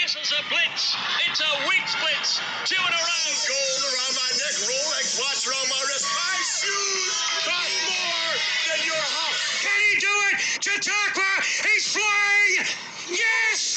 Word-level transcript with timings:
This 0.00 0.14
is 0.14 0.30
a 0.30 0.42
blitz. 0.48 0.94
It's 1.28 1.40
a 1.40 1.52
weak 1.68 1.82
blitz. 1.98 2.38
Two 2.64 2.76
in 2.78 2.92
a 2.94 3.02
row. 3.02 3.34
Gold 3.48 3.82
around 3.82 4.14
my 4.14 4.30
neck, 4.38 4.54
Rolex 4.62 5.18
watch 5.18 5.42
around 5.48 5.68
my 5.68 5.82
wrist. 5.88 6.06
My 6.14 6.38
shoes 6.38 7.18
cost 7.42 7.74
more 7.90 8.32
than 8.68 8.80
your 8.86 8.94
house. 8.94 9.58
Can 9.60 9.80
he 9.90 9.98
do 9.98 10.14
it? 10.30 10.38
Chautauqua, 10.62 11.42
he's 11.64 11.86
flying! 11.92 12.66
Yes! 13.10 13.68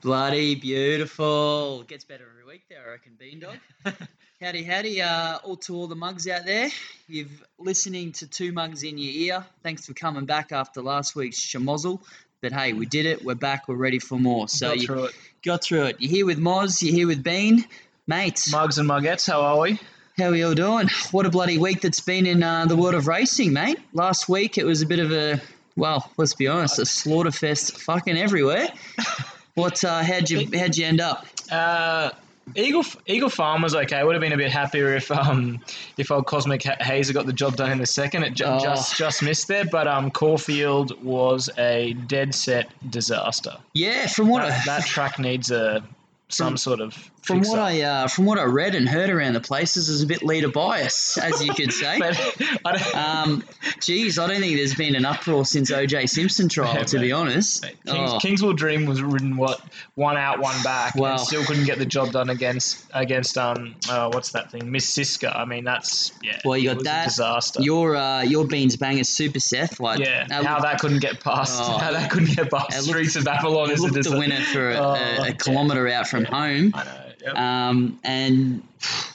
Bloody 0.00 0.54
beautiful. 0.54 1.82
Gets 1.82 2.04
better 2.04 2.26
every 2.30 2.46
week 2.46 2.62
there, 2.70 2.82
I 2.86 2.90
reckon, 2.92 3.16
Bean 3.18 3.40
Dog. 3.40 3.58
howdy, 4.40 4.62
howdy, 4.62 5.02
uh, 5.02 5.40
all 5.44 5.56
to 5.56 5.74
all 5.74 5.88
the 5.88 5.94
mugs 5.94 6.26
out 6.26 6.46
there. 6.46 6.70
You've 7.06 7.44
listening 7.58 8.12
to 8.12 8.26
two 8.26 8.52
mugs 8.52 8.82
in 8.82 8.96
your 8.96 9.12
ear. 9.12 9.44
Thanks 9.62 9.84
for 9.84 9.92
coming 9.92 10.24
back 10.24 10.52
after 10.52 10.80
last 10.80 11.14
week's 11.14 11.38
schmozzle. 11.38 12.00
But 12.40 12.52
hey, 12.52 12.72
we 12.72 12.86
did 12.86 13.04
it. 13.06 13.24
We're 13.24 13.34
back. 13.34 13.66
We're 13.68 13.74
ready 13.76 13.98
for 13.98 14.18
more. 14.18 14.48
So 14.48 14.68
Got 14.68 14.76
you 14.80 14.86
through 14.86 15.04
it. 15.06 15.14
got 15.44 15.62
through 15.64 15.82
it. 15.84 15.96
You're 15.98 16.10
here 16.10 16.26
with 16.26 16.38
Moz. 16.38 16.80
You're 16.82 16.94
here 16.94 17.06
with 17.08 17.22
Bean. 17.24 17.64
Mates, 18.06 18.50
Mugs 18.50 18.78
and 18.78 18.88
Muggets, 18.88 19.26
how 19.30 19.42
are 19.42 19.58
we? 19.60 19.78
how 20.16 20.30
are 20.30 20.34
you 20.34 20.46
all 20.48 20.54
doing? 20.54 20.88
What 21.10 21.26
a 21.26 21.30
bloody 21.30 21.58
week 21.58 21.82
that's 21.82 22.00
been 22.00 22.24
in 22.26 22.42
uh, 22.42 22.64
the 22.64 22.74
world 22.74 22.94
of 22.94 23.06
racing, 23.06 23.52
mate. 23.52 23.78
Last 23.92 24.28
week 24.30 24.56
it 24.56 24.64
was 24.64 24.80
a 24.80 24.86
bit 24.86 24.98
of 24.98 25.12
a, 25.12 25.40
well, 25.76 26.10
let's 26.16 26.32
be 26.34 26.48
honest, 26.48 26.78
a 26.78 26.86
slaughter 26.86 27.30
fest 27.30 27.78
fucking 27.80 28.16
everywhere. 28.16 28.68
What, 29.54 29.82
uh, 29.82 30.04
how'd 30.04 30.30
you, 30.30 30.48
how'd 30.56 30.76
you 30.76 30.86
end 30.86 31.00
up? 31.00 31.26
Uh, 31.50 32.10
Eagle 32.56 32.84
Eagle 33.06 33.28
Farm 33.30 33.62
was 33.62 33.74
okay. 33.74 34.02
Would 34.04 34.14
have 34.14 34.20
been 34.20 34.32
a 34.32 34.36
bit 34.36 34.50
happier 34.52 34.94
if 34.94 35.10
um 35.10 35.60
if 35.96 36.10
old 36.10 36.26
Cosmic 36.26 36.62
Ha- 36.64 36.76
Hazer 36.80 37.12
got 37.12 37.26
the 37.26 37.32
job 37.32 37.56
done 37.56 37.70
in 37.70 37.78
the 37.78 37.86
second. 37.86 38.24
It 38.24 38.34
ju- 38.34 38.44
Oh. 38.46 38.58
just 38.62 38.96
just 38.96 39.22
missed 39.22 39.48
there. 39.48 39.64
But 39.64 39.86
um 39.88 40.10
Caulfield 40.10 41.02
was 41.02 41.50
a 41.58 41.94
dead 42.06 42.34
set 42.34 42.68
disaster. 42.90 43.56
Yeah, 43.74 44.06
from 44.06 44.28
what 44.28 44.42
That, 44.46 44.60
I, 44.62 44.78
that 44.78 44.86
track 44.94 45.18
needs 45.18 45.50
a 45.50 45.82
some 46.28 46.48
From- 46.50 46.56
sort 46.58 46.80
of 46.80 47.10
from 47.22 47.40
what. 47.40 47.58
I, 47.58 47.82
uh, 47.82 48.08
from 48.08 48.24
what 48.26 48.38
I 48.38 48.44
read 48.44 48.74
and 48.74 48.88
heard 48.88 49.10
around 49.10 49.34
the 49.34 49.40
places, 49.40 49.88
is 49.88 50.02
a 50.02 50.06
bit 50.06 50.22
leader 50.22 50.48
bias, 50.48 51.18
as 51.18 51.44
you 51.44 51.52
could 51.52 51.72
say. 51.82 51.98
But 51.98 52.18
I 52.64 52.72
don't, 52.76 52.96
Um, 53.08 53.44
geez, 53.80 54.18
I 54.18 54.26
don't 54.26 54.40
think 54.40 54.56
there's 54.56 54.74
been 54.74 54.94
an 54.94 55.04
uproar 55.04 55.44
since 55.44 55.70
OJ 55.70 56.08
Simpson 56.08 56.48
trial, 56.48 56.74
Yeah, 56.74 56.82
to 56.84 56.98
be 56.98 57.06
mate. 57.08 57.12
honest. 57.12 57.62
Kings, 57.86 58.10
Oh, 58.12 58.18
Kingswood 58.18 58.56
Dream 58.56 58.86
was 58.86 59.02
ridden 59.02 59.36
what 59.36 59.60
one 59.94 60.16
out, 60.16 60.38
one 60.40 60.60
back, 60.62 60.94
Wow. 60.94 61.12
and 61.12 61.20
still 61.20 61.44
couldn't 61.44 61.64
get 61.64 61.78
the 61.78 61.86
job 61.86 62.12
done 62.12 62.30
against 62.30 62.84
against 62.94 63.36
um 63.36 63.74
uh, 63.90 64.10
what's 64.12 64.32
that 64.32 64.50
thing 64.50 64.70
Miss 64.70 64.90
Siska. 64.96 65.34
I 65.36 65.44
mean 65.44 65.64
that's 65.64 66.12
yeah. 66.22 66.38
Well, 66.44 66.56
you 66.56 66.74
got 66.74 66.84
that. 66.84 67.06
A 67.06 67.08
disaster. 67.08 67.62
your 67.62 67.96
uh, 67.96 68.22
your 68.22 68.46
beans 68.46 68.76
bangers 68.76 69.08
super 69.08 69.40
Seth, 69.40 69.80
like 69.80 69.98
yeah, 70.00 70.26
that 70.28 70.44
how 70.44 70.54
looked- 70.54 70.62
that 70.62 70.78
couldn't 70.80 71.00
get 71.00 71.22
past, 71.22 71.60
Oh. 71.62 71.78
how 71.78 71.92
that 71.92 72.10
couldn't 72.10 72.34
get 72.34 72.50
past 72.50 72.70
looked- 72.70 72.84
Streets 72.88 73.16
of 73.16 73.24
Babylon 73.24 73.70
it 73.70 73.74
is 73.74 73.84
a 73.84 73.90
the 74.10 74.18
winner 74.18 74.40
for 74.40 74.70
a, 74.70 74.74
Oh, 74.76 74.90
a, 74.90 74.94
a 74.94 75.26
yeah. 75.26 75.32
kilometre 75.32 75.88
out 75.88 76.08
from 76.08 76.24
home. 76.24 76.72
I 76.74 76.84
know. 76.84 77.04
Yep. 77.28 77.36
Um, 77.36 77.98
and 78.04 78.62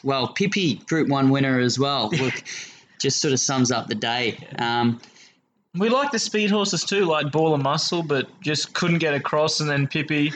well, 0.03 0.27
Pippi 0.27 0.75
Group 0.87 1.09
One 1.09 1.29
winner 1.29 1.59
as 1.59 1.77
well. 1.79 2.09
Look, 2.19 2.43
just 2.99 3.21
sort 3.21 3.33
of 3.33 3.39
sums 3.39 3.71
up 3.71 3.87
the 3.87 3.95
day. 3.95 4.37
Um, 4.59 4.99
we 5.75 5.89
like 5.89 6.11
the 6.11 6.19
speed 6.19 6.51
horses 6.51 6.83
too, 6.83 7.05
like 7.05 7.31
Ball 7.31 7.53
of 7.53 7.61
Muscle, 7.61 8.03
but 8.03 8.27
just 8.41 8.73
couldn't 8.73 8.99
get 8.99 9.13
across. 9.13 9.59
And 9.59 9.69
then 9.69 9.87
Pippi, 9.87 10.31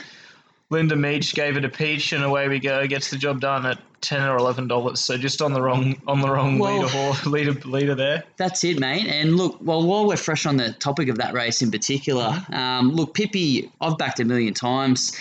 Linda 0.70 0.96
Meech 0.96 1.34
gave 1.34 1.56
it 1.56 1.64
a 1.64 1.68
peach, 1.68 2.12
and 2.12 2.24
away 2.24 2.48
we 2.48 2.58
go. 2.58 2.86
Gets 2.86 3.10
the 3.10 3.16
job 3.16 3.40
done 3.40 3.64
at 3.64 3.78
ten 4.00 4.22
or 4.22 4.36
eleven 4.36 4.66
dollars. 4.68 5.00
So 5.00 5.16
just 5.16 5.40
on 5.40 5.52
the 5.52 5.62
wrong 5.62 6.00
on 6.06 6.20
the 6.20 6.28
wrong 6.28 6.58
Well- 6.58 6.78
leader 6.78 6.88
horse, 6.88 7.26
leader 7.26 7.52
leader 7.68 7.94
there. 7.94 8.24
That's 8.36 8.64
it, 8.64 8.78
mate. 8.78 9.06
And 9.06 9.36
look, 9.36 9.58
well, 9.60 9.86
while 9.86 10.06
we're 10.06 10.16
fresh 10.16 10.44
on 10.44 10.56
the 10.56 10.72
topic 10.74 11.08
of 11.08 11.16
that 11.18 11.34
race 11.34 11.62
in 11.62 11.70
particular, 11.70 12.44
um, 12.52 12.90
look, 12.92 13.14
Pippi, 13.14 13.70
I've 13.80 13.96
backed 13.96 14.20
a 14.20 14.24
million 14.24 14.54
times. 14.54 15.16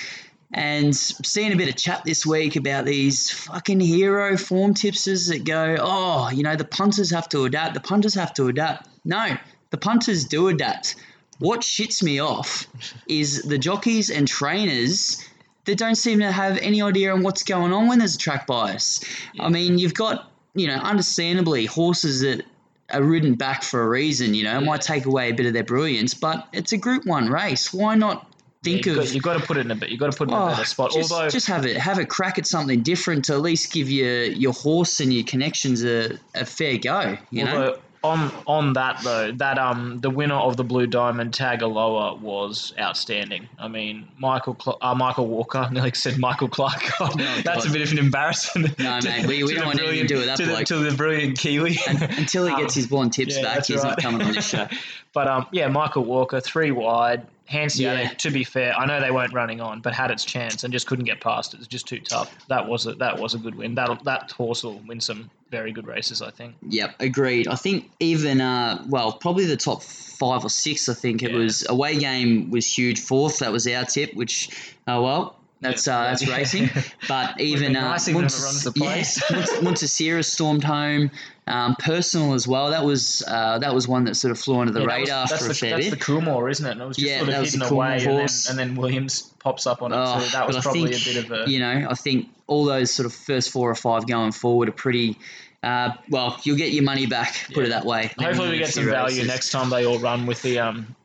And 0.53 0.95
seeing 0.95 1.51
a 1.51 1.57
bit 1.57 1.67
of 1.67 1.75
chat 1.75 2.03
this 2.05 2.25
week 2.25 2.55
about 2.55 2.85
these 2.85 3.29
fucking 3.29 3.81
hero 3.81 4.37
form 4.37 4.73
tipsters 4.73 5.27
that 5.27 5.43
go, 5.43 5.75
oh, 5.79 6.29
you 6.29 6.43
know, 6.43 6.55
the 6.55 6.65
punters 6.65 7.11
have 7.11 7.27
to 7.29 7.43
adapt. 7.43 7.73
The 7.73 7.81
punters 7.81 8.15
have 8.15 8.33
to 8.35 8.47
adapt. 8.47 8.87
No, 9.03 9.35
the 9.71 9.77
punters 9.77 10.25
do 10.25 10.47
adapt. 10.47 10.95
What 11.39 11.61
shits 11.61 12.01
me 12.01 12.19
off 12.19 12.65
is 13.07 13.43
the 13.43 13.57
jockeys 13.57 14.09
and 14.09 14.27
trainers 14.27 15.23
that 15.65 15.77
don't 15.77 15.95
seem 15.95 16.19
to 16.19 16.31
have 16.31 16.57
any 16.57 16.81
idea 16.81 17.13
on 17.13 17.23
what's 17.23 17.43
going 17.43 17.73
on 17.73 17.87
when 17.87 17.99
there's 17.99 18.15
a 18.15 18.17
track 18.17 18.47
bias. 18.47 19.03
I 19.37 19.49
mean, 19.49 19.77
you've 19.77 19.93
got, 19.93 20.31
you 20.55 20.67
know, 20.67 20.75
understandably 20.75 21.65
horses 21.65 22.21
that 22.21 22.43
are 22.89 23.03
ridden 23.03 23.35
back 23.35 23.63
for 23.63 23.83
a 23.83 23.87
reason, 23.87 24.33
you 24.33 24.45
know, 24.45 24.57
it 24.57 24.61
might 24.61 24.81
take 24.81 25.05
away 25.05 25.29
a 25.29 25.33
bit 25.33 25.45
of 25.45 25.51
their 25.53 25.65
brilliance, 25.65 26.13
but 26.13 26.47
it's 26.53 26.71
a 26.71 26.77
group 26.77 27.05
one 27.05 27.29
race. 27.29 27.73
Why 27.73 27.95
not 27.95 28.31
think 28.73 28.85
you've, 28.85 28.97
of 28.97 29.03
got, 29.05 29.13
you've 29.13 29.23
got 29.23 29.33
to 29.39 29.45
put 29.45 29.57
it 29.57 29.61
in 29.65 29.71
a 29.71 29.75
bit. 29.75 29.89
You've 29.89 29.99
got 29.99 30.11
to 30.11 30.17
put 30.17 30.29
it 30.29 30.33
in 30.33 30.37
a 30.37 30.45
Oh, 30.45 30.49
better 30.49 30.65
spot. 30.65 30.91
Just, 30.91 31.11
Although 31.11 31.29
just 31.29 31.47
have 31.47 31.65
it 31.65 31.77
have 31.77 31.97
a 31.99 32.05
crack 32.05 32.37
at 32.37 32.47
something 32.47 32.81
different 32.81 33.25
to 33.25 33.33
at 33.33 33.41
least 33.41 33.71
give 33.71 33.89
your 33.89 34.23
your 34.25 34.53
horse 34.53 34.99
and 34.99 35.13
your 35.13 35.23
connections 35.23 35.83
a, 35.83 36.17
a 36.35 36.45
fair 36.45 36.77
go. 36.77 37.17
You 37.31 37.45
know, 37.45 37.51
Although 37.51 37.79
on 38.03 38.31
on 38.45 38.73
that 38.73 39.01
though, 39.03 39.31
that 39.33 39.57
um 39.57 39.99
the 40.01 40.09
winner 40.11 40.35
of 40.35 40.55
the 40.55 40.63
Blue 40.63 40.85
Diamond 40.85 41.31
Tagaloa 41.33 42.19
was 42.19 42.71
outstanding. 42.79 43.49
I 43.57 43.67
mean, 43.67 44.07
Michael 44.19 44.55
Cl- 44.63 44.77
uh, 44.81 44.93
Michael 44.93 45.25
Walker, 45.27 45.67
nearly 45.73 45.91
said 45.95 46.19
Michael 46.19 46.47
Clark. 46.47 46.83
That's 46.99 47.43
God. 47.43 47.67
a 47.67 47.71
bit 47.71 47.81
of 47.81 47.91
an 47.91 47.97
embarrassment. 47.97 48.77
No, 48.77 48.99
mate, 49.03 49.25
we- 49.25 49.43
we 49.43 49.49
to 49.49 49.55
don't 49.55 49.65
want 49.65 49.79
anything 49.81 50.01
to 50.03 50.07
do 50.07 50.17
with 50.17 50.27
that 50.27 50.37
to 50.37 50.45
the, 50.45 50.51
bloke. 50.53 50.65
to 50.65 50.77
the 50.77 50.95
brilliant 50.95 51.39
Kiwi. 51.39 51.79
And- 51.87 52.03
until 52.03 52.45
he 52.45 52.55
gets 52.55 52.75
Um, 52.77 52.81
his 52.81 52.87
blonde 52.87 53.13
tips 53.13 53.35
yeah, 53.35 53.41
back, 53.55 53.65
he's 53.65 53.83
not 53.83 53.97
coming 53.99 54.21
on 54.21 54.31
this 54.31 54.47
show. 54.49 54.67
but 55.13 55.27
um, 55.27 55.47
yeah, 55.51 55.67
Michael 55.67 56.05
Walker, 56.05 56.39
three 56.39 56.69
wide. 56.71 57.25
Hansiatic, 57.47 58.03
Yeah. 58.09 58.13
to 58.15 58.31
be 58.31 58.43
fair, 58.43 58.77
I 58.77 58.85
know 58.85 58.99
they 58.99 59.11
weren't 59.11 59.33
running 59.33 59.61
on, 59.61 59.79
but 59.81 59.93
had 59.93 60.11
its 60.11 60.25
chance 60.25 60.63
and 60.63 60.73
just 60.73 60.85
couldn't 60.85 61.05
get 61.05 61.21
past 61.21 61.53
it. 61.53 61.57
It 61.57 61.59
was 61.59 61.67
just 61.67 61.87
too 61.87 61.99
tough. 61.99 62.29
That 62.49 62.67
was 62.67 62.85
a, 62.87 62.93
that 62.95 63.17
was 63.19 63.33
a 63.33 63.37
good 63.37 63.55
win. 63.55 63.75
That 63.75 64.03
that 64.03 64.31
horse 64.31 64.63
will 64.63 64.79
win 64.85 64.99
some 64.99 65.29
very 65.49 65.71
good 65.71 65.87
races, 65.87 66.21
I 66.21 66.29
think. 66.29 66.55
Yep, 66.67 66.95
agreed. 66.99 67.47
I 67.47 67.55
think 67.55 67.89
even 68.01 68.41
uh, 68.41 68.83
well, 68.89 69.13
probably 69.13 69.45
the 69.45 69.55
top 69.57 69.81
five 69.81 70.43
or 70.43 70.49
six. 70.49 70.89
I 70.89 70.93
think 70.93 71.23
it 71.23 71.31
Yeah. 71.31 71.37
was 71.37 71.65
away 71.69 71.97
game 71.97 72.49
was 72.51 72.65
huge. 72.71 72.99
Fourth, 72.99 73.39
that 73.39 73.51
was 73.51 73.65
our 73.67 73.85
tip. 73.85 74.13
Which, 74.13 74.49
oh 74.87 75.01
well, 75.01 75.37
that's 75.61 75.87
uh, 75.87 76.03
that's 76.03 76.27
racing. 76.27 76.69
But 77.07 77.39
even 77.39 77.77
uh, 77.77 77.81
nice 77.81 78.09
if 78.09 78.13
Montes- 78.13 78.43
runs 78.43 78.63
the 78.65 78.73
yeah, 78.75 78.83
place. 78.93 79.31
Montes- 79.31 79.61
Montesira 79.61 80.23
stormed 80.23 80.65
home. 80.65 81.11
Um, 81.47 81.75
personal 81.79 82.33
as 82.33 82.45
well. 82.47 82.69
That 82.71 82.83
was 82.83 83.23
uh, 83.25 83.57
that 83.59 83.73
was 83.73 83.87
one 83.87 84.03
that 84.03 84.15
sort 84.15 84.31
of 84.31 84.39
flew 84.39 84.59
under 84.59 84.73
the 84.73 84.81
Yeah, 84.81 84.85
was- 84.85 84.93
radar 84.95 85.27
that's 85.27 85.39
for 85.39 85.45
a 85.45 85.47
the, 85.49 85.53
fair 85.53 85.69
that's 85.71 85.89
bit. 85.89 85.97
the 85.99 86.05
Coolmore, 86.05 86.51
isn't 86.51 86.65
it? 86.65 86.71
And 86.71 86.81
it 86.81 86.85
was 86.85 86.97
just 86.97 87.09
Yeah, 87.09 87.19
sort 87.19 87.29
of 87.29 87.43
hidden 87.45 87.61
away, 87.61 87.93
and 88.03 88.17
then, 88.19 88.27
and 88.49 88.59
then 88.59 88.75
Williams 88.75 89.21
pops 89.39 89.65
up 89.65 89.81
on 89.81 89.93
it. 89.93 89.95
Oh, 89.95 90.19
so 90.19 90.37
that 90.37 90.45
was 90.45 90.57
probably 90.57 90.91
think, 90.93 91.01
a 91.01 91.13
bit 91.13 91.25
of 91.25 91.47
a. 91.47 91.49
you 91.49 91.59
know, 91.59 91.87
I 91.89 91.93
think 91.93 92.27
all 92.47 92.65
those 92.65 92.91
sort 92.91 93.05
of 93.05 93.13
first 93.13 93.49
four 93.51 93.69
or 93.71 93.75
five 93.75 94.07
going 94.07 94.33
forward 94.33 94.67
are 94.67 94.73
pretty. 94.73 95.17
Uh, 95.63 95.91
well, 96.09 96.37
you'll 96.43 96.57
get 96.57 96.71
your 96.73 96.83
money 96.83 97.05
back. 97.05 97.47
Put 97.53 97.63
it 97.65 97.69
that 97.69 97.85
way. 97.85 98.11
hopefully, 98.19 98.49
we 98.51 98.57
get 98.57 98.69
some 98.69 98.83
few 98.83 98.91
value 98.91 99.23
next 99.25 99.49
time 99.51 99.69
they 99.69 99.85
all 99.85 99.99
run 99.99 100.25
with 100.25 100.41
the 100.41 100.59
um. 100.59 100.95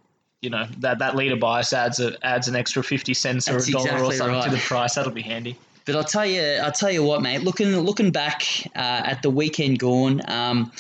You 0.41 0.51
know 0.51 0.67
that 0.79 0.99
that 0.99 1.15
leader 1.15 1.37
bias 1.37 1.73
adds 1.73 2.01
a, 2.01 2.17
adds 2.27 2.49
an 2.49 2.57
extra 2.57 2.83
fifty 2.83 3.15
cents 3.15 3.49
or 3.49 3.53
That's 3.53 3.69
a 3.69 3.73
dollar 3.73 4.03
or 4.03 4.13
something 4.13 4.35
right. 4.35 4.45
to 4.45 4.51
the 4.51 4.57
price. 4.57 4.97
That'll 4.97 5.13
be 5.13 5.23
handy. 5.23 5.57
But 5.85 5.97
I'll 5.97 6.05
tell 6.05 6.27
you, 6.27 6.43
I'll 6.63 6.73
tell 6.73 6.91
you 6.91 7.03
what, 7.03 7.23
mate. 7.23 7.43
Looking 7.43 7.77
looking 7.79 8.11
back 8.11 8.43
uh, 8.75 9.03
at 9.05 9.23
the 9.23 9.31
weekend 9.31 9.79
gone, 9.79 10.21
um, 10.29 10.73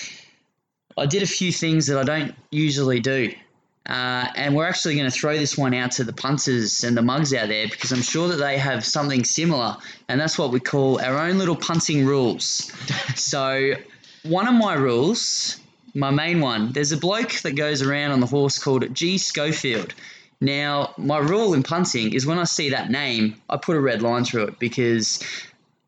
I 0.96 1.06
did 1.06 1.22
a 1.22 1.26
few 1.26 1.52
things 1.52 1.86
that 1.86 1.98
I 1.98 2.04
don't 2.04 2.34
usually 2.50 3.00
do, 3.00 3.32
uh, 3.86 4.26
and 4.36 4.54
we're 4.54 4.66
actually 4.66 4.94
going 4.94 5.10
to 5.10 5.16
throw 5.16 5.36
this 5.36 5.58
one 5.58 5.74
out 5.74 5.92
to 5.92 6.04
the 6.04 6.12
punters 6.12 6.84
and 6.84 6.96
the 6.96 7.02
mugs 7.02 7.34
out 7.34 7.48
there 7.48 7.66
because 7.68 7.92
I'm 7.92 8.02
sure 8.02 8.28
that 8.28 8.36
they 8.36 8.58
have 8.58 8.84
something 8.84 9.24
similar, 9.24 9.76
and 10.08 10.20
that's 10.20 10.38
what 10.38 10.52
we 10.52 10.60
call 10.60 11.00
our 11.00 11.19
own 11.19 11.38
little 11.38 11.56
punting 11.56 12.06
rules. 12.06 12.70
so, 13.16 13.72
one 14.22 14.46
of 14.46 14.54
my 14.54 14.74
rules, 14.74 15.58
my 15.94 16.10
main 16.10 16.40
one, 16.40 16.72
there's 16.72 16.92
a 16.92 16.96
bloke 16.96 17.32
that 17.40 17.52
goes 17.52 17.82
around 17.82 18.12
on 18.12 18.20
the 18.20 18.26
horse 18.26 18.58
called 18.58 18.94
G 18.94 19.19
Schofield. 19.19 19.94
Now, 20.42 20.92
my 20.98 21.19
rule 21.19 21.55
in 21.55 21.62
punting 21.62 22.14
is 22.14 22.26
when 22.26 22.40
I 22.40 22.44
see 22.44 22.70
that 22.70 22.90
name, 22.90 23.40
I 23.49 23.56
put 23.56 23.76
a 23.76 23.81
red 23.81 24.02
line 24.02 24.25
through 24.25 24.49
it 24.49 24.58
because 24.58 25.22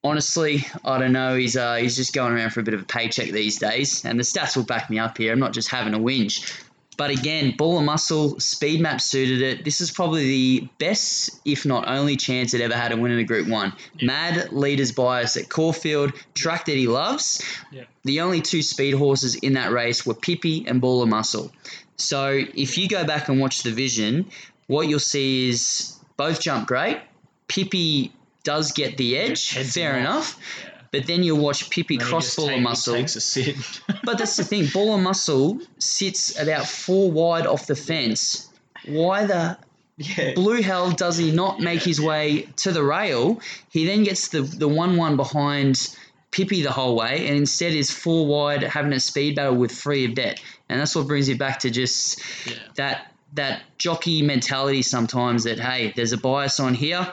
honestly, 0.04 0.64
I 0.84 0.96
don't 0.98 1.10
know. 1.10 1.34
He's 1.34 1.56
uh, 1.56 1.74
he's 1.74 1.96
just 1.96 2.14
going 2.14 2.32
around 2.32 2.50
for 2.50 2.60
a 2.60 2.62
bit 2.62 2.72
of 2.72 2.82
a 2.82 2.84
paycheck 2.84 3.30
these 3.32 3.58
days, 3.58 4.04
and 4.04 4.16
the 4.16 4.22
stats 4.22 4.56
will 4.56 4.62
back 4.62 4.90
me 4.90 5.00
up 5.00 5.18
here. 5.18 5.32
I'm 5.32 5.40
not 5.40 5.54
just 5.54 5.70
having 5.70 5.92
a 5.92 5.98
whinge. 5.98 6.62
But 6.96 7.10
again, 7.10 7.56
ball 7.56 7.78
of 7.78 7.84
muscle, 7.84 8.38
speed 8.38 8.80
map 8.80 9.00
suited 9.00 9.42
it. 9.42 9.64
This 9.64 9.80
is 9.80 9.90
probably 9.90 10.24
the 10.24 10.68
best, 10.78 11.40
if 11.44 11.66
not 11.66 11.88
only, 11.88 12.14
chance 12.14 12.54
it 12.54 12.60
ever 12.60 12.76
had 12.76 12.92
to 12.92 12.96
win 12.96 13.10
in 13.10 13.18
a 13.18 13.24
Group 13.24 13.48
One. 13.48 13.72
Mad 14.00 14.52
leaders 14.52 14.92
bias 14.92 15.36
at 15.36 15.48
Caulfield, 15.48 16.12
track 16.34 16.66
that 16.66 16.76
he 16.76 16.86
loves. 16.86 17.42
Yeah. 17.72 17.82
The 18.04 18.20
only 18.20 18.40
two 18.40 18.62
speed 18.62 18.94
horses 18.94 19.34
in 19.34 19.54
that 19.54 19.72
race 19.72 20.06
were 20.06 20.14
Pippi 20.14 20.64
and 20.68 20.80
Ball 20.80 21.02
of 21.02 21.08
Muscle. 21.08 21.50
So 21.96 22.28
if 22.54 22.76
you 22.78 22.88
go 22.88 23.04
back 23.04 23.28
and 23.28 23.40
watch 23.40 23.62
the 23.62 23.70
vision, 23.70 24.26
what 24.66 24.88
you'll 24.88 24.98
see 24.98 25.48
is 25.48 25.98
both 26.16 26.40
jump 26.40 26.66
great. 26.68 26.98
Pippi 27.48 28.12
does 28.42 28.72
get 28.72 28.96
the 28.96 29.16
edge, 29.16 29.52
fair 29.72 29.96
enough. 29.98 30.38
But 30.90 31.06
then 31.06 31.22
you'll 31.24 31.40
watch 31.42 31.70
Pippi 31.70 31.98
cross 31.98 32.26
just 32.26 32.36
ball 32.36 32.48
take- 32.48 32.62
muscle. 32.62 32.94
takes 32.94 33.16
a 33.16 33.20
sit. 33.20 33.56
But 34.04 34.18
that's 34.18 34.36
the 34.36 34.44
thing. 34.44 34.66
Ball 34.72 34.94
of 34.94 35.00
muscle 35.00 35.58
sits 35.78 36.38
about 36.38 36.66
four 36.68 37.10
wide 37.10 37.46
off 37.46 37.66
the 37.66 37.74
fence. 37.74 38.48
Why 38.86 39.26
the 39.26 39.58
Yeah. 39.96 40.34
Blue 40.34 40.62
hell 40.62 40.90
does 40.92 41.16
he 41.16 41.32
not 41.32 41.58
make 41.60 41.82
his 41.82 42.00
way 42.00 42.48
to 42.58 42.70
the 42.70 42.82
rail? 42.84 43.40
He 43.70 43.86
then 43.86 44.04
gets 44.04 44.28
the 44.28 44.42
the 44.42 44.68
one 44.68 44.96
one 44.96 45.16
behind 45.16 45.96
Pippi 46.34 46.62
the 46.62 46.72
whole 46.72 46.96
way, 46.96 47.28
and 47.28 47.36
instead 47.36 47.72
is 47.74 47.90
four 47.92 48.26
wide 48.26 48.62
having 48.64 48.92
a 48.92 48.98
speed 48.98 49.36
battle 49.36 49.54
with 49.54 49.70
Free 49.70 50.04
of 50.04 50.14
Debt, 50.16 50.40
and 50.68 50.80
that's 50.80 50.96
what 50.96 51.06
brings 51.06 51.28
you 51.28 51.36
back 51.38 51.60
to 51.60 51.70
just 51.70 52.20
Yeah. 52.46 52.54
that 52.74 53.12
that 53.34 53.62
jockey 53.78 54.22
mentality 54.22 54.82
sometimes 54.82 55.44
that 55.44 55.58
hey, 55.58 55.92
there's 55.96 56.12
a 56.12 56.16
bias 56.18 56.58
on 56.60 56.74
here. 56.74 57.06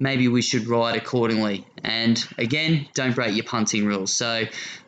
Maybe 0.00 0.26
we 0.28 0.42
should 0.42 0.66
ride 0.66 0.96
accordingly. 0.96 1.64
And 1.84 2.22
again, 2.36 2.86
don't 2.94 3.14
break 3.14 3.34
your 3.36 3.44
punting 3.44 3.86
rules. 3.86 4.12
So, 4.12 4.44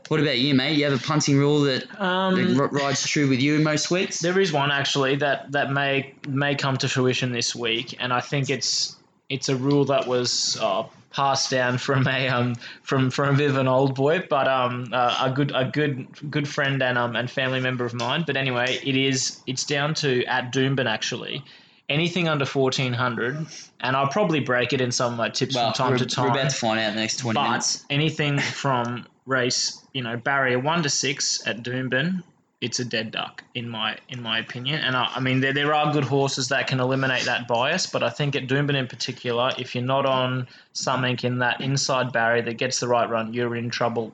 what 0.09 0.21
about 0.21 0.39
you, 0.39 0.53
mate? 0.55 0.77
You 0.77 0.85
have 0.85 0.93
a 1.01 1.05
punting 1.05 1.39
rule 1.39 1.61
that, 1.63 1.85
Um, 2.01 2.35
that 2.55 2.61
r- 2.61 2.69
rides 2.69 3.07
true 3.09 3.29
with 3.29 3.41
you 3.41 3.55
in 3.55 3.63
most 3.63 3.91
weeks? 3.91 4.19
There 4.21 4.39
is 4.41 4.53
one 4.53 4.71
actually 4.73 5.17
that 5.17 5.53
that 5.53 5.71
may 5.73 6.15
may 6.29 6.55
come 6.57 6.77
to 6.79 6.89
fruition 6.89 7.31
this 7.33 7.55
week, 7.55 7.97
and 8.01 8.13
I 8.13 8.21
think 8.21 8.51
it's 8.51 8.97
it's 9.29 9.49
a 9.49 9.57
rule 9.57 9.85
that 9.87 10.07
was 10.07 10.57
uh, 10.61 10.85
passed 11.13 11.51
down 11.51 11.79
from 11.79 12.07
a 12.07 12.29
um 12.29 12.55
from 12.83 13.11
from 13.11 13.35
a 13.35 13.39
bit 13.39 13.51
of 13.51 13.57
an 13.57 13.69
old 13.69 13.95
boy, 13.95 14.25
but 14.29 14.47
um 14.49 14.89
uh, 14.93 15.17
a 15.23 15.31
good 15.31 15.53
a 15.55 15.65
good 15.65 16.07
good 16.31 16.47
friend 16.49 16.83
and 16.83 16.97
um 16.99 17.17
and 17.17 17.31
family 17.31 17.61
member 17.61 17.85
of 17.85 17.95
mine. 17.95 18.25
But 18.27 18.37
anyway, 18.37 18.79
it 18.85 18.97
is 18.97 19.41
it's 19.47 19.65
down 19.65 19.95
to 19.95 20.25
at 20.27 20.53
Doomben 20.53 20.87
actually. 20.87 21.43
Anything 21.89 22.29
under 22.29 22.45
fourteen 22.45 22.93
hundred, 22.93 23.37
and 23.81 23.97
I'll 23.97 24.09
probably 24.09 24.41
break 24.41 24.73
it 24.73 24.81
in 24.81 24.91
some 24.91 25.13
of 25.13 25.19
my 25.19 25.29
tips 25.29 25.55
Well, 25.55 25.67
from 25.73 25.75
time 25.75 25.91
we're, 25.93 25.99
to 25.99 26.07
time. 26.07 26.25
we're 26.27 26.31
about 26.33 26.51
to 26.51 26.57
find 26.57 26.81
out 26.81 26.89
in 26.89 26.95
the 26.97 27.01
next 27.01 27.19
20 27.19 27.35
But 27.37 27.43
minutes. 27.45 27.85
anything 27.91 28.39
from 28.41 29.07
race, 29.25 29.81
you 29.93 30.03
know, 30.03 30.17
barrier 30.17 30.59
one 30.59 30.83
to 30.83 30.91
six 30.91 31.47
at 31.47 31.63
Doomben, 31.63 32.25
it's 32.61 32.81
a 32.81 32.85
dead 32.85 33.11
duck 33.11 33.45
in 33.55 33.69
my 33.69 33.99
in 34.09 34.23
my 34.23 34.39
opinion. 34.39 34.81
And 34.81 34.97
I, 34.97 35.13
I 35.17 35.21
mean, 35.21 35.41
there, 35.41 35.53
there 35.53 35.75
are 35.75 35.93
good 35.93 36.05
horses 36.05 36.49
that 36.49 36.67
can 36.67 36.81
eliminate 36.81 37.25
that 37.25 37.47
bias, 37.47 37.87
but 37.87 38.03
I 38.03 38.11
think 38.11 38.35
at 38.35 38.47
Doomben 38.47 38.75
in 38.75 38.87
particular, 38.87 39.53
if 39.59 39.75
you're 39.75 39.85
not 39.85 40.07
on 40.07 40.49
something 40.73 41.19
in 41.23 41.39
that 41.39 41.61
inside 41.61 42.13
barrier 42.13 42.43
that 42.43 42.55
gets 42.57 42.81
the 42.81 42.89
right 42.89 43.09
run, 43.09 43.35
you're 43.35 43.57
in 43.57 43.71
trouble 43.71 44.13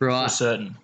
Right. 0.00 0.24
for 0.24 0.28
certain. 0.30 0.76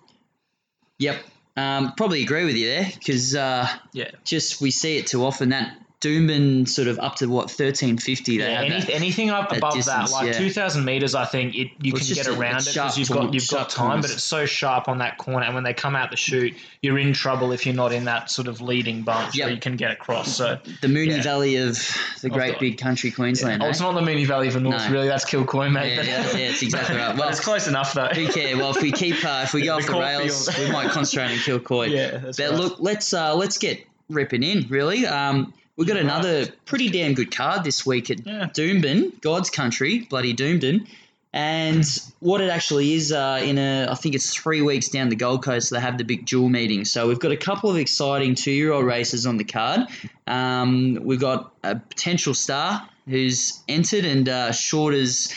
Yep. 0.99 1.23
Um, 1.57 1.93
probably 1.97 2.21
agree 2.23 2.45
with 2.45 2.55
you 2.55 2.67
there 2.67 2.91
because 2.93 3.35
uh, 3.35 3.67
Yeah. 3.93 4.11
just 4.23 4.61
we 4.61 4.71
see 4.71 4.97
it 4.97 5.07
too 5.07 5.25
often. 5.25 5.49
That 5.49 5.75
Doomben 6.01 6.67
sort 6.67 6.87
of 6.87 6.97
up 6.99 7.15
to 7.17 7.27
what 7.27 7.45
1350 7.45 8.37
they 8.37 8.43
Yeah, 8.43 8.59
any, 8.61 8.69
that. 8.71 8.89
anything 8.89 9.29
up 9.29 9.49
that 9.49 9.59
above 9.59 9.75
distance, 9.75 10.09
that, 10.11 10.15
like 10.15 10.25
yeah. 10.33 10.37
two 10.39 10.49
thousand 10.49 10.83
meters, 10.83 11.13
I 11.13 11.25
think 11.25 11.55
it 11.55 11.69
you 11.81 11.93
Well, 11.93 12.01
can 12.03 12.13
get 12.15 12.27
around 12.27 12.61
it 12.61 12.73
because 12.73 12.97
you've 12.97 13.07
corner- 13.07 13.25
got 13.27 13.33
you've 13.35 13.47
got 13.47 13.69
time, 13.69 13.87
corners. 13.87 14.05
but 14.07 14.11
it's 14.15 14.23
so 14.23 14.45
sharp 14.47 14.87
on 14.87 14.97
that 14.97 15.17
corner, 15.19 15.45
and 15.45 15.53
when 15.53 15.63
they 15.63 15.73
come 15.75 15.95
out 15.95 16.09
the 16.09 16.17
chute, 16.17 16.55
you're 16.81 16.97
in 16.97 17.13
trouble 17.13 17.51
if 17.51 17.65
you're 17.67 17.75
not 17.75 17.91
in 17.93 18.05
that 18.05 18.31
sort 18.31 18.47
of 18.47 18.61
leading 18.61 19.03
bunch 19.03 19.37
Yep. 19.37 19.45
where 19.45 19.53
you 19.53 19.59
can 19.61 19.75
get 19.75 19.91
across. 19.91 20.35
So 20.35 20.57
the 20.81 20.87
Moonee 20.87 21.17
Yeah. 21.17 21.21
Valley 21.21 21.57
of 21.57 21.77
the 22.21 22.29
great 22.29 22.59
the- 22.59 22.71
big 22.71 22.79
country 22.79 23.11
Queensland. 23.11 23.61
Oh, 23.61 23.67
eh? 23.67 23.69
it's 23.69 23.79
not 23.79 23.93
the 23.93 24.01
Moonee 24.01 24.25
Valley 24.25 24.47
of 24.47 24.55
the 24.55 24.59
North, 24.59 24.85
No. 24.87 24.91
really. 24.91 25.07
That's 25.07 25.23
Kilcoy, 25.25 25.71
mate. 25.71 25.95
Yeah, 25.97 26.01
yeah, 26.01 26.31
yeah, 26.31 26.37
it's 26.49 26.63
exactly 26.63 26.95
right. 26.97 27.15
Well, 27.15 27.29
it's 27.29 27.39
close 27.39 27.67
enough, 27.67 27.93
though. 27.93 28.07
Who 28.07 28.27
care? 28.27 28.57
Well, 28.57 28.71
if 28.75 28.81
we 28.81 28.91
keep 28.91 29.23
uh, 29.23 29.41
if 29.43 29.53
we 29.53 29.61
go 29.65 29.77
The 29.79 29.83
off 29.83 29.85
the 29.85 29.99
rails, 29.99 30.49
we 30.57 30.71
might 30.71 30.89
concentrate 30.89 31.31
on 31.33 31.37
Kilcoy. 31.37 31.89
Yeah, 31.91 32.19
but 32.23 32.39
right. 32.39 32.53
look, 32.53 32.77
let's 32.79 33.13
uh, 33.13 33.35
let's 33.35 33.59
get 33.59 33.85
ripping 34.09 34.41
in. 34.43 34.65
Really, 34.69 35.05
um, 35.05 35.53
we've 35.81 35.87
got 35.87 35.97
another 35.97 36.45
pretty 36.65 36.89
damn 36.89 37.15
good 37.15 37.35
card 37.35 37.63
this 37.63 37.87
week 37.87 38.11
at 38.11 38.23
Yeah. 38.23 38.49
Doomben, 38.53 39.19
God's 39.19 39.49
country, 39.49 40.01
bloody 40.01 40.31
Doomben. 40.31 40.87
And 41.33 41.83
what 42.19 42.39
it 42.39 42.51
actually 42.51 42.93
is, 42.93 43.11
uh, 43.11 43.41
in 43.43 43.57
a, 43.57 43.87
I 43.89 43.95
think 43.95 44.13
it's 44.13 44.31
three 44.31 44.61
weeks 44.61 44.89
down 44.89 45.09
the 45.09 45.15
Gold 45.15 45.43
Coast, 45.43 45.71
they 45.71 45.79
have 45.79 45.97
the 45.97 46.03
big 46.03 46.27
Jewel 46.27 46.49
meeting. 46.49 46.85
So 46.85 47.07
we've 47.07 47.17
got 47.17 47.31
a 47.31 47.37
couple 47.37 47.71
of 47.71 47.77
exciting 47.77 48.35
two-year-old 48.35 48.85
races 48.85 49.25
on 49.25 49.37
the 49.37 49.43
card. 49.43 49.87
Um, 50.27 50.99
we've 51.01 51.19
got 51.19 51.51
a 51.63 51.77
potential 51.77 52.35
star 52.35 52.87
who's 53.07 53.63
entered, 53.67 54.05
and 54.05 54.29
uh, 54.29 54.51
Short 54.51 54.93
is 54.93 55.33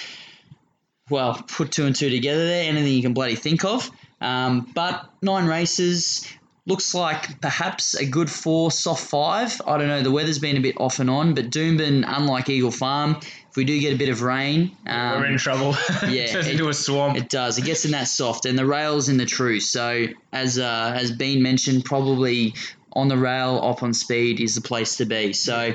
well, 1.08 1.42
put 1.48 1.72
two 1.72 1.86
and 1.86 1.96
two 1.96 2.10
together 2.10 2.46
there, 2.46 2.68
anything 2.68 2.92
you 2.92 3.02
can 3.02 3.14
bloody 3.14 3.36
think 3.36 3.64
of. 3.64 3.90
Um, 4.20 4.70
but 4.74 5.08
nine 5.22 5.46
races 5.46 6.28
looks 6.66 6.94
like 6.94 7.40
perhaps 7.40 7.94
a 7.94 8.06
good 8.06 8.30
four, 8.30 8.70
soft 8.70 9.04
five. 9.08 9.60
I 9.66 9.76
don't 9.76 9.88
know. 9.88 10.02
The 10.02 10.10
weather's 10.10 10.38
been 10.38 10.56
a 10.56 10.60
bit 10.60 10.76
off 10.80 10.98
and 10.98 11.10
on, 11.10 11.34
but 11.34 11.50
Doomben, 11.50 12.04
unlike 12.06 12.48
Eagle 12.48 12.70
Farm, 12.70 13.16
if 13.20 13.56
we 13.56 13.64
do 13.64 13.78
get 13.78 13.92
a 13.92 13.96
bit 13.96 14.08
of 14.08 14.22
rain, 14.22 14.70
um, 14.86 15.20
We're 15.20 15.26
in 15.26 15.38
trouble. 15.38 15.76
yeah, 16.02 16.22
it 16.22 16.30
turns 16.30 16.46
it- 16.46 16.52
into 16.52 16.68
a 16.68 16.74
swamp. 16.74 17.16
it 17.18 17.28
does. 17.28 17.58
It 17.58 17.64
gets 17.64 17.84
in 17.84 17.90
that 17.90 18.08
soft, 18.08 18.46
and 18.46 18.58
the 18.58 18.66
rails 18.66 19.08
in 19.08 19.16
the 19.18 19.26
true. 19.26 19.60
So, 19.60 20.06
as 20.32 20.58
uh, 20.58 20.92
has 20.92 21.12
been 21.12 21.42
mentioned, 21.42 21.84
probably 21.84 22.54
on 22.94 23.08
the 23.08 23.16
rail, 23.18 23.60
up 23.62 23.82
on 23.82 23.92
speed 23.92 24.40
is 24.40 24.54
the 24.54 24.60
place 24.60 24.96
to 24.96 25.04
be. 25.04 25.32
So, 25.34 25.74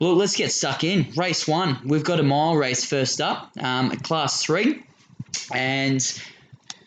well, 0.00 0.14
let's 0.14 0.34
get 0.34 0.50
stuck 0.50 0.82
in. 0.82 1.12
Race 1.14 1.46
one. 1.46 1.78
We've 1.84 2.04
got 2.04 2.18
a 2.20 2.22
mile 2.22 2.56
race 2.56 2.84
first 2.84 3.20
up, 3.20 3.50
um, 3.60 3.90
class 3.90 4.42
three, 4.42 4.82
and 5.52 6.00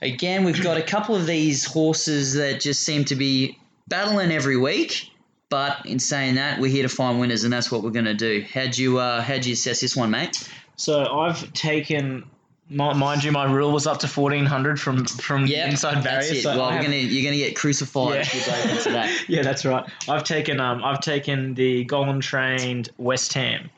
again, 0.05 0.43
we've 0.43 0.61
got 0.61 0.77
a 0.77 0.81
couple 0.81 1.15
of 1.15 1.25
these 1.25 1.65
horses 1.65 2.33
that 2.33 2.61
just 2.61 2.83
seem 2.83 3.05
to 3.05 3.15
be 3.15 3.57
battling 3.87 4.31
every 4.31 4.57
week. 4.57 5.11
But 5.49 5.85
in 5.85 5.99
saying 5.99 6.35
that, 6.35 6.59
we're 6.59 6.71
here 6.71 6.83
to 6.83 6.89
find 6.89 7.19
winners, 7.19 7.43
and 7.43 7.53
that's 7.53 7.71
what 7.71 7.83
we're 7.83 7.91
going 7.91 8.05
to 8.05 8.15
do. 8.15 8.43
How'd 8.51 8.77
you 8.77 8.97
uh, 8.97 9.21
how'd 9.21 9.45
you 9.45 9.53
assess 9.53 9.79
this 9.79 9.95
one, 9.95 10.09
mate? 10.09 10.49
So 10.75 11.05
I've 11.19 11.53
taken, 11.53 12.25
mind 12.67 13.23
you, 13.23 13.31
my 13.31 13.45
rule 13.45 13.71
was 13.71 13.85
up 13.85 13.99
to 13.99 14.07
fourteen 14.07 14.45
hundred 14.45 14.79
from 14.79 15.05
from 15.05 15.45
Yeah, 15.45 15.69
inside 15.69 16.03
barrier. 16.03 16.27
That's 16.27 16.31
it. 16.31 16.41
So 16.41 16.57
well, 16.57 16.71
have- 16.71 16.83
gonna 16.83 16.95
you're 16.95 17.23
gonna 17.23 17.37
get 17.37 17.55
crucified 17.55 18.21
if 18.21 18.33
you 18.33 18.41
break 18.51 18.75
into 18.77 18.89
that. 18.91 19.25
yeah, 19.29 19.43
that's 19.43 19.63
right. 19.65 19.87
I've 20.09 20.23
taken 20.23 20.59
um 20.59 20.83
I've 20.83 20.99
taken 20.99 21.53
the 21.53 21.85
Gollan 21.85 22.21
Trained 22.21 22.89
West 22.97 23.31
Ham. 23.33 23.69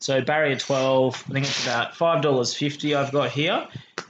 So 0.00 0.20
barrier 0.20 0.56
twelve, 0.56 1.24
I 1.30 1.32
think 1.32 1.46
it's 1.46 1.64
about 1.64 1.96
five 1.96 2.20
dollars 2.22 2.54
fifty. 2.54 2.94
I've 2.94 3.12
got 3.12 3.30
here. 3.30 3.66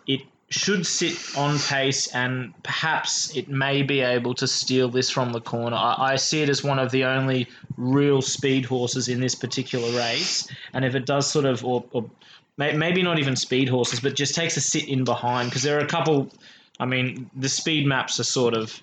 It 0.08 0.22
should 0.54 0.86
sit 0.86 1.18
on 1.36 1.58
pace, 1.58 2.06
and 2.14 2.54
perhaps 2.62 3.34
it 3.36 3.48
may 3.48 3.82
be 3.82 4.00
able 4.00 4.34
to 4.34 4.46
steal 4.46 4.88
this 4.88 5.10
from 5.10 5.32
the 5.32 5.40
corner. 5.40 5.76
I, 5.76 6.12
I 6.12 6.16
see 6.16 6.42
it 6.42 6.48
as 6.48 6.62
one 6.62 6.78
of 6.78 6.92
the 6.92 7.04
only 7.04 7.48
real 7.76 8.22
speed 8.22 8.64
horses 8.64 9.08
in 9.08 9.20
this 9.20 9.34
particular 9.34 9.90
race, 9.98 10.48
and 10.72 10.84
if 10.84 10.94
it 10.94 11.06
does 11.06 11.28
sort 11.28 11.44
of 11.44 11.64
or, 11.64 11.84
or 11.90 12.08
may- 12.56 12.76
maybe 12.76 13.02
not 13.02 13.18
even 13.18 13.34
speed 13.34 13.68
horses, 13.68 13.98
but 13.98 14.14
just 14.14 14.34
takes 14.36 14.56
a 14.56 14.60
sit 14.60 14.88
in 14.88 15.02
behind 15.02 15.50
because 15.50 15.62
there 15.62 15.76
are 15.76 15.84
a 15.84 15.88
couple. 15.88 16.30
I 16.78 16.86
mean, 16.86 17.30
the 17.36 17.48
speed 17.48 17.86
maps 17.86 18.18
are 18.20 18.24
sort 18.24 18.54
of 18.54 18.80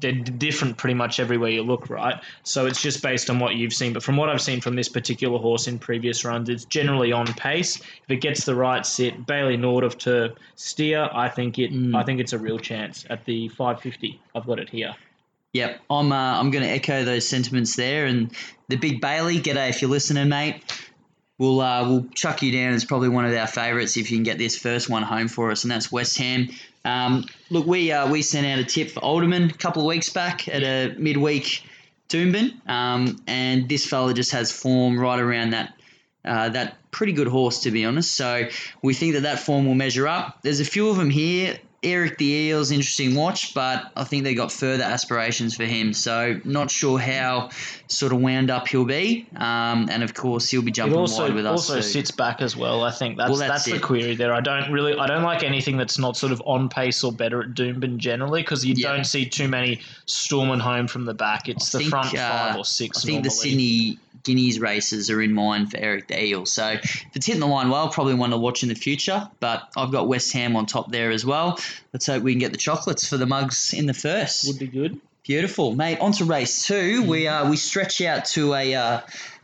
they're 0.00 0.12
different 0.12 0.76
pretty 0.76 0.94
much 0.94 1.20
everywhere 1.20 1.50
you 1.50 1.62
look, 1.62 1.88
right? 1.88 2.20
So 2.42 2.66
it's 2.66 2.82
just 2.82 3.02
based 3.02 3.30
on 3.30 3.38
what 3.38 3.54
you've 3.54 3.72
seen. 3.72 3.92
But 3.92 4.02
from 4.02 4.16
what 4.16 4.28
I've 4.28 4.40
seen 4.40 4.60
from 4.60 4.74
this 4.74 4.88
particular 4.88 5.38
horse 5.38 5.68
in 5.68 5.78
previous 5.78 6.24
runs, 6.24 6.48
it's 6.48 6.64
generally 6.64 7.12
on 7.12 7.26
pace. 7.26 7.76
If 7.76 8.10
it 8.10 8.16
gets 8.16 8.44
the 8.44 8.54
right 8.54 8.84
sit, 8.84 9.24
Baylee 9.26 9.58
Nothdurft 9.58 9.98
to 10.00 10.34
steer, 10.56 11.08
I 11.12 11.28
think 11.28 11.58
it. 11.58 11.72
Mm. 11.72 11.94
I 11.94 12.02
think 12.02 12.20
it's 12.20 12.32
a 12.32 12.38
real 12.38 12.58
chance 12.58 13.06
at 13.08 13.24
the 13.24 13.48
550. 13.48 14.20
I've 14.34 14.46
got 14.46 14.58
it 14.58 14.68
here. 14.68 14.94
Yep, 15.52 15.80
I'm 15.88 16.10
uh, 16.10 16.40
I'm 16.40 16.50
going 16.50 16.64
to 16.64 16.70
echo 16.70 17.04
those 17.04 17.28
sentiments 17.28 17.76
there. 17.76 18.06
And 18.06 18.32
the 18.68 18.76
big 18.76 19.00
Baylee, 19.00 19.40
g'day 19.40 19.70
if 19.70 19.80
you're 19.80 19.90
listening, 19.90 20.28
mate. 20.28 20.62
We'll 21.36 21.60
uh, 21.60 21.88
we'll 21.88 22.06
chuck 22.14 22.42
you 22.42 22.52
down 22.52 22.74
as 22.74 22.84
probably 22.84 23.08
one 23.08 23.24
of 23.24 23.34
our 23.34 23.48
favourites 23.48 23.96
if 23.96 24.10
you 24.10 24.16
can 24.16 24.22
get 24.22 24.38
this 24.38 24.56
first 24.56 24.88
one 24.88 25.02
home 25.02 25.26
for 25.26 25.50
us, 25.50 25.64
and 25.64 25.70
that's 25.70 25.90
West 25.90 26.16
Ham. 26.18 26.48
Um, 26.84 27.24
look, 27.50 27.66
we 27.66 27.92
uh, 27.92 28.10
we 28.10 28.22
sent 28.22 28.46
out 28.46 28.58
a 28.58 28.64
tip 28.64 28.90
for 28.90 29.00
Alderman 29.00 29.50
a 29.50 29.54
couple 29.54 29.82
of 29.82 29.88
weeks 29.88 30.10
back 30.10 30.48
at 30.48 30.62
a 30.62 30.94
midweek 30.98 31.62
Doomben, 32.08 32.68
um, 32.68 33.22
and 33.26 33.68
this 33.68 33.86
fella 33.86 34.12
just 34.12 34.32
has 34.32 34.52
form 34.52 34.98
right 34.98 35.18
around 35.18 35.50
that 35.50 35.74
uh, 36.24 36.50
that 36.50 36.76
pretty 36.90 37.12
good 37.12 37.28
horse, 37.28 37.60
to 37.60 37.70
be 37.70 37.84
honest. 37.84 38.14
So 38.14 38.48
we 38.82 38.94
think 38.94 39.14
that 39.14 39.22
that 39.22 39.40
form 39.40 39.66
will 39.66 39.74
measure 39.74 40.06
up. 40.06 40.40
There's 40.42 40.60
a 40.60 40.64
few 40.64 40.88
of 40.88 40.96
them 40.96 41.10
here. 41.10 41.58
Eric 41.84 42.18
the 42.18 42.26
Eels, 42.26 42.70
interesting 42.70 43.14
watch, 43.14 43.54
but 43.54 43.92
I 43.96 44.04
think 44.04 44.24
they 44.24 44.34
got 44.34 44.50
further 44.50 44.82
aspirations 44.84 45.54
for 45.56 45.64
him. 45.64 45.92
So 45.92 46.40
not 46.44 46.70
sure 46.70 46.98
how 46.98 47.50
sort 47.88 48.12
of 48.12 48.20
wound 48.20 48.50
up 48.50 48.66
he'll 48.68 48.84
be. 48.84 49.26
Um, 49.36 49.88
and 49.90 50.02
of 50.02 50.14
course, 50.14 50.48
he'll 50.50 50.62
be 50.62 50.70
It 50.70 50.74
jumping 50.74 50.98
also 50.98 51.22
wide 51.24 51.34
with 51.34 51.46
us. 51.46 51.52
also 51.52 51.76
too. 51.76 51.82
sits 51.82 52.10
back 52.10 52.40
as 52.42 52.56
well. 52.56 52.82
I 52.82 52.90
think 52.90 53.16
that's 53.18 53.28
Well, 53.30 53.38
that's, 53.38 53.64
that's 53.64 53.76
the 53.76 53.78
query 53.78 54.14
there. 54.16 54.32
I 54.32 54.40
don't 54.40 54.72
really 54.72 54.96
I 54.98 55.06
don't 55.06 55.22
like 55.22 55.42
anything 55.42 55.76
that's 55.76 55.98
not 55.98 56.16
sort 56.16 56.32
of 56.32 56.42
on 56.46 56.68
pace 56.68 57.04
or 57.04 57.12
better 57.12 57.42
at 57.42 57.50
Doomben 57.50 57.98
generally 57.98 58.42
because 58.42 58.64
you 58.64 58.74
Yeah. 58.76 58.92
don't 58.92 59.04
see 59.04 59.26
too 59.26 59.48
many 59.48 59.80
storming 60.06 60.60
home 60.60 60.88
from 60.88 61.04
the 61.04 61.14
back. 61.14 61.48
It's 61.48 61.74
I 61.74 61.78
the 61.78 61.84
think, 61.84 61.90
front 61.90 62.14
uh, 62.14 62.30
five 62.30 62.56
or 62.56 62.64
six. 62.64 63.04
I 63.04 63.08
think 63.08 63.24
the. 63.24 63.30
Sydney 63.30 63.98
Guineas 64.22 64.58
races 64.58 65.10
are 65.10 65.20
in 65.20 65.34
mind 65.34 65.70
for 65.70 65.76
Eric 65.76 66.08
the 66.08 66.24
Eel. 66.24 66.46
So 66.46 66.66
if 66.68 67.04
it's 67.14 67.26
hitting 67.26 67.40
the 67.40 67.46
line 67.46 67.68
well, 67.68 67.90
probably 67.90 68.14
one 68.14 68.30
to 68.30 68.38
watch 68.38 68.62
in 68.62 68.70
the 68.70 68.74
future. 68.74 69.28
But 69.38 69.68
I've 69.76 69.90
got 69.92 70.08
West 70.08 70.32
Ham 70.32 70.56
on 70.56 70.64
top 70.64 70.90
there 70.90 71.10
as 71.10 71.26
well. 71.26 71.58
Let's 71.92 72.06
hope 72.06 72.22
we 72.22 72.32
can 72.32 72.40
get 72.40 72.52
the 72.52 72.58
chocolates 72.58 73.06
for 73.06 73.16
the 73.16 73.26
mugs 73.26 73.72
in 73.72 73.86
the 73.86 73.94
first. 73.94 74.46
would 74.46 74.58
be 74.58 74.66
good. 74.66 75.00
Beautiful, 75.24 75.74
mate. 75.74 75.98
On 76.00 76.12
to 76.12 76.24
race 76.24 76.66
two. 76.66 77.02
We 77.02 77.26
uh, 77.26 77.48
we 77.48 77.56
stretch 77.56 78.00
out 78.02 78.26
to 78.26 78.52
a 78.54 78.74
uh, 78.74 79.00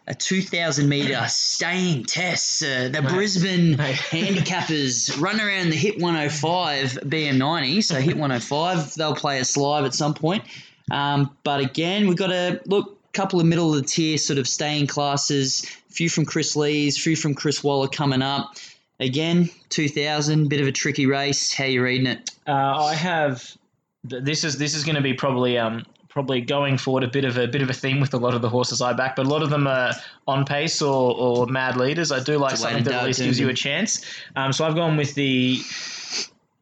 a 0.06 0.14
two 0.14 0.42
thousand 0.42 0.88
meter 0.88 1.24
staying 1.28 2.04
test. 2.04 2.62
Uh, 2.62 2.88
the 2.88 3.00
Brisbane 3.00 3.76
Mate. 3.76 3.96
handicappers 3.96 5.18
run 5.20 5.40
around 5.40 5.70
the 5.70 5.76
Hit 5.76 5.98
105 6.00 6.98
BM90. 7.04 7.82
So 7.84 7.94
Hit 7.94 8.16
105, 8.16 8.94
they'll 8.94 9.14
play 9.14 9.40
us 9.40 9.56
live 9.56 9.84
at 9.84 9.94
some 9.94 10.12
point. 10.14 10.44
Um, 10.90 11.34
but 11.44 11.60
again, 11.60 12.08
we've 12.08 12.16
got 12.16 12.32
a 12.32 12.60
look. 12.66 12.98
couple 13.12 13.40
of 13.40 13.46
middle 13.46 13.74
of 13.74 13.80
the 13.80 13.86
tier 13.88 14.18
sort 14.18 14.38
of 14.38 14.46
staying 14.46 14.86
classes. 14.86 15.64
A 15.88 15.92
few 15.92 16.10
from 16.10 16.26
Kris 16.26 16.56
Lees, 16.56 16.98
a 16.98 17.00
few 17.00 17.16
from 17.16 17.34
Chris 17.34 17.62
Waller 17.64 17.88
coming 17.88 18.22
up. 18.22 18.56
Again, 19.00 19.48
2000, 19.70 20.48
bit 20.48 20.60
of 20.60 20.66
a 20.66 20.72
tricky 20.72 21.06
race. 21.06 21.52
How 21.52 21.64
you 21.64 21.82
reading 21.82 22.06
it? 22.06 22.30
Uh, 22.46 22.52
I 22.52 22.94
have. 22.94 23.56
This 24.04 24.44
is 24.44 24.56
this 24.58 24.74
is 24.74 24.84
going 24.84 24.96
to 24.96 25.02
be 25.02 25.12
probably 25.14 25.58
um 25.58 25.84
probably 26.08 26.40
going 26.40 26.76
forward 26.76 27.04
a 27.04 27.08
bit 27.08 27.24
of 27.24 27.38
a 27.38 27.46
bit 27.46 27.62
of 27.62 27.70
a 27.70 27.72
theme 27.72 28.00
with 28.00 28.12
a 28.14 28.16
lot 28.16 28.34
of 28.34 28.42
the 28.42 28.48
horses 28.48 28.82
I 28.82 28.92
back, 28.92 29.16
but 29.16 29.26
a 29.26 29.28
lot 29.28 29.42
of 29.42 29.50
them 29.50 29.66
are 29.66 29.92
on 30.26 30.44
pace 30.44 30.82
or, 30.82 31.14
or 31.16 31.46
mad 31.46 31.76
leaders. 31.76 32.12
I 32.12 32.20
do 32.22 32.36
like 32.38 32.56
something 32.56 32.84
that 32.84 32.92
at 32.94 33.04
least 33.04 33.20
gives 33.20 33.38
you 33.40 33.48
a 33.48 33.54
chance. 33.54 34.04
Um, 34.36 34.52
so 34.52 34.66
I've 34.66 34.74
gone 34.74 34.96
with 34.96 35.14
the 35.14 35.60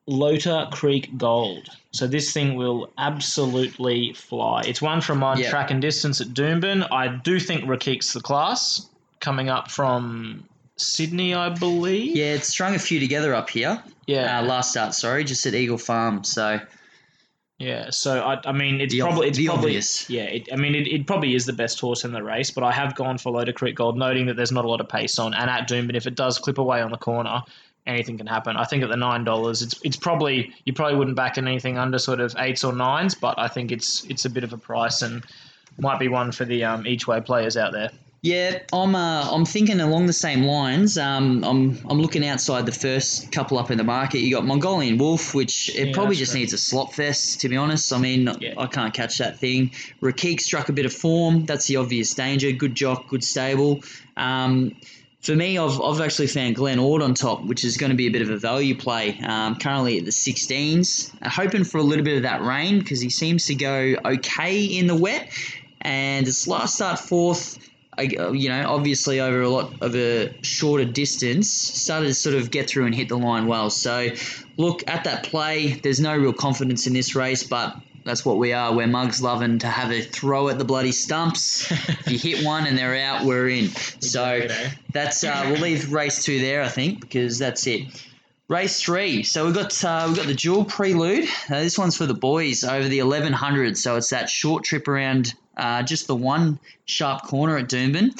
Lota 0.06 0.68
Creek 0.72 1.16
Gold. 1.16 1.68
So 1.92 2.06
this 2.06 2.32
thing 2.32 2.54
will 2.54 2.92
absolutely 2.98 4.12
fly. 4.12 4.62
It's 4.66 4.82
one 4.82 5.00
from 5.00 5.22
on 5.22 5.38
Yeah. 5.38 5.50
track 5.50 5.70
and 5.70 5.80
distance 5.80 6.20
at 6.20 6.28
Doomben. 6.28 6.86
I 6.92 7.08
do 7.08 7.40
think 7.40 7.64
Rakik's 7.64 8.12
the 8.12 8.20
class 8.20 8.86
coming 9.20 9.48
up 9.48 9.70
from 9.70 10.44
Sydney, 10.78 11.34
I 11.34 11.50
believe. 11.50 12.16
Yeah, 12.16 12.34
it's 12.34 12.48
strung 12.48 12.74
a 12.74 12.78
few 12.78 13.00
together 13.00 13.34
up 13.34 13.50
here. 13.50 13.82
Yeah. 14.06 14.38
Uh, 14.40 14.44
last 14.44 14.70
start, 14.70 14.94
sorry, 14.94 15.24
just 15.24 15.44
at 15.46 15.54
Eagle 15.54 15.78
Farm. 15.78 16.24
So 16.24 16.60
Yeah, 17.58 17.90
so 17.90 18.20
I, 18.20 18.40
I 18.44 18.52
mean, 18.52 18.80
it's 18.80 18.94
The 18.94 19.00
probably 19.00 19.28
it's 19.28 19.38
probably 19.44 19.66
obvious. 19.66 20.08
yeah. 20.08 20.22
It, 20.22 20.48
I 20.52 20.56
mean, 20.56 20.74
it, 20.74 20.86
it 20.86 21.06
probably 21.06 21.34
is 21.34 21.44
the 21.46 21.52
best 21.52 21.80
horse 21.80 22.04
in 22.04 22.12
the 22.12 22.22
race, 22.22 22.50
but 22.50 22.62
I 22.64 22.72
have 22.72 22.94
gone 22.94 23.18
for 23.18 23.32
Loda 23.32 23.52
Creek 23.52 23.74
Gold, 23.76 23.98
noting 23.98 24.26
that 24.26 24.36
there's 24.36 24.52
not 24.52 24.64
a 24.64 24.68
lot 24.68 24.80
of 24.80 24.88
pace 24.88 25.18
on, 25.18 25.34
and 25.34 25.50
at 25.50 25.66
Doom. 25.66 25.88
Doomben, 25.88 25.96
if 25.96 26.06
it 26.06 26.14
does 26.14 26.38
clip 26.38 26.58
away 26.58 26.80
on 26.80 26.90
the 26.92 26.96
corner, 26.96 27.42
anything 27.86 28.16
can 28.16 28.26
happen. 28.26 28.56
I 28.56 28.64
think 28.64 28.82
at 28.84 28.88
the 28.90 28.96
nine 28.96 29.24
dollars, 29.24 29.62
it's 29.62 29.74
it's 29.82 29.96
probably 29.96 30.54
you 30.64 30.72
probably 30.72 30.96
wouldn't 30.96 31.16
back 31.16 31.36
in 31.38 31.48
anything 31.48 31.78
under 31.78 31.98
sort 31.98 32.20
of 32.20 32.34
eights 32.38 32.62
or 32.62 32.72
nines, 32.72 33.14
but 33.14 33.38
I 33.38 33.48
think 33.48 33.72
it's 33.72 34.04
it's 34.04 34.24
a 34.24 34.30
bit 34.30 34.44
of 34.44 34.52
a 34.52 34.58
price 34.58 35.02
and 35.02 35.24
might 35.78 35.98
be 35.98 36.08
one 36.08 36.32
for 36.32 36.44
the 36.44 36.64
um, 36.64 36.86
each 36.86 37.06
way 37.06 37.20
players 37.20 37.56
out 37.56 37.72
there. 37.72 37.90
Yeah, 38.20 38.58
I'm. 38.72 38.96
Uh, 38.96 39.30
I'm 39.30 39.44
thinking 39.44 39.78
along 39.80 40.06
the 40.06 40.12
same 40.12 40.42
lines. 40.42 40.98
Um, 40.98 41.44
I'm. 41.44 41.78
I'm 41.88 42.00
looking 42.00 42.26
outside 42.26 42.66
the 42.66 42.72
first 42.72 43.30
couple 43.30 43.58
up 43.58 43.70
in 43.70 43.78
the 43.78 43.84
market. 43.84 44.18
You 44.18 44.34
got 44.34 44.44
Mongolian 44.44 44.98
Wolf, 44.98 45.34
which 45.34 45.68
it 45.76 45.88
Yeah, 45.88 45.94
probably 45.94 46.16
just 46.16 46.34
needs 46.34 46.52
a 46.52 46.58
slot 46.58 46.94
fest. 46.94 47.40
To 47.42 47.48
be 47.48 47.56
honest, 47.56 47.92
I 47.92 47.98
mean, 47.98 48.28
Yeah. 48.40 48.54
I 48.58 48.66
can't 48.66 48.92
catch 48.92 49.18
that 49.18 49.38
thing. 49.38 49.70
Rakik 50.02 50.40
struck 50.40 50.68
a 50.68 50.72
bit 50.72 50.84
of 50.84 50.92
form. 50.92 51.46
That's 51.46 51.66
the 51.68 51.76
obvious 51.76 52.12
danger. 52.14 52.50
Good 52.50 52.74
jock, 52.74 53.08
good 53.08 53.22
stable. 53.22 53.82
Um, 54.16 54.74
for 55.20 55.34
me, 55.36 55.56
I've, 55.58 55.80
I've 55.80 56.00
actually 56.00 56.28
found 56.28 56.56
Glen 56.56 56.78
Ord 56.80 57.02
on 57.02 57.14
top, 57.14 57.44
which 57.44 57.64
is 57.64 57.76
going 57.76 57.90
to 57.90 57.96
be 57.96 58.06
a 58.06 58.10
bit 58.10 58.22
of 58.22 58.30
a 58.30 58.36
value 58.36 58.74
play. 58.76 59.18
Um, 59.20 59.56
currently 59.56 59.98
at 59.98 60.04
the 60.04 60.10
16s, 60.10 61.12
uh, 61.22 61.28
hoping 61.28 61.62
for 61.64 61.78
a 61.78 61.82
little 61.82 62.04
bit 62.04 62.16
of 62.16 62.22
that 62.22 62.42
rain 62.42 62.78
because 62.80 63.00
he 63.00 63.10
seems 63.10 63.46
to 63.46 63.54
go 63.54 63.94
okay 64.04 64.64
in 64.64 64.88
the 64.88 64.96
wet. 64.96 65.30
And 65.80 66.26
its 66.26 66.48
last 66.48 66.74
start 66.76 66.98
fourth, 66.98 67.58
you 67.98 68.48
know, 68.48 68.64
obviously 68.68 69.20
over 69.20 69.42
a 69.42 69.48
lot 69.48 69.82
of 69.82 69.94
a 69.94 70.34
shorter 70.42 70.84
distance, 70.84 71.50
started 71.50 72.08
to 72.08 72.14
sort 72.14 72.36
of 72.36 72.50
get 72.50 72.68
through 72.68 72.86
and 72.86 72.94
hit 72.94 73.08
the 73.08 73.18
line 73.18 73.46
well. 73.46 73.70
So, 73.70 74.08
look 74.56 74.88
at 74.88 75.04
that 75.04 75.24
play. 75.24 75.72
There's 75.72 76.00
no 76.00 76.16
real 76.16 76.32
confidence 76.32 76.86
in 76.86 76.92
this 76.92 77.14
race, 77.14 77.42
but 77.42 77.76
that's 78.08 78.24
what 78.24 78.38
we 78.38 78.52
are. 78.52 78.74
We're 78.74 78.86
mugs 78.86 79.20
loving 79.20 79.58
to 79.60 79.66
have 79.66 79.90
a 79.90 80.00
throw 80.00 80.48
at 80.48 80.58
the 80.58 80.64
bloody 80.64 80.92
stumps. 80.92 81.70
if 81.70 82.10
you 82.10 82.18
hit 82.18 82.44
one 82.44 82.66
and 82.66 82.76
they're 82.76 82.96
out, 82.96 83.24
we're 83.24 83.48
in. 83.48 83.68
So 83.68 84.48
that's 84.92 85.22
uh, 85.24 85.44
we'll 85.50 85.60
leave 85.60 85.92
race 85.92 86.24
two 86.24 86.40
there, 86.40 86.62
I 86.62 86.68
think, 86.68 87.00
because 87.00 87.38
that's 87.38 87.66
it. 87.66 87.82
Race 88.48 88.80
three. 88.80 89.24
So 89.24 89.44
we've 89.44 89.54
got 89.54 89.84
uh, 89.84 90.06
we've 90.08 90.16
got 90.16 90.26
the 90.26 90.34
Jewel 90.34 90.64
prelude. 90.64 91.28
Uh, 91.50 91.60
this 91.60 91.78
one's 91.78 91.98
for 91.98 92.06
the 92.06 92.14
boys 92.14 92.64
over 92.64 92.88
the 92.88 93.02
1100. 93.02 93.76
So 93.76 93.96
it's 93.96 94.10
that 94.10 94.30
short 94.30 94.64
trip 94.64 94.88
around 94.88 95.34
uh, 95.58 95.82
just 95.82 96.06
the 96.06 96.16
one 96.16 96.58
sharp 96.86 97.22
corner 97.22 97.56
at 97.58 97.68
Doomben. 97.68 98.18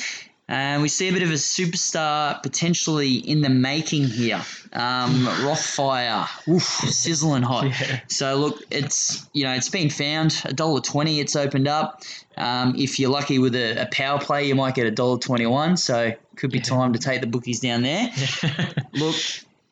And 0.51 0.81
we 0.81 0.89
see 0.89 1.11
a 1.11 1.13
bit 1.13 1.23
of 1.23 1.29
a 1.29 1.35
superstar 1.35 2.43
potentially 2.43 3.17
in 3.17 3.43
the 3.43 3.51
making 3.51 4.05
here. 4.05 4.43
Um, 4.73 5.27
Rothfire, 5.45 6.27
oof, 6.49 6.63
sizzling 6.63 7.43
hot. 7.43 7.67
Yeah. 7.67 8.01
So 8.09 8.37
look, 8.37 8.63
it's 8.71 9.29
you 9.35 9.45
know 9.45 9.53
it's 9.53 9.69
been 9.69 9.91
found 9.91 10.41
a 10.47 10.55
dollar 10.55 10.81
twenty. 10.81 11.21
It's 11.21 11.37
opened 11.37 11.69
up. 11.69 12.03
Um, 12.39 12.75
if 12.79 12.99
you're 12.99 13.11
lucky 13.11 13.39
with 13.39 13.55
a, 13.57 13.83
a 13.83 13.87
power 13.93 14.19
play, 14.19 14.47
you 14.47 14.55
might 14.55 14.75
get 14.75 14.87
a 14.87 14.91
dollar 14.91 15.19
twenty 15.19 15.47
one. 15.47 15.77
So 15.77 16.15
could 16.37 16.51
be 16.51 16.61
time 16.61 16.95
to 16.95 16.99
take 16.99 17.21
the 17.21 17.27
bookies 17.27 17.61
down 17.61 17.83
there. 17.83 18.11
Look, 18.95 19.17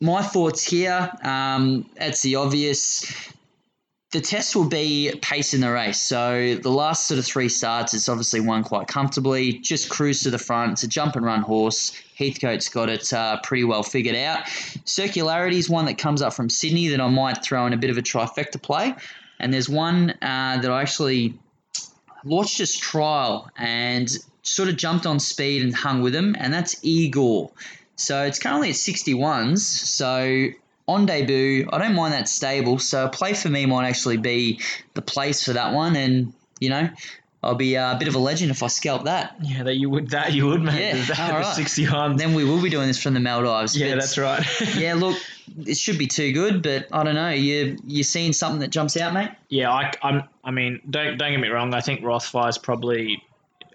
my 0.00 0.20
thoughts 0.20 0.62
here. 0.62 1.10
Um, 1.22 1.88
it's 1.96 2.20
the 2.20 2.36
obvious. 2.36 3.32
The 4.16 4.22
test 4.22 4.56
will 4.56 4.64
be 4.64 5.12
pace 5.20 5.52
in 5.52 5.60
the 5.60 5.70
race. 5.70 6.00
So 6.00 6.54
the 6.54 6.70
last 6.70 7.06
sort 7.06 7.18
of 7.18 7.26
three 7.26 7.50
starts, 7.50 7.92
it's 7.92 8.08
obviously 8.08 8.40
won 8.40 8.64
quite 8.64 8.88
comfortably. 8.88 9.58
Just 9.58 9.90
cruise 9.90 10.22
to 10.22 10.30
the 10.30 10.38
front. 10.38 10.72
It's 10.72 10.84
a 10.84 10.88
jump 10.88 11.16
and 11.16 11.26
run 11.26 11.42
horse. 11.42 11.92
Heathcote's 12.16 12.70
got 12.70 12.88
it 12.88 13.12
uh, 13.12 13.38
pretty 13.42 13.64
well 13.64 13.82
figured 13.82 14.16
out. 14.16 14.46
Circularity 14.86 15.56
is 15.56 15.68
one 15.68 15.84
that 15.84 15.98
comes 15.98 16.22
up 16.22 16.32
from 16.32 16.48
Sydney 16.48 16.88
that 16.88 17.00
I 17.02 17.08
might 17.10 17.44
throw 17.44 17.66
in 17.66 17.74
a 17.74 17.76
bit 17.76 17.90
of 17.90 17.98
a 17.98 18.02
trifecta 18.02 18.62
play. 18.62 18.94
And 19.38 19.52
there's 19.52 19.68
one 19.68 20.12
uh, 20.22 20.60
that 20.62 20.70
I 20.70 20.80
actually 20.80 21.34
launched 22.24 22.56
this 22.56 22.74
trial 22.74 23.50
and 23.58 24.08
sort 24.40 24.70
of 24.70 24.78
jumped 24.78 25.04
on 25.04 25.20
speed 25.20 25.62
and 25.62 25.74
hung 25.74 26.00
with 26.00 26.14
him, 26.14 26.34
and 26.38 26.54
that's 26.54 26.82
Igor. 26.82 27.50
So 27.96 28.22
it's 28.22 28.38
currently 28.38 28.70
at 28.70 28.76
61s. 28.76 29.58
So 29.58 30.48
on 30.88 31.06
debut, 31.06 31.68
I 31.72 31.78
don't 31.78 31.94
mind 31.94 32.14
that 32.14 32.28
stable. 32.28 32.78
So 32.78 33.06
a 33.06 33.08
play 33.08 33.34
for 33.34 33.48
me 33.48 33.66
might 33.66 33.88
actually 33.88 34.18
be 34.18 34.60
the 34.94 35.02
place 35.02 35.44
for 35.44 35.52
that 35.52 35.72
one, 35.72 35.96
and 35.96 36.32
you 36.60 36.70
know, 36.70 36.88
I'll 37.42 37.54
be 37.54 37.76
uh, 37.76 37.94
a 37.94 37.98
bit 37.98 38.08
of 38.08 38.14
a 38.14 38.18
legend 38.18 38.50
if 38.50 38.62
I 38.62 38.66
scalp 38.68 39.04
that. 39.04 39.36
yeah, 39.42 39.62
that 39.64 39.76
you 39.76 39.90
would 39.90 40.10
that 40.10 40.32
you 40.32 40.46
would 40.46 40.62
man. 40.62 40.96
Yeah, 40.96 41.04
that 41.04 41.32
all 41.32 41.40
right. 41.40 41.54
sixty 41.54 41.86
on. 41.86 42.16
Then 42.16 42.34
we 42.34 42.44
will 42.44 42.62
be 42.62 42.70
doing 42.70 42.86
this 42.86 43.02
from 43.02 43.14
the 43.14 43.20
Maldives. 43.20 43.76
Yeah, 43.76 43.94
that's 43.94 44.18
right. 44.18 44.44
yeah, 44.76 44.94
look, 44.94 45.16
it 45.64 45.76
should 45.76 45.98
be 45.98 46.06
too 46.06 46.32
good, 46.32 46.62
but 46.62 46.86
I 46.92 47.04
don't 47.04 47.14
know. 47.14 47.30
You 47.30 47.76
you 47.84 48.02
seeing 48.02 48.32
something 48.32 48.60
that 48.60 48.70
jumps 48.70 48.96
out, 48.96 49.12
mate? 49.12 49.30
Yeah, 49.48 49.70
I, 49.70 49.92
I'm. 50.02 50.22
I 50.44 50.50
mean, 50.50 50.80
don't 50.88 51.18
don't 51.18 51.32
get 51.32 51.40
me 51.40 51.48
wrong. 51.48 51.74
I 51.74 51.80
think 51.80 52.04
Rothfire's 52.04 52.58
probably. 52.58 53.22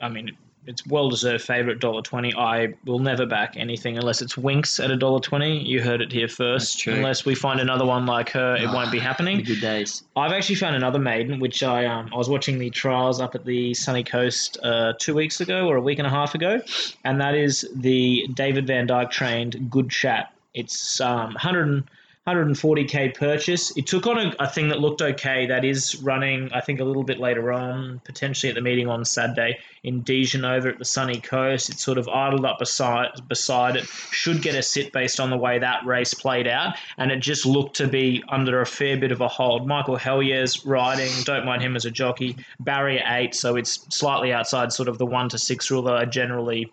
I 0.01 0.09
mean, 0.09 0.31
it's 0.67 0.85
well 0.85 1.09
deserved 1.09 1.43
favorite 1.43 1.79
dollar 1.79 2.01
twenty. 2.01 2.33
I 2.35 2.73
will 2.85 2.99
never 2.99 3.25
back 3.25 3.55
anything 3.57 3.97
unless 3.97 4.21
it's 4.21 4.35
Winx 4.35 4.83
at 4.83 4.91
a 4.91 4.95
dollar 4.95 5.19
twenty. 5.19 5.59
You 5.59 5.81
heard 5.81 6.01
it 6.01 6.11
here 6.11 6.27
first. 6.27 6.85
Unless 6.87 7.25
we 7.25 7.35
find 7.35 7.59
another 7.59 7.85
one 7.85 8.05
like 8.05 8.29
her, 8.31 8.55
it 8.55 8.67
won't 8.67 8.91
be 8.91 8.99
happening. 8.99 9.43
good 9.43 9.61
days. 9.61 10.03
I've 10.15 10.31
actually 10.31 10.55
found 10.55 10.75
another 10.75 10.99
maiden, 10.99 11.39
which 11.39 11.63
I 11.63 11.85
um, 11.85 12.09
I 12.13 12.17
was 12.17 12.29
watching 12.29 12.59
the 12.59 12.69
trials 12.69 13.19
up 13.19 13.35
at 13.35 13.45
the 13.45 13.73
sunny 13.73 14.03
coast 14.03 14.57
uh, 14.63 14.93
two 14.99 15.15
weeks 15.15 15.41
ago 15.41 15.67
or 15.67 15.77
a 15.77 15.81
week 15.81 15.97
and 15.97 16.07
a 16.07 16.11
half 16.11 16.35
ago, 16.35 16.61
and 17.03 17.19
that 17.21 17.35
is 17.35 17.67
the 17.75 18.27
David 18.33 18.67
Vandyke 18.67 19.09
trained 19.09 19.69
Good 19.69 19.89
Chat. 19.89 20.33
It's 20.53 20.99
um, 21.01 21.33
100 21.33 21.89
140k 22.35 23.15
purchase. 23.15 23.75
It 23.77 23.87
took 23.87 24.07
on 24.07 24.17
a, 24.17 24.35
a 24.39 24.49
thing 24.49 24.69
that 24.69 24.79
looked 24.79 25.01
okay. 25.01 25.45
That 25.45 25.65
is 25.65 26.01
running, 26.01 26.51
I 26.53 26.61
think, 26.61 26.79
a 26.79 26.83
little 26.83 27.03
bit 27.03 27.19
later 27.19 27.51
on, 27.51 28.01
potentially 28.05 28.49
at 28.49 28.55
the 28.55 28.61
meeting 28.61 28.87
on 28.87 29.05
Saturday 29.05 29.59
in 29.83 30.01
Dijon 30.01 30.45
over 30.45 30.69
at 30.69 30.79
the 30.79 30.85
sunny 30.85 31.19
coast. 31.19 31.69
It 31.69 31.79
sort 31.79 31.97
of 31.97 32.07
idled 32.07 32.45
up 32.45 32.59
beside 32.59 33.27
beside 33.27 33.75
it. 33.75 33.85
Should 34.11 34.41
get 34.41 34.55
a 34.55 34.63
sit 34.63 34.91
based 34.91 35.19
on 35.19 35.29
the 35.29 35.37
way 35.37 35.59
that 35.59 35.85
race 35.85 36.13
played 36.13 36.47
out, 36.47 36.75
and 36.97 37.11
it 37.11 37.19
just 37.19 37.45
looked 37.45 37.75
to 37.77 37.87
be 37.87 38.23
under 38.29 38.61
a 38.61 38.65
fair 38.65 38.97
bit 38.97 39.11
of 39.11 39.21
a 39.21 39.27
hold. 39.27 39.67
Michael 39.67 39.97
Hellyer's 39.97 40.65
riding. 40.65 41.11
Don't 41.23 41.45
mind 41.45 41.61
him 41.61 41.75
as 41.75 41.85
a 41.85 41.91
jockey. 41.91 42.37
Barrier 42.59 43.03
eight, 43.07 43.35
so 43.35 43.55
it's 43.55 43.85
slightly 43.95 44.31
outside 44.31 44.71
sort 44.71 44.89
of 44.89 44.97
the 44.97 45.05
one 45.05 45.29
to 45.29 45.37
six 45.37 45.69
rule 45.71 45.81
that 45.83 45.95
I 45.95 46.05
generally 46.05 46.71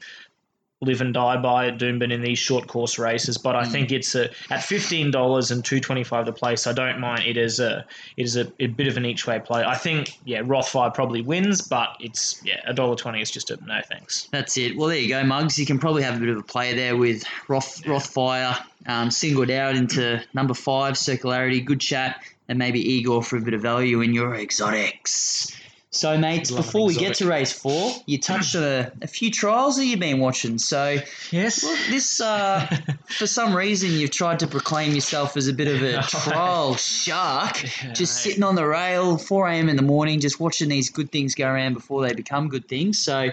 live 0.80 1.00
and 1.00 1.12
die 1.12 1.36
by 1.36 1.66
at 1.66 1.78
Doomben 1.78 2.12
in 2.12 2.22
these 2.22 2.38
short 2.38 2.68
course 2.68 2.98
races. 2.98 3.36
But 3.36 3.56
I 3.56 3.64
think 3.64 3.90
it's 3.90 4.14
a, 4.14 4.30
at 4.50 4.62
fifteen 4.62 5.10
dollars 5.10 5.50
and 5.50 5.64
two 5.64 5.80
twenty 5.80 6.04
five 6.04 6.26
the 6.26 6.32
place. 6.32 6.66
I 6.66 6.72
don't 6.72 7.00
mind 7.00 7.24
it 7.26 7.36
as 7.36 7.58
a 7.58 7.84
it 8.16 8.24
is 8.24 8.36
a, 8.36 8.50
a 8.60 8.66
bit 8.66 8.86
of 8.86 8.96
an 8.96 9.04
each 9.04 9.26
way 9.26 9.40
play. 9.40 9.64
I 9.64 9.74
think 9.74 10.18
yeah, 10.24 10.42
Rothfire 10.42 10.94
probably 10.94 11.20
wins, 11.20 11.62
but 11.62 11.96
it's 12.00 12.40
yeah 12.44 12.60
a 12.66 12.74
dollar 12.74 12.96
twenty 12.96 13.20
is 13.20 13.30
just 13.30 13.50
a 13.50 13.58
no 13.66 13.80
thanks. 13.90 14.28
That's 14.30 14.56
it. 14.56 14.76
Well, 14.76 14.88
there 14.88 14.98
you 14.98 15.08
go, 15.08 15.24
Mugs. 15.24 15.58
You 15.58 15.66
can 15.66 15.78
probably 15.78 16.02
have 16.02 16.16
a 16.16 16.20
bit 16.20 16.28
of 16.28 16.38
a 16.38 16.42
play 16.42 16.74
there 16.74 16.96
with 16.96 17.24
Roth, 17.48 17.82
Rothfire 17.84 18.56
um, 18.86 19.10
singled 19.10 19.50
out 19.50 19.74
into 19.74 20.22
number 20.34 20.54
five, 20.54 20.94
Circularity, 20.94 21.64
good 21.64 21.80
chat, 21.80 22.22
and 22.48 22.58
maybe 22.58 22.80
Igor 22.80 23.22
for 23.22 23.36
a 23.36 23.40
bit 23.40 23.54
of 23.54 23.62
value 23.62 24.00
in 24.00 24.14
your 24.14 24.34
exotics. 24.34 25.56
So, 25.90 26.18
mates, 26.18 26.50
before 26.50 26.86
we 26.86 26.94
get 26.94 27.14
to 27.16 27.26
race 27.26 27.50
four, 27.50 27.92
you 28.04 28.18
touched 28.18 28.54
on 28.54 28.62
a, 28.62 28.92
a 29.00 29.06
few 29.06 29.30
trials 29.30 29.76
that 29.78 29.86
you've 29.86 29.98
been 29.98 30.18
watching. 30.20 30.58
So, 30.58 30.98
Yes. 31.30 31.64
Look, 31.64 31.78
this, 31.88 32.20
uh, 32.20 32.66
for 33.06 33.26
some 33.26 33.56
reason, 33.56 33.92
you've 33.92 34.10
tried 34.10 34.40
to 34.40 34.46
proclaim 34.46 34.94
yourself 34.94 35.36
as 35.38 35.48
a 35.48 35.52
bit 35.54 35.66
of 35.68 35.82
a 35.82 36.02
trial 36.08 36.76
shark, 36.76 37.62
Yeah, 37.62 37.92
just 37.94 38.00
mate. 38.00 38.30
sitting 38.30 38.42
on 38.42 38.54
the 38.54 38.66
rail, 38.66 39.16
4 39.16 39.48
a.m. 39.48 39.68
in 39.70 39.76
the 39.76 39.82
morning, 39.82 40.20
just 40.20 40.38
watching 40.38 40.68
these 40.68 40.90
good 40.90 41.10
things 41.10 41.34
go 41.34 41.46
around 41.48 41.72
before 41.72 42.02
they 42.06 42.12
become 42.12 42.48
good 42.48 42.68
things. 42.68 42.98
So, 42.98 43.30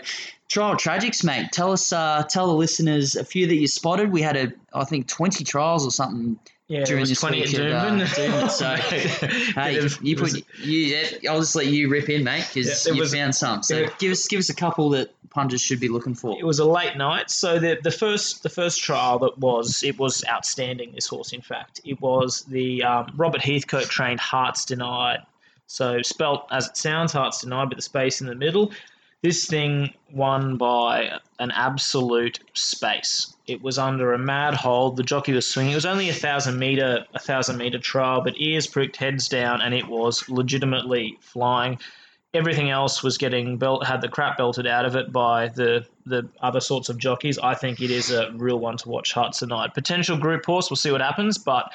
trial 0.48 0.76
tragics, 0.76 1.26
mate. 1.26 1.52
Tell 1.52 1.74
us, 1.74 1.92
uh, 1.92 2.24
tell 2.30 2.48
the 2.48 2.54
listeners 2.54 3.16
a 3.18 3.26
few 3.26 3.48
that 3.48 3.56
you 3.56 3.68
spotted. 3.68 4.14
We 4.14 4.22
had 4.22 4.38
a, 4.38 4.54
I 4.74 4.86
think, 4.86 5.08
20 5.08 5.44
trials 5.44 5.86
or 5.86 5.92
something 5.92 6.40
Yeah, 6.68 6.84
during 6.84 7.02
it 7.02 7.04
was 7.04 7.10
this 7.10 7.20
20 7.20 7.42
week 7.42 7.54
at 7.54 7.62
at, 7.62 8.20
uh, 8.20 8.48
so, 8.48 8.76
Hey, 8.76 9.78
of- 9.78 10.02
you 10.02 10.16
put 10.18 10.34
you. 10.34 10.44
yeah, 10.66 11.30
I'll 11.30 11.40
just 11.40 11.56
let 11.56 11.68
you 11.68 11.90
rip 11.90 12.10
in, 12.10 12.24
mate, 12.24 12.46
because 12.52 12.88
Yeah, 12.88 12.94
you 12.94 13.02
was- 13.02 13.14
found 13.14 13.36
some. 13.36 13.62
So 13.62 13.76
it- 13.78 14.00
give 14.00 14.12
us 14.12 14.28
give 14.28 14.40
us 14.40 14.50
a 14.50 14.56
couple 14.56 14.90
that 14.92 15.14
punters 15.30 15.62
should 15.62 15.80
be 15.80 15.90
looking 15.90 16.16
for. 16.16 16.40
It 16.40 16.44
was 16.46 16.58
a 16.60 16.66
late 16.66 16.98
night, 16.98 17.30
so 17.30 17.60
the 17.60 17.78
the 17.84 17.92
first 17.92 18.42
the 18.42 18.50
first 18.50 18.82
trial 18.82 19.20
that 19.20 19.38
was 19.38 19.84
it 19.84 20.00
was 20.00 20.24
outstanding. 20.28 20.94
This 20.96 21.06
horse, 21.08 21.34
in 21.34 21.42
fact, 21.42 21.82
it 21.86 22.02
was 22.02 22.42
the 22.48 22.82
um, 22.84 23.14
Robert 23.16 23.42
Heathcote 23.42 23.88
trained 23.90 24.20
Hearts 24.20 24.66
Denied. 24.66 25.20
So 25.68 26.02
spelt 26.02 26.48
as 26.52 26.68
it 26.68 26.78
sounds, 26.78 27.12
Hearts 27.14 27.42
Denied, 27.42 27.70
but 27.70 27.76
the 27.76 27.82
space 27.84 28.22
in 28.22 28.28
the 28.28 28.36
middle. 28.36 28.72
This 29.24 29.48
thing 29.48 29.94
won 30.12 30.58
by 30.58 31.20
an 31.40 31.52
absolute 31.52 32.40
space. 32.54 33.34
It 33.48 33.62
was 33.62 33.78
under 33.80 34.14
a 34.14 34.20
mad 34.20 34.54
hold. 34.54 34.98
The 34.98 35.04
jockey 35.04 35.34
was 35.34 35.48
swinging. 35.48 35.72
It 35.72 35.76
was 35.76 35.86
only 35.86 36.10
a 36.10 36.14
thousand 36.14 36.60
meter 36.60 37.06
a 37.14 37.20
thousand 37.20 37.58
meter 37.58 37.80
trial, 37.80 38.22
but 38.22 38.40
ears 38.40 38.68
pricked, 38.68 38.98
heads 38.98 39.28
down, 39.28 39.62
and 39.62 39.74
it 39.74 39.88
was 39.88 40.30
legitimately 40.30 41.18
flying 41.22 41.80
everything 42.36 42.70
else 42.70 43.02
was 43.02 43.18
getting 43.18 43.58
belt 43.58 43.86
had 43.86 44.02
the 44.02 44.10
crap 44.10 44.38
belted 44.38 44.68
out 44.68 44.86
of 44.86 44.96
it 44.96 45.12
by 45.12 45.48
the 45.50 45.86
the 46.06 46.28
other 46.42 46.60
sorts 46.60 46.90
of 46.90 46.98
jockeys. 46.98 47.40
I 47.40 47.56
think 47.56 47.82
it 47.82 47.90
is 47.90 48.12
a 48.12 48.32
real 48.34 48.60
one 48.60 48.78
to 48.78 48.90
watch 48.90 49.14
Hearts 49.14 49.40
tonight. 49.40 49.74
Potential 49.74 50.18
group 50.18 50.46
horse, 50.46 50.70
we'll 50.70 50.78
see 50.78 50.92
what 50.92 51.02
happens, 51.02 51.38
but 51.38 51.72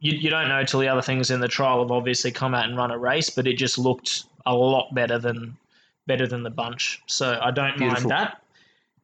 you, 0.00 0.16
you 0.16 0.30
don't 0.30 0.48
know 0.48 0.64
till 0.64 0.80
the 0.80 0.88
other 0.88 1.02
things 1.02 1.30
in 1.30 1.40
the 1.40 1.48
trial 1.48 1.80
have 1.80 1.92
obviously 1.92 2.32
come 2.32 2.54
out 2.54 2.64
and 2.64 2.76
run 2.76 2.90
a 2.90 2.98
race, 2.98 3.30
but 3.30 3.46
it 3.46 3.56
just 3.56 3.78
looked 3.78 4.24
a 4.46 4.54
lot 4.54 4.92
better 4.94 5.18
than 5.18 5.56
better 6.08 6.26
than 6.26 6.42
the 6.42 6.50
bunch. 6.50 7.00
So 7.06 7.38
I 7.40 7.52
don't 7.52 7.78
Beautiful. 7.78 8.10
mind 8.10 8.10
that. 8.10 8.42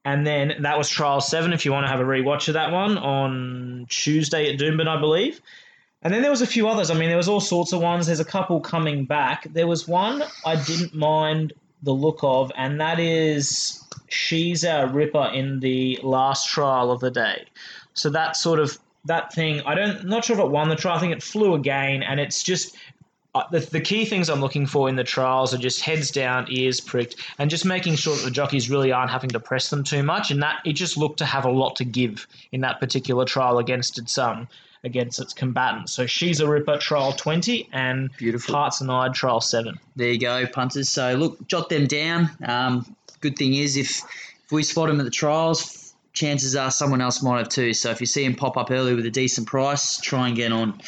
And 0.04 0.26
then 0.26 0.54
that 0.62 0.76
was 0.76 0.88
trial 0.88 1.20
seven. 1.20 1.52
If 1.52 1.64
you 1.64 1.70
want 1.72 1.86
to 1.86 1.90
have 1.90 2.00
a 2.00 2.04
rewatch 2.04 2.48
of 2.48 2.54
that 2.54 2.72
one 2.72 2.98
on 2.98 3.86
Tuesday 3.88 4.52
at 4.52 4.58
Doomben, 4.58 4.88
I 4.88 5.00
believe. 5.00 5.40
And 6.02 6.12
then 6.12 6.20
there 6.20 6.30
was 6.30 6.42
a 6.42 6.46
few 6.46 6.68
others. 6.68 6.90
I 6.90 6.94
mean, 6.94 7.08
there 7.08 7.16
was 7.16 7.28
all 7.28 7.40
sorts 7.40 7.72
of 7.72 7.80
ones. 7.80 8.06
There's 8.06 8.20
a 8.20 8.24
couple 8.24 8.60
coming 8.60 9.06
back. 9.06 9.46
There 9.52 9.66
was 9.66 9.88
one 9.88 10.22
I 10.44 10.62
didn't 10.62 10.94
mind 10.94 11.54
the 11.82 11.92
look 11.92 12.20
of, 12.22 12.50
and 12.56 12.80
that 12.80 12.98
is 12.98 13.82
she's 14.08 14.64
our 14.64 14.86
ripper 14.86 15.30
in 15.32 15.60
the 15.60 15.98
last 16.02 16.48
trial 16.48 16.90
of 16.90 17.00
the 17.00 17.10
day. 17.10 17.44
So 17.94 18.10
that 18.10 18.36
sort 18.36 18.58
of 18.58 18.78
that 19.06 19.32
thing, 19.32 19.60
I 19.66 19.74
don't 19.74 20.04
not 20.04 20.24
sure 20.24 20.36
if 20.36 20.42
it 20.42 20.50
won 20.50 20.68
the 20.68 20.76
trial. 20.76 20.96
I 20.96 21.00
think 21.00 21.12
it 21.12 21.22
flew 21.22 21.54
again, 21.54 22.02
and 22.02 22.20
it's 22.20 22.42
just 22.42 22.76
uh, 23.34 23.42
the, 23.50 23.60
the 23.60 23.80
key 23.80 24.04
things 24.04 24.28
I'm 24.28 24.40
looking 24.40 24.66
for 24.66 24.88
in 24.88 24.96
the 24.96 25.04
trials 25.04 25.52
are 25.52 25.58
just 25.58 25.80
heads 25.80 26.10
down, 26.10 26.46
ears 26.50 26.80
pricked, 26.80 27.16
and 27.38 27.50
just 27.50 27.64
making 27.64 27.96
sure 27.96 28.14
that 28.14 28.22
the 28.22 28.30
jockeys 28.30 28.70
really 28.70 28.92
aren't 28.92 29.10
having 29.10 29.30
to 29.30 29.40
press 29.40 29.70
them 29.70 29.82
too 29.82 30.02
much. 30.02 30.30
And 30.30 30.42
that 30.42 30.60
it 30.64 30.74
just 30.74 30.96
looked 30.96 31.18
to 31.18 31.24
have 31.24 31.44
a 31.44 31.50
lot 31.50 31.76
to 31.76 31.84
give 31.84 32.26
in 32.52 32.60
that 32.60 32.78
particular 32.78 33.24
trial 33.24 33.58
against 33.58 33.98
its 33.98 34.16
um 34.18 34.48
against 34.84 35.18
its 35.18 35.32
combatants. 35.32 35.92
So 35.94 36.06
she's 36.06 36.40
a 36.40 36.46
ripper 36.46 36.76
trial 36.76 37.12
20 37.12 37.70
and 37.72 38.10
Beautiful. 38.18 38.54
Hearts 38.54 38.82
and 38.82 38.90
Eyed 38.92 39.14
trial 39.14 39.40
7. 39.40 39.78
There 39.96 40.10
you 40.10 40.20
go, 40.20 40.46
punters. 40.46 40.90
So 40.90 41.14
look, 41.14 41.48
jot 41.48 41.70
them 41.70 41.86
down. 41.86 42.30
Um, 42.46 42.94
good 43.20 43.36
thing 43.36 43.54
is 43.54 43.76
if 43.76 44.02
if 44.44 44.52
we 44.52 44.62
spot 44.62 44.88
them 44.88 45.00
at 45.00 45.04
the 45.04 45.10
trials, 45.10 45.94
chances 46.12 46.54
are 46.54 46.70
someone 46.70 47.00
else 47.00 47.22
might 47.22 47.38
have 47.38 47.48
too. 47.48 47.72
So 47.72 47.90
if 47.90 48.00
you 48.00 48.06
see 48.06 48.24
him 48.24 48.36
pop 48.36 48.56
up 48.56 48.70
early 48.70 48.94
with 48.94 49.06
a 49.06 49.10
decent 49.10 49.48
price, 49.48 49.98
try 49.98 50.28
and 50.28 50.36
get 50.36 50.52
on. 50.52 50.80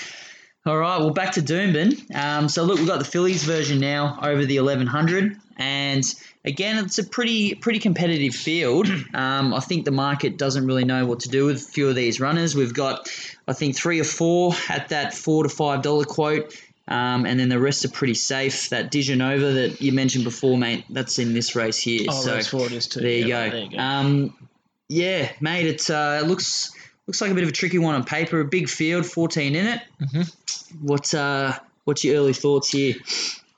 All 0.66 0.76
right, 0.76 0.99
well 0.99 1.11
back 1.11 1.35
to 1.35 1.42
Doomben. 1.42 2.12
Um, 2.12 2.49
so 2.49 2.64
look, 2.64 2.78
we've 2.78 2.88
got 2.88 2.99
the 2.99 3.04
fillies 3.04 3.44
version 3.44 3.78
now 3.78 4.18
over 4.20 4.44
the 4.44 4.58
1100, 4.58 5.37
and 5.58 6.04
again, 6.44 6.85
it's 6.85 6.99
a 6.99 7.04
pretty 7.04 7.54
pretty 7.54 7.78
competitive 7.78 8.35
field. 8.35 8.88
Um, 9.14 9.54
I 9.54 9.61
think 9.61 9.85
the 9.85 9.92
market 9.92 10.37
doesn't 10.37 10.66
really 10.66 10.85
know 10.85 11.06
what 11.06 11.20
to 11.20 11.28
do 11.28 11.46
with 11.46 11.58
a 11.58 11.61
few 11.61 11.88
of 11.88 11.94
these 11.94 12.18
runners. 12.18 12.56
We've 12.56 12.75
got, 12.75 13.08
I 13.46 13.52
think, 13.52 13.76
three 13.76 14.00
or 14.00 14.04
four 14.04 14.54
at 14.68 14.88
that 14.88 15.14
four 15.14 15.44
to 15.44 15.49
five 15.49 15.82
dollar 15.82 16.04
quote. 16.04 16.52
Um, 16.88 17.26
and 17.26 17.38
then 17.38 17.49
the 17.49 17.58
rest 17.61 17.85
are 17.85 17.88
pretty 17.88 18.14
safe. 18.14 18.70
That 18.70 18.90
Dijonova 18.92 19.54
that 19.54 19.80
you 19.80 19.92
mentioned 19.92 20.25
before, 20.25 20.58
mate, 20.58 20.85
that's 20.90 21.18
in 21.20 21.32
this 21.32 21.54
race 21.56 21.78
here. 21.78 22.06
Oh, 22.08 22.12
so 22.12 22.35
race 22.35 22.49
four 22.49 22.66
it 22.66 22.73
is 22.73 22.88
too. 22.88 23.00
there 23.00 23.11
you 23.11 23.26
Yeah, 23.26 23.44
go. 23.46 23.50
There 23.50 23.64
you 23.64 23.70
go. 23.70 23.78
Um, 23.78 24.49
yeah, 24.88 25.32
mate, 25.40 25.66
it 25.66 25.90
uh, 25.90 26.23
looks 26.25 26.73
looks 27.06 27.20
like 27.20 27.30
a 27.30 27.34
bit 27.34 27.44
of 27.44 27.50
a 27.50 27.52
tricky 27.52 27.78
one 27.78 27.94
on 27.94 28.04
paper. 28.04 28.40
A 28.40 28.44
big 28.44 28.68
field, 28.68 29.06
fourteen 29.06 29.54
in 29.54 29.66
it. 29.66 29.82
Mm-hmm. 30.00 30.86
What 30.86 31.12
uh, 31.14 31.58
what's 31.84 32.04
your 32.04 32.16
early 32.16 32.32
thoughts 32.32 32.71
here? 32.71 32.95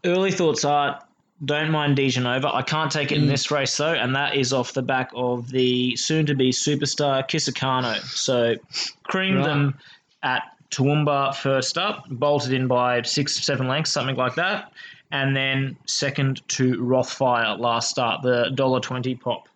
Early 0.05 0.31
thoughts 0.33 0.65
are 0.65 1.03
don't 1.45 1.71
mind 1.71 1.97
Dijonova. 1.97 2.53
I 2.53 2.63
can't 2.63 2.91
take 2.91 3.13
it 3.13 3.19
in 3.19 3.27
this 3.27 3.51
race 3.51 3.77
though, 3.77 3.93
and 3.93 4.17
that 4.17 4.35
is 4.35 4.53
off 4.53 4.73
the 4.73 4.83
back 4.83 5.11
of 5.15 5.51
the 5.51 5.95
soon 5.97 6.27
to 6.27 6.35
be 6.35 6.51
superstar 6.51 7.29
Kisakano. 7.29 8.01
So 8.03 8.57
creamed 9.05 9.39
Right. 9.39 9.47
them 9.47 9.79
at 10.23 10.43
Toowoomba 10.71 11.35
first 11.37 11.79
up, 11.79 12.05
bolted 12.11 12.53
in 12.53 12.67
by 12.67 13.03
six, 13.03 13.37
seven 13.45 13.69
lengths, 13.69 13.93
something 13.93 14.17
like 14.17 14.35
that. 14.35 14.73
And 15.11 15.35
then 15.35 15.77
second 15.87 16.47
to 16.49 16.77
Rothfire 16.77 17.59
last 17.59 17.89
start, 17.91 18.23
the 18.23 18.51
dollar 18.55 18.81
twenty 18.81 19.15
pop 19.15 19.49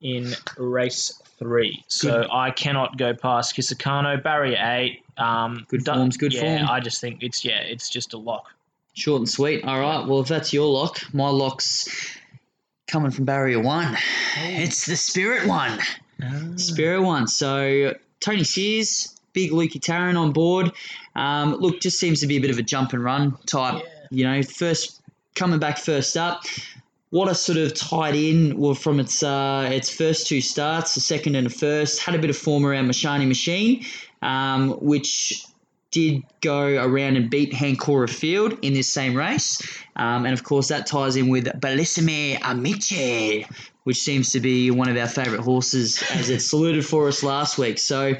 in 0.00 0.32
race 0.58 1.19
three. 1.40 1.82
So 1.88 2.28
I 2.30 2.52
cannot 2.52 2.96
go 2.96 3.14
past 3.14 3.56
Kisakano, 3.56 4.22
barrier 4.22 4.58
eight. 4.60 5.02
Um, 5.18 5.66
Good 5.68 5.84
form's 5.84 6.16
good 6.16 6.32
yeah, 6.32 6.40
form. 6.40 6.70
I 6.70 6.80
just 6.80 7.00
think 7.00 7.22
it's 7.22 7.44
yeah, 7.44 7.60
it's 7.60 7.88
just 7.88 8.14
a 8.14 8.18
lock. 8.18 8.46
Short 8.94 9.20
and 9.20 9.28
sweet. 9.28 9.64
All 9.64 9.80
right. 9.80 10.06
Well, 10.06 10.20
if 10.20 10.28
that's 10.28 10.52
your 10.52 10.66
lock, 10.66 11.00
my 11.12 11.28
lock's 11.28 11.88
coming 12.86 13.10
from 13.10 13.24
barrier 13.24 13.60
one. 13.60 13.96
It's 14.36 14.86
the 14.86 14.96
spirit 14.96 15.46
one. 15.46 15.78
Spirit 16.56 17.02
one. 17.02 17.26
So 17.26 17.94
Tony 18.20 18.44
Sears, 18.44 19.18
big 19.32 19.50
Lukey 19.52 19.80
Tarrant 19.80 20.18
on 20.18 20.32
board. 20.32 20.72
Um, 21.16 21.54
look, 21.54 21.80
just 21.80 21.98
seems 21.98 22.20
to 22.20 22.26
be 22.26 22.36
a 22.36 22.40
bit 22.40 22.50
of 22.50 22.58
a 22.58 22.62
jump 22.62 22.92
and 22.92 23.02
run 23.02 23.36
type. 23.46 23.82
You 24.10 24.24
know, 24.24 24.42
first 24.42 25.00
coming 25.34 25.58
back 25.58 25.78
first 25.78 26.16
up. 26.16 26.42
What 27.10 27.28
I 27.28 27.32
sort 27.32 27.58
of 27.58 27.74
tied 27.74 28.14
in 28.14 28.56
well 28.56 28.74
from 28.74 29.00
its 29.00 29.22
uh, 29.22 29.68
its 29.72 29.90
first 29.90 30.28
two 30.28 30.40
starts, 30.40 30.94
the 30.94 31.00
second 31.00 31.34
and 31.34 31.46
the 31.46 31.50
first, 31.50 32.00
had 32.00 32.14
a 32.14 32.18
bit 32.18 32.30
of 32.30 32.36
form 32.36 32.64
around 32.64 32.88
Mashani 32.88 33.26
Machine, 33.26 33.84
um, 34.22 34.70
which 34.80 35.44
did 35.90 36.22
go 36.40 36.76
around 36.84 37.16
and 37.16 37.28
beat 37.30 37.52
Hancora 37.52 38.08
Field 38.08 38.56
in 38.62 38.74
this 38.74 38.88
same 38.88 39.16
race. 39.16 39.60
Um, 39.96 40.24
and 40.24 40.32
of 40.32 40.44
course, 40.44 40.68
that 40.68 40.86
ties 40.86 41.16
in 41.16 41.28
with 41.28 41.46
Bellissime 41.60 42.38
Amici, 42.42 43.46
which 43.84 43.98
seems 43.98 44.30
to 44.30 44.40
be 44.40 44.70
one 44.70 44.88
of 44.88 44.96
our 44.96 45.08
favourite 45.08 45.42
horses 45.42 46.02
as 46.12 46.30
it 46.30 46.40
saluted 46.40 46.86
for 46.86 47.08
us 47.08 47.22
last 47.22 47.58
week. 47.58 47.78
So, 47.78 48.14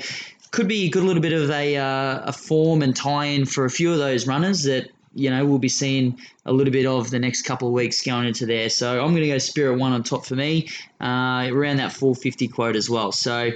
could 0.50 0.66
be 0.66 0.86
a 0.86 0.90
good 0.90 1.04
little 1.04 1.22
bit 1.22 1.32
of 1.32 1.48
a, 1.48 1.76
uh, 1.76 2.22
a 2.24 2.32
form 2.32 2.82
and 2.82 2.94
tie 2.94 3.26
in 3.26 3.46
for 3.46 3.64
a 3.64 3.70
few 3.70 3.92
of 3.92 3.98
those 3.98 4.26
runners 4.26 4.64
that. 4.64 4.90
You 5.14 5.30
know, 5.30 5.44
we'll 5.44 5.58
be 5.58 5.68
seeing 5.68 6.18
a 6.46 6.52
little 6.52 6.72
bit 6.72 6.86
of 6.86 7.10
the 7.10 7.18
next 7.18 7.42
couple 7.42 7.68
of 7.68 7.74
weeks 7.74 8.02
going 8.02 8.26
into 8.28 8.46
there. 8.46 8.68
So 8.68 9.02
I'm 9.04 9.10
going 9.10 9.22
to 9.22 9.28
go 9.28 9.38
Spirit 9.38 9.78
One 9.78 9.92
on 9.92 10.02
top 10.04 10.24
for 10.24 10.36
me, 10.36 10.68
uh, 11.00 11.48
around 11.50 11.78
that 11.78 11.92
450 11.92 12.48
quote 12.48 12.76
as 12.76 12.88
well. 12.88 13.10
So, 13.12 13.50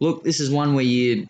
look, 0.00 0.24
this 0.24 0.40
is 0.40 0.50
one 0.50 0.74
where 0.74 0.84
you 0.84 1.28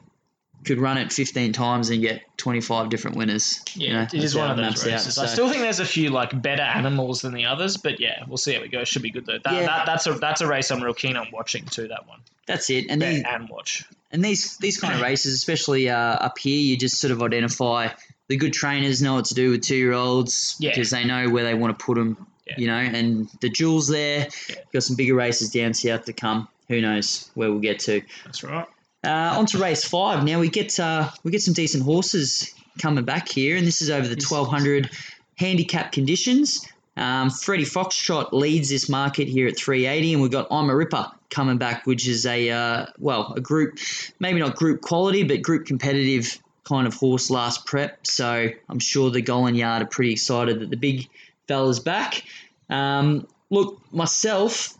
could 0.64 0.78
run 0.78 0.98
it 0.98 1.12
15 1.12 1.52
times 1.52 1.90
and 1.90 2.00
get 2.02 2.22
25 2.38 2.88
different 2.88 3.16
winners. 3.16 3.60
Yeah, 3.76 3.86
You 3.86 3.92
know, 3.94 4.02
it 4.02 4.14
is 4.14 4.34
one 4.34 4.50
of 4.50 4.56
those 4.56 4.64
maps 4.66 4.82
out. 4.86 4.92
races. 4.92 5.18
I 5.18 5.26
still 5.26 5.48
think 5.48 5.60
there's 5.60 5.78
a 5.78 5.84
few 5.84 6.10
like 6.10 6.40
better 6.42 6.62
animals 6.62 7.20
than 7.22 7.34
the 7.34 7.44
others, 7.44 7.76
but 7.76 8.00
yeah, 8.00 8.24
we'll 8.26 8.36
see 8.36 8.54
how 8.54 8.62
it 8.62 8.72
goes. 8.72 8.88
Should 8.88 9.02
be 9.02 9.10
good 9.10 9.26
though. 9.26 9.38
That, 9.44 9.52
Yeah. 9.54 9.66
that, 9.66 9.86
that's 9.86 10.06
a 10.08 10.14
that's 10.14 10.40
a 10.40 10.46
race 10.48 10.70
I'm 10.72 10.82
real 10.82 10.94
keen 10.94 11.16
on 11.16 11.28
watching 11.32 11.66
too. 11.66 11.86
That 11.86 12.08
one, 12.08 12.18
That's 12.46 12.68
it. 12.70 12.86
And 12.88 13.00
these, 13.00 13.22
and 13.28 13.48
watch. 13.48 13.84
and 14.10 14.24
these 14.24 14.56
these 14.56 14.80
kind 14.80 14.94
of 14.94 15.02
races, 15.02 15.34
especially 15.34 15.88
uh, 15.88 15.96
up 15.96 16.36
here, 16.38 16.58
you 16.58 16.76
just 16.76 16.98
sort 16.98 17.12
of 17.12 17.22
identify 17.22 17.90
the 18.28 18.36
good 18.36 18.52
trainers 18.52 19.00
know 19.02 19.14
what 19.14 19.26
to 19.26 19.34
do 19.34 19.50
with 19.50 19.62
two 19.62 19.76
year 19.76 19.92
olds 19.92 20.56
Yeah. 20.58 20.70
because 20.70 20.90
they 20.90 21.04
know 21.04 21.28
where 21.28 21.44
they 21.44 21.54
want 21.54 21.78
to 21.78 21.84
put 21.84 21.96
them. 21.96 22.26
Yeah. 22.46 22.54
You 22.58 22.66
know, 22.68 22.74
and 22.76 23.28
the 23.40 23.48
jewels 23.48 23.88
there. 23.88 24.28
Yeah. 24.48 24.54
Got 24.72 24.82
some 24.84 24.96
bigger 24.96 25.14
races 25.14 25.50
down 25.50 25.74
south 25.74 26.04
to 26.04 26.12
come. 26.12 26.48
Who 26.68 26.80
knows 26.80 27.30
where 27.34 27.50
we'll 27.50 27.60
get 27.60 27.80
to? 27.80 28.02
That's 28.24 28.42
right. 28.44 28.66
Uh, 29.04 29.34
on 29.38 29.46
to 29.46 29.58
race 29.58 29.84
five. 29.84 30.24
Now 30.24 30.40
we 30.40 30.48
get 30.48 30.78
uh, 30.80 31.10
we 31.22 31.30
get 31.30 31.42
some 31.42 31.54
decent 31.54 31.82
horses 31.84 32.54
coming 32.80 33.04
back 33.04 33.28
here, 33.28 33.56
and 33.56 33.66
this 33.66 33.82
is 33.82 33.90
over 33.90 34.06
the 34.08 34.16
twelve 34.16 34.48
hundred 34.48 34.90
handicap 35.36 35.92
conditions. 35.92 36.66
Um, 36.96 37.28
Freddie 37.30 37.64
Foxtrot 37.64 38.32
leads 38.32 38.70
this 38.70 38.88
market 38.88 39.28
here 39.28 39.46
at 39.48 39.56
380, 39.58 40.14
and 40.14 40.22
we've 40.22 40.30
got 40.30 40.46
I'm 40.50 40.70
a 40.70 40.74
Ripper 40.74 41.10
coming 41.28 41.58
back, 41.58 41.86
which 41.86 42.08
is 42.08 42.24
a 42.26 42.48
uh, 42.50 42.86
well 42.98 43.34
a 43.36 43.40
group, 43.40 43.78
maybe 44.18 44.40
not 44.40 44.56
group 44.56 44.80
quality, 44.80 45.22
but 45.22 45.42
group 45.42 45.66
competitive 45.66 46.38
kind 46.66 46.86
of 46.86 46.94
horse 46.94 47.30
last 47.30 47.64
prep. 47.64 48.06
So 48.06 48.48
I'm 48.68 48.78
sure 48.78 49.10
the 49.10 49.22
Gollan 49.22 49.56
Yard 49.56 49.82
are 49.82 49.86
pretty 49.86 50.12
excited 50.12 50.60
that 50.60 50.70
the 50.70 50.76
big 50.76 51.08
fella's 51.46 51.80
back. 51.80 52.24
Um, 52.68 53.26
look, 53.50 53.80
myself, 53.92 54.76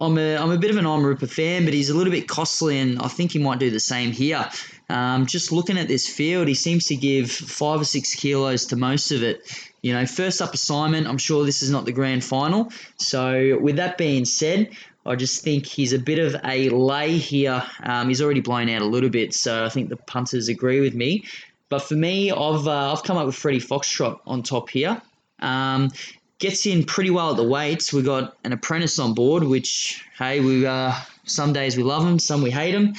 I'm 0.00 0.16
a, 0.16 0.36
I'm 0.36 0.52
a 0.52 0.58
bit 0.58 0.70
of 0.70 0.76
an 0.76 0.86
I'm 0.86 1.04
a 1.04 1.08
Ripper 1.08 1.26
fan, 1.26 1.64
but 1.64 1.74
he's 1.74 1.90
a 1.90 1.96
little 1.96 2.12
bit 2.12 2.28
costly, 2.28 2.78
and 2.78 3.00
I 3.00 3.08
think 3.08 3.32
he 3.32 3.40
might 3.40 3.58
do 3.58 3.70
the 3.70 3.80
same 3.80 4.12
here. 4.12 4.48
Um, 4.88 5.26
just 5.26 5.52
looking 5.52 5.76
at 5.76 5.88
this 5.88 6.08
field, 6.08 6.48
he 6.48 6.54
seems 6.54 6.86
to 6.86 6.96
give 6.96 7.30
five 7.30 7.80
or 7.80 7.84
six 7.84 8.14
kilos 8.14 8.66
to 8.66 8.76
most 8.76 9.10
of 9.10 9.22
it. 9.22 9.42
You 9.82 9.92
know, 9.92 10.06
first 10.06 10.40
up 10.40 10.54
assignment, 10.54 11.06
I'm 11.06 11.18
sure 11.18 11.44
this 11.44 11.62
is 11.62 11.70
not 11.70 11.84
the 11.84 11.92
grand 11.92 12.24
final. 12.24 12.72
So, 12.96 13.58
with 13.60 13.76
that 13.76 13.98
being 13.98 14.24
said, 14.24 14.70
I 15.08 15.16
just 15.16 15.42
think 15.42 15.64
he's 15.64 15.92
a 15.92 15.98
bit 15.98 16.18
of 16.18 16.36
a 16.44 16.68
lay 16.68 17.16
here. 17.16 17.64
Um, 17.82 18.08
he's 18.08 18.20
already 18.20 18.40
blown 18.40 18.68
out 18.68 18.82
a 18.82 18.86
little 18.86 19.08
bit, 19.08 19.34
so 19.34 19.64
I 19.64 19.70
think 19.70 19.88
the 19.88 19.96
punters 19.96 20.48
agree 20.48 20.80
with 20.80 20.94
me. 20.94 21.24
but 21.70 21.80
for 21.80 21.94
me, 21.94 22.30
I've 22.30 22.66
uh, 22.68 22.92
I've 22.92 23.02
come 23.02 23.16
up 23.16 23.26
with 23.26 23.34
Freddie 23.34 23.60
Foxtrot 23.60 24.20
on 24.26 24.42
top 24.42 24.68
here. 24.70 25.00
Um, 25.40 25.90
gets 26.38 26.66
in 26.66 26.84
pretty 26.84 27.10
well 27.10 27.30
at 27.30 27.36
the 27.36 27.48
weights. 27.48 27.92
We 27.92 28.02
got 28.02 28.36
an 28.44 28.52
apprentice 28.52 28.98
on 28.98 29.14
board, 29.14 29.44
which 29.44 30.04
hey, 30.18 30.40
we 30.40 30.66
uh, 30.66 30.92
some 31.24 31.52
days 31.52 31.76
we 31.76 31.82
love 31.82 32.06
him, 32.06 32.18
some 32.18 32.42
we 32.42 32.50
hate 32.50 32.74
him. 32.74 32.94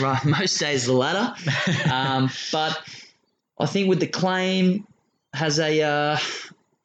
Right, 0.00 0.24
most 0.38 0.58
days 0.58 0.86
the 0.86 0.92
latter. 0.92 1.34
Um, 1.90 2.30
but 2.52 2.78
I 3.58 3.66
think 3.66 3.88
with 3.88 4.00
the 4.00 4.06
claim 4.06 4.86
has 5.32 5.58
a 5.60 5.82
uh, 5.82 6.18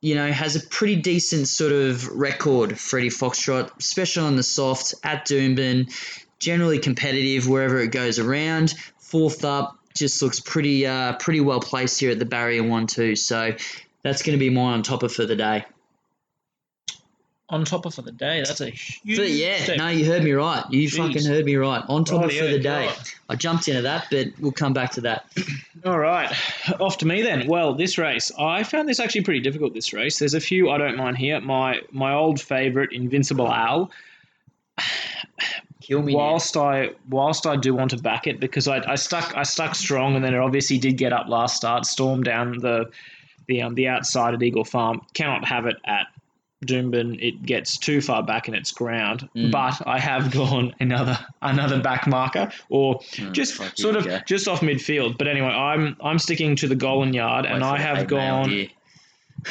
you 0.01 0.15
know 0.15 0.31
has 0.31 0.55
a 0.55 0.59
pretty 0.59 0.95
decent 0.97 1.47
sort 1.47 1.71
of 1.71 2.07
record. 2.07 2.77
Freddie 2.77 3.09
Foxtrot, 3.09 3.71
especially 3.79 4.23
on 4.23 4.35
the 4.35 4.43
soft 4.43 4.95
at 5.03 5.25
Doomben, 5.27 5.93
generally 6.39 6.79
competitive 6.79 7.47
wherever 7.47 7.79
it 7.79 7.91
goes 7.91 8.19
around. 8.19 8.73
Fourth 8.99 9.45
up, 9.45 9.77
just 9.95 10.21
looks 10.21 10.39
pretty 10.39 10.85
uh, 10.85 11.13
pretty 11.13 11.39
well 11.39 11.59
placed 11.59 11.99
here 11.99 12.11
at 12.11 12.19
the 12.19 12.25
barrier 12.25 12.63
one 12.63 12.87
too. 12.87 13.15
So 13.15 13.55
that's 14.03 14.23
going 14.23 14.37
to 14.37 14.39
be 14.39 14.49
mine 14.49 14.73
on 14.73 14.83
topper 14.83 15.09
for 15.09 15.25
the 15.25 15.35
day. 15.35 15.65
On 17.51 17.65
topper 17.65 17.91
for 17.91 18.01
the 18.01 18.13
day. 18.13 18.39
That's 18.39 18.61
a 18.61 18.69
huge. 18.69 19.17
But 19.17 19.29
yeah, 19.29 19.57
step. 19.57 19.77
no, 19.77 19.89
you 19.89 20.05
heard 20.05 20.23
me 20.23 20.31
right. 20.31 20.63
You 20.69 20.87
Jeez. 20.87 20.97
fucking 20.97 21.25
heard 21.25 21.43
me 21.43 21.55
right. 21.57 21.83
On 21.89 22.05
topper 22.05 22.29
for 22.29 22.33
Rightio, 22.33 22.51
the 22.51 22.59
day. 22.59 22.89
I 23.27 23.35
jumped 23.35 23.67
into 23.67 23.81
that, 23.81 24.07
but 24.09 24.27
we'll 24.39 24.53
come 24.53 24.71
back 24.71 24.91
to 24.91 25.01
that. 25.01 25.25
All 25.85 25.99
right, 25.99 26.31
off 26.79 26.99
to 26.99 27.05
me 27.05 27.21
then. 27.21 27.47
Well, 27.47 27.73
this 27.73 27.97
race, 27.97 28.31
I 28.39 28.63
found 28.63 28.87
this 28.87 29.01
actually 29.01 29.23
pretty 29.23 29.41
difficult. 29.41 29.73
This 29.73 29.91
race, 29.91 30.19
there's 30.19 30.33
a 30.33 30.39
few 30.39 30.69
I 30.69 30.77
don't 30.77 30.95
mind 30.95 31.17
here. 31.17 31.41
My 31.41 31.81
my 31.91 32.13
old 32.13 32.39
favourite, 32.39 32.93
Invincible 32.93 33.51
Al. 33.51 33.91
Kill 35.81 36.01
me. 36.03 36.13
now. 36.13 36.19
Whilst 36.19 36.55
I 36.55 36.91
whilst 37.09 37.45
I 37.45 37.57
do 37.57 37.73
want 37.73 37.91
to 37.91 37.97
back 37.97 38.27
it 38.27 38.39
because 38.39 38.67
I, 38.67 38.77
I 38.89 38.95
stuck 38.95 39.35
I 39.35 39.43
stuck 39.43 39.75
strong 39.75 40.15
and 40.15 40.23
then 40.23 40.33
it 40.33 40.39
obviously 40.39 40.77
did 40.77 40.97
get 40.97 41.11
up 41.11 41.27
last 41.27 41.57
start, 41.57 41.85
stormed 41.85 42.25
down 42.25 42.59
the 42.59 42.91
the 43.47 43.63
um, 43.63 43.75
the 43.75 43.87
outside 43.87 44.33
at 44.33 44.41
Eagle 44.41 44.63
Farm. 44.63 45.01
Cannot 45.13 45.45
have 45.45 45.65
it 45.65 45.75
at 45.85 46.07
Doomben. 46.65 47.17
It 47.21 47.43
gets 47.43 47.77
too 47.77 48.01
far 48.01 48.23
back 48.23 48.47
in 48.47 48.53
its 48.53 48.71
ground. 48.71 49.27
Mm. 49.35 49.51
But 49.51 49.81
I 49.87 49.99
have 49.99 50.31
gone 50.31 50.75
another 50.79 51.17
another 51.41 51.81
back 51.81 52.07
marker 52.07 52.51
or 52.69 52.99
Oh, 53.21 53.29
just 53.31 53.55
sort 53.77 53.95
of 53.95 54.05
okay. 54.05 54.21
just 54.27 54.47
off 54.47 54.61
midfield. 54.61 55.17
But 55.17 55.27
anyway, 55.27 55.47
I'm 55.49 55.95
I'm 56.03 56.19
sticking 56.19 56.55
to 56.57 56.67
the 56.67 56.75
Gollan 56.75 57.13
yard 57.13 57.45
Wait 57.45 57.53
and 57.53 57.63
I 57.63 57.79
have 57.79 58.07
gone. 58.07 58.67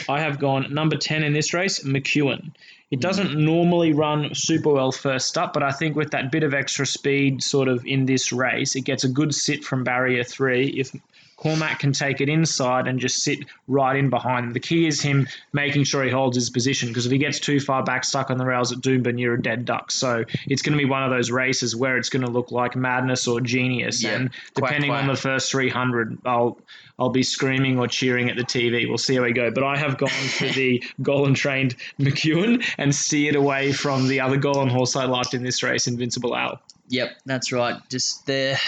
I 0.09 0.21
have 0.21 0.39
gone 0.39 0.73
number 0.73 0.97
10 0.97 1.25
in 1.25 1.33
this 1.33 1.53
race, 1.53 1.83
McEwen. 1.83 2.53
It 2.93 2.97
Hmm. 2.97 3.01
doesn't 3.01 3.35
normally 3.37 3.93
run 3.93 4.35
super 4.35 4.73
well 4.73 4.93
first 4.93 5.37
up, 5.37 5.53
but 5.53 5.65
I 5.65 5.73
think 5.73 5.97
with 5.97 6.13
that 6.13 6.31
bit 6.31 6.45
of 6.45 6.55
extra 6.55 6.87
speed 6.87 7.43
sort 7.43 7.67
of 7.69 7.85
in 7.85 8.07
this 8.07 8.33
race, 8.33 8.77
it 8.77 8.83
gets 8.83 9.03
a 9.03 9.09
good 9.09 9.35
sit 9.35 9.65
from 9.65 9.83
barrier 9.83 10.23
three. 10.23 10.69
If 10.69 10.93
Cormac 11.41 11.79
can 11.79 11.93
take 11.93 12.21
it 12.21 12.29
inside 12.29 12.87
and 12.87 13.01
just 13.01 13.23
sit 13.23 13.41
right 13.67 13.97
in 13.97 14.11
behind 14.11 14.47
him. 14.47 14.53
The 14.53 14.61
key 14.61 14.87
is 14.87 15.01
him 15.01 15.27
making 15.55 15.85
sure 15.85 16.05
he 16.05 16.11
holds 16.11 16.37
his 16.37 16.51
position 16.51 16.89
because 16.89 17.07
if 17.07 17.13
he 17.13 17.19
gets 17.19 17.41
too 17.41 17.61
far 17.61 17.83
back, 17.83 18.05
stuck 18.05 18.31
on 18.31 18.37
the 18.37 18.45
rails 18.45 18.73
at 18.73 18.79
Doomben, 18.81 19.19
you're 19.19 19.35
a 19.35 19.43
dead 19.43 19.65
duck. 19.65 19.91
So 19.91 20.25
it's 20.47 20.61
going 20.61 20.77
to 20.77 20.79
be 20.79 20.89
one 20.89 21.03
of 21.03 21.11
those 21.11 21.31
races 21.31 21.75
where 21.75 21.97
it's 21.97 22.11
going 22.11 22.25
to 22.27 22.31
look 22.31 22.53
like 22.53 22.77
madness 22.77 23.27
or 23.27 23.41
genius. 23.41 24.03
Yeah. 24.03 24.17
And 24.17 24.31
depending 24.55 24.91
on 24.91 25.07
the 25.07 25.17
first 25.17 25.51
300, 25.51 26.19
I'll 26.27 26.59
I'll 26.99 27.09
be 27.09 27.23
screaming 27.23 27.79
or 27.79 27.89
cheering 27.89 28.29
at 28.29 28.37
the 28.37 28.45
TV. 28.45 28.87
We'll 28.87 28.99
see 28.99 29.17
how 29.17 29.23
we 29.23 29.33
go. 29.33 29.51
But 29.51 29.65
I 29.65 29.79
have 29.79 29.97
gone 29.97 30.11
for 30.11 30.45
the 30.49 30.85
Gollan 31.01 31.35
trained 31.35 31.75
McEwen 31.99 32.63
and 32.77 32.95
steered 32.95 33.37
away 33.37 33.73
from 33.73 34.09
the 34.09 34.21
other 34.21 34.37
Gollan 34.37 34.71
horse 34.71 34.95
I 34.95 35.07
liked 35.07 35.33
in 35.33 35.43
this 35.43 35.63
race, 35.63 35.87
Invincible 35.87 36.37
Al. 36.37 36.61
Yep, 36.89 37.17
that's 37.25 37.53
right. 37.53 37.77
Just 37.89 38.27
the 38.27 38.61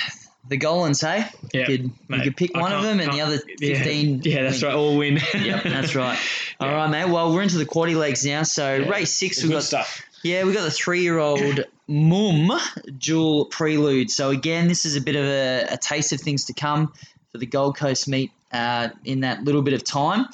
the 0.49 0.59
Gollans, 0.59 1.01
hey? 1.01 1.27
Yeah, 1.53 1.69
you 1.69 1.79
could, 1.79 1.91
you 2.11 2.23
could 2.23 2.37
pick 2.37 2.51
I 2.55 2.61
one 2.61 2.73
of 2.73 2.83
them 2.83 3.01
and 3.01 3.13
the 3.13 3.21
other 3.21 3.39
15. 3.59 4.23
Yeah, 4.25 4.43
that's 4.43 4.61
win. 4.63 4.69
right. 4.71 4.77
All 4.77 4.97
win. 4.97 5.21
Yep, 5.35 5.63
that's 5.65 5.95
right. 5.97 6.19
All 6.61 6.69
right, 6.73 6.89
mate. 6.91 7.09
Well, 7.09 7.33
we're 7.33 7.43
into 7.43 7.59
the 7.59 7.67
quaddy 7.67 7.97
legs 7.97 8.25
now. 8.27 8.43
So 8.43 8.75
Yeah. 8.77 8.89
race 8.89 9.13
six, 9.13 9.41
Good 9.41 9.49
we 9.49 9.55
got 9.55 9.63
stuff. 9.63 10.03
yeah, 10.23 10.45
we've 10.45 10.55
got 10.55 10.65
the 10.65 10.71
three-year-old 10.71 11.65
Mum 11.89 12.51
Jewel 12.99 13.47
Prelude. 13.47 14.11
So 14.11 14.31
again, 14.31 14.69
this 14.69 14.85
is 14.85 14.97
a 14.97 15.01
bit 15.01 15.17
of 15.17 15.25
a, 15.25 15.67
a 15.75 15.77
taste 15.77 16.13
of 16.13 16.21
things 16.21 16.45
to 16.47 16.53
come 16.55 16.93
for 17.31 17.39
the 17.39 17.47
Gold 17.47 17.77
Coast 17.77 18.09
meet 18.09 18.31
uh, 18.53 18.89
in 19.05 19.21
that 19.21 19.45
little 19.45 19.63
bit 19.63 19.75
of 19.75 19.85
time. 19.85 20.27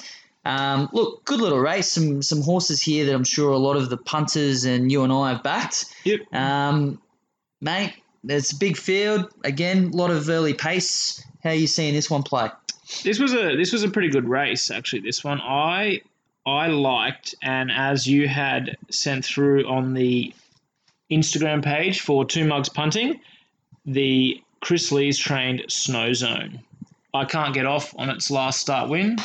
Um, 0.45 0.89
look, 0.93 1.25
good 1.25 1.39
little 1.41 1.59
race. 1.59 1.91
Some 1.91 2.21
some 2.23 2.41
horses 2.41 2.81
here 2.81 3.05
that 3.05 3.13
I'm 3.13 3.23
sure 3.25 3.51
a 3.51 3.57
lot 3.57 3.75
of 3.77 3.89
the 3.89 3.97
punters 3.97 4.63
and 4.65 4.91
you 4.91 5.03
and 5.03 5.11
I 5.13 5.29
have 5.33 5.43
backed. 5.43 5.85
Yep. 6.05 6.33
Um, 6.33 7.01
mate, 7.61 7.93
there's 8.23 8.51
a 8.51 8.55
big 8.57 8.77
field. 8.77 9.31
Again, 9.43 9.91
a 9.93 9.95
lot 9.95 10.11
of 10.11 10.29
early 10.29 10.53
pace. 10.53 11.23
How 11.43 11.51
are 11.51 11.55
you 11.55 11.67
seeing 11.67 11.93
this 11.93 12.09
one 12.09 12.23
play? 12.23 12.49
This 13.03 13.19
was 13.19 13.33
a 13.33 13.55
this 13.55 13.71
was 13.71 13.83
a 13.83 13.89
pretty 13.89 14.09
good 14.09 14.27
race 14.27 14.71
actually. 14.71 15.01
This 15.01 15.23
one 15.23 15.39
I 15.41 16.01
I 16.45 16.67
liked, 16.67 17.35
and 17.41 17.71
as 17.71 18.07
you 18.07 18.27
had 18.27 18.77
sent 18.89 19.23
through 19.23 19.67
on 19.67 19.93
the 19.93 20.33
Instagram 21.11 21.63
page 21.63 22.01
for 22.01 22.25
Two 22.25 22.45
Mugs 22.45 22.69
Punting, 22.69 23.19
the 23.85 24.41
Kris 24.61 24.91
Lees 24.91 25.17
trained 25.17 25.63
Snow 25.67 26.13
Zone. 26.13 26.59
I 27.13 27.25
can't 27.25 27.53
get 27.53 27.65
off 27.65 27.93
on 27.97 28.09
its 28.09 28.29
last 28.29 28.59
start 28.59 28.89
win. 28.89 29.17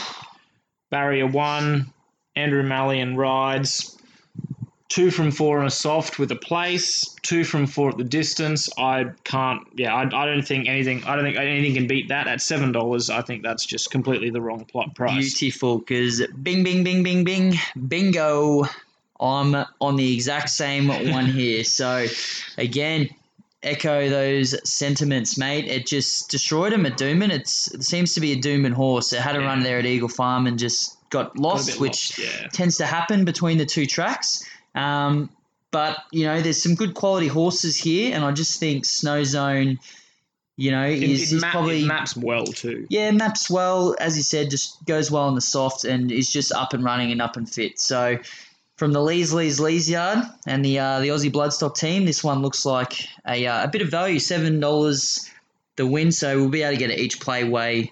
Barrier 0.90 1.26
one, 1.26 1.92
Andrew 2.36 2.62
Mallyon 2.62 3.16
rides. 3.16 3.93
Two 4.94 5.10
from 5.10 5.32
four 5.32 5.58
on 5.58 5.66
a 5.66 5.70
soft 5.70 6.20
with 6.20 6.30
a 6.30 6.36
place. 6.36 7.16
Two 7.22 7.42
from 7.42 7.66
four 7.66 7.88
at 7.88 7.98
the 7.98 8.04
distance. 8.04 8.68
I 8.78 9.06
can't. 9.24 9.66
Yeah, 9.74 9.92
I, 9.92 10.02
I 10.02 10.24
don't 10.26 10.46
think 10.46 10.68
anything. 10.68 11.02
I 11.02 11.16
don't 11.16 11.24
think 11.24 11.36
anything 11.36 11.74
can 11.74 11.88
beat 11.88 12.06
that 12.10 12.28
at 12.28 12.40
seven 12.40 12.70
dollars. 12.70 13.10
I 13.10 13.20
think 13.22 13.42
that's 13.42 13.66
just 13.66 13.90
completely 13.90 14.30
the 14.30 14.40
wrong 14.40 14.64
plot 14.66 14.94
price. 14.94 15.36
Beautiful, 15.40 15.78
because 15.78 16.24
bing, 16.40 16.62
bing, 16.62 16.84
bing, 16.84 17.02
bing, 17.02 17.24
bing, 17.24 17.54
bingo. 17.88 18.66
I'm 19.18 19.66
on 19.80 19.96
the 19.96 20.14
exact 20.14 20.50
same 20.50 20.86
one 20.86 21.26
here. 21.26 21.64
So, 21.74 22.06
again, 22.56 23.08
echo 23.64 24.08
those 24.08 24.54
sentiments, 24.68 25.36
mate. 25.36 25.66
It 25.66 25.86
just 25.88 26.30
destroyed 26.30 26.72
him 26.72 26.86
at 26.86 26.96
Doomben. 26.96 27.30
It's, 27.30 27.72
it 27.74 27.82
seems 27.82 28.14
to 28.14 28.20
be 28.20 28.30
a 28.30 28.36
Doomben 28.36 28.74
horse. 28.74 29.12
It 29.12 29.20
had 29.20 29.34
a 29.34 29.40
Yeah. 29.40 29.46
run 29.46 29.64
there 29.64 29.80
at 29.80 29.86
Eagle 29.86 30.08
Farm 30.08 30.46
and 30.46 30.56
just 30.56 30.96
got 31.10 31.34
Got 31.34 31.40
lost, 31.40 31.80
which 31.80 32.16
lost, 32.16 32.18
yeah. 32.18 32.48
tends 32.52 32.76
to 32.76 32.86
happen 32.86 33.24
between 33.24 33.58
the 33.58 33.66
two 33.66 33.86
tracks. 33.86 34.44
Um, 34.74 35.30
but 35.70 35.98
you 36.12 36.24
know, 36.24 36.40
there's 36.40 36.62
some 36.62 36.74
good 36.74 36.94
quality 36.94 37.26
horses 37.28 37.76
here, 37.76 38.14
and 38.14 38.24
I 38.24 38.32
just 38.32 38.60
think 38.60 38.84
Snow 38.84 39.24
Zone, 39.24 39.78
you 40.56 40.70
know, 40.70 40.84
It, 40.86 41.02
is, 41.02 41.32
it 41.32 41.36
is 41.36 41.42
map- 41.42 41.52
probably 41.52 41.82
it 41.82 41.86
maps 41.86 42.16
well 42.16 42.44
too. 42.46 42.86
yeah, 42.90 43.10
maps 43.10 43.50
well, 43.50 43.96
as 43.98 44.16
you 44.16 44.22
said, 44.22 44.50
just 44.50 44.84
goes 44.84 45.10
well 45.10 45.28
in 45.28 45.34
the 45.34 45.40
soft 45.40 45.84
and 45.84 46.12
is 46.12 46.30
just 46.30 46.52
up 46.52 46.72
and 46.74 46.84
running 46.84 47.10
and 47.10 47.20
up 47.20 47.36
and 47.36 47.48
fit. 47.50 47.78
So 47.80 48.18
from 48.76 48.92
the 48.92 49.00
Lees 49.02 49.32
Lees 49.32 49.58
Lees 49.60 49.90
yard 49.90 50.18
and 50.46 50.64
the 50.64 50.78
uh, 50.78 51.00
the 51.00 51.08
Aussie 51.08 51.32
Bloodstock 51.32 51.76
team, 51.76 52.04
this 52.06 52.22
one 52.22 52.40
looks 52.42 52.64
like 52.64 53.06
a, 53.26 53.46
uh, 53.46 53.64
a 53.64 53.68
bit 53.68 53.82
of 53.82 53.88
value, 53.88 54.18
seven 54.20 54.60
dollars 54.60 55.28
the 55.76 55.86
win. 55.86 56.12
So 56.12 56.38
we'll 56.38 56.50
be 56.50 56.62
able 56.62 56.74
to 56.74 56.78
get 56.78 56.90
it 56.90 56.98
each 57.00 57.18
play 57.20 57.42
way 57.44 57.90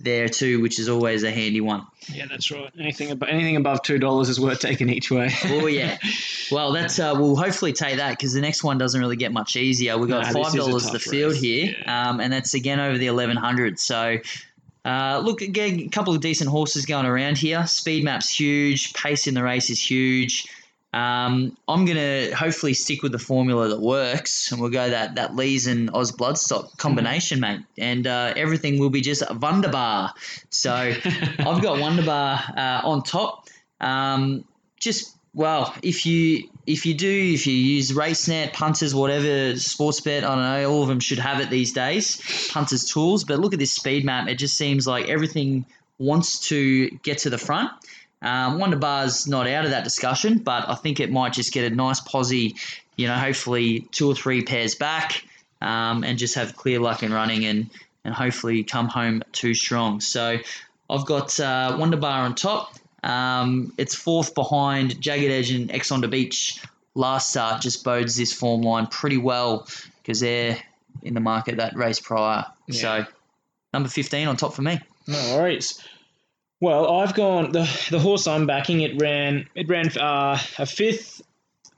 there 0.00 0.28
too, 0.28 0.60
which 0.60 0.78
is 0.78 0.88
always 0.88 1.22
a 1.22 1.30
handy 1.30 1.60
one. 1.60 1.86
Yeah, 2.12 2.26
that's 2.26 2.50
right. 2.50 2.70
Anything 2.78 3.10
above 3.10 3.28
anything 3.28 3.56
above 3.56 3.82
two 3.82 3.98
dollars 3.98 4.28
is 4.28 4.40
worth 4.40 4.60
taking 4.60 4.88
each 4.88 5.10
way. 5.10 5.30
Oh 5.46 5.66
yeah. 5.66 5.98
Well, 6.52 6.72
that's 6.72 6.98
uh, 6.98 7.14
we'll 7.16 7.36
hopefully 7.36 7.72
take 7.72 7.98
that 7.98 8.10
because 8.18 8.32
the 8.32 8.40
next 8.40 8.64
one 8.64 8.76
doesn't 8.76 9.00
really 9.00 9.14
get 9.14 9.30
much 9.30 9.54
easier. 9.54 9.96
We've 9.96 10.08
got 10.08 10.24
this 10.24 10.32
five 10.34 10.52
dollars 10.52 10.90
the 10.90 10.98
field 10.98 11.32
race. 11.34 11.40
here, 11.40 11.76
Yeah. 11.78 12.10
um, 12.10 12.18
and 12.20 12.32
that's 12.32 12.54
again 12.54 12.80
over 12.80 12.98
the 12.98 13.06
eleven 13.06 13.36
hundred. 13.36 13.78
So. 13.78 14.16
Uh, 14.82 15.20
look, 15.22 15.42
again, 15.42 15.78
a 15.78 15.88
couple 15.90 16.14
of 16.14 16.22
decent 16.22 16.48
horses 16.48 16.86
going 16.86 17.04
around 17.04 17.36
here. 17.36 17.66
Speed 17.66 18.02
map's 18.02 18.30
huge. 18.40 18.94
Pace 18.94 19.26
in 19.26 19.34
the 19.34 19.42
race 19.42 19.68
is 19.68 19.78
huge. 19.78 20.46
Um, 20.92 21.56
I'm 21.68 21.84
gonna 21.84 22.34
hopefully 22.34 22.74
stick 22.74 23.02
with 23.02 23.12
the 23.12 23.18
formula 23.18 23.68
that 23.68 23.80
works, 23.80 24.50
and 24.50 24.60
we'll 24.60 24.70
go 24.70 24.90
that 24.90 25.14
that 25.16 25.36
Lees 25.36 25.66
and 25.66 25.90
Oz 25.94 26.12
Bloodstock 26.12 26.76
combination, 26.78 27.40
mate. 27.40 27.60
And 27.78 28.06
uh, 28.06 28.34
everything 28.36 28.80
will 28.80 28.90
be 28.90 29.00
just 29.00 29.22
wunderbar. 29.30 30.12
So 30.50 30.72
I've 31.38 31.62
got 31.62 31.78
Wonderbar 31.78 32.40
uh, 32.56 32.80
on 32.84 33.02
top. 33.02 33.48
Um, 33.80 34.44
just 34.80 35.16
well, 35.32 35.74
if 35.82 36.06
you 36.06 36.48
if 36.66 36.86
you 36.86 36.94
do, 36.94 37.32
if 37.34 37.46
you 37.46 37.54
use 37.54 37.92
RaceNet, 37.92 38.52
punters, 38.52 38.94
whatever, 38.94 39.56
sports 39.58 40.00
bet, 40.00 40.24
I 40.24 40.34
don't 40.34 40.42
know, 40.42 40.70
all 40.70 40.82
of 40.82 40.88
them 40.88 41.00
should 41.00 41.18
have 41.18 41.40
it 41.40 41.50
these 41.50 41.72
days. 41.72 42.20
Punters 42.50 42.84
tools, 42.84 43.24
but 43.24 43.38
look 43.38 43.52
at 43.52 43.58
this 43.58 43.72
speed 43.72 44.04
map. 44.04 44.28
It 44.28 44.36
just 44.36 44.56
seems 44.56 44.86
like 44.86 45.08
everything 45.08 45.66
wants 45.98 46.48
to 46.48 46.90
get 47.02 47.18
to 47.18 47.30
the 47.30 47.38
front. 47.38 47.70
Um, 48.22 48.58
Wonder 48.58 48.76
Bar's 48.76 49.26
not 49.26 49.46
out 49.46 49.64
of 49.64 49.70
that 49.70 49.84
discussion, 49.84 50.38
but 50.38 50.68
I 50.68 50.74
think 50.74 51.00
it 51.00 51.10
might 51.10 51.32
just 51.32 51.52
get 51.52 51.70
a 51.70 51.74
nice 51.74 52.00
posse, 52.00 52.54
you 52.96 53.06
know, 53.06 53.14
hopefully 53.14 53.80
two 53.92 54.10
or 54.10 54.14
three 54.14 54.42
pairs 54.42 54.74
back, 54.74 55.24
um, 55.62 56.04
and 56.04 56.18
just 56.18 56.34
have 56.34 56.56
clear 56.56 56.80
luck 56.80 57.02
in 57.02 57.12
running 57.12 57.44
and 57.44 57.70
and 58.04 58.14
hopefully 58.14 58.64
come 58.64 58.88
home 58.88 59.22
too 59.32 59.54
strong. 59.54 60.00
So 60.00 60.38
I've 60.88 61.06
got 61.06 61.38
uh, 61.38 61.76
Wonder 61.78 61.96
Bar 61.96 62.22
on 62.24 62.34
top. 62.34 62.74
Um, 63.02 63.72
it's 63.78 63.94
fourth 63.94 64.34
behind 64.34 65.00
Jagged 65.00 65.30
Edge 65.30 65.50
and 65.50 65.70
Ex 65.70 65.90
on 65.90 66.00
the 66.00 66.08
Beach. 66.08 66.62
Last 66.94 67.30
start 67.30 67.62
just 67.62 67.84
bodes 67.84 68.16
this 68.16 68.32
form 68.32 68.62
line 68.62 68.86
pretty 68.86 69.16
well 69.16 69.66
because 70.02 70.20
they're 70.20 70.58
in 71.02 71.14
the 71.14 71.20
market 71.20 71.58
that 71.58 71.76
race 71.76 72.00
prior. 72.00 72.44
Yeah. 72.66 73.04
So 73.04 73.06
number 73.72 73.88
15 73.88 74.28
on 74.28 74.36
top 74.36 74.54
for 74.54 74.62
me. 74.62 74.80
No 75.06 75.36
worries. 75.36 75.82
Well, 76.60 77.00
I've 77.00 77.14
gone 77.14 77.52
the 77.52 77.68
the 77.90 77.98
horse 77.98 78.26
I'm 78.26 78.46
backing. 78.46 78.82
It 78.82 79.00
ran 79.00 79.48
it 79.54 79.68
ran 79.68 79.88
uh, 79.96 80.38
a 80.58 80.66
fifth 80.66 81.22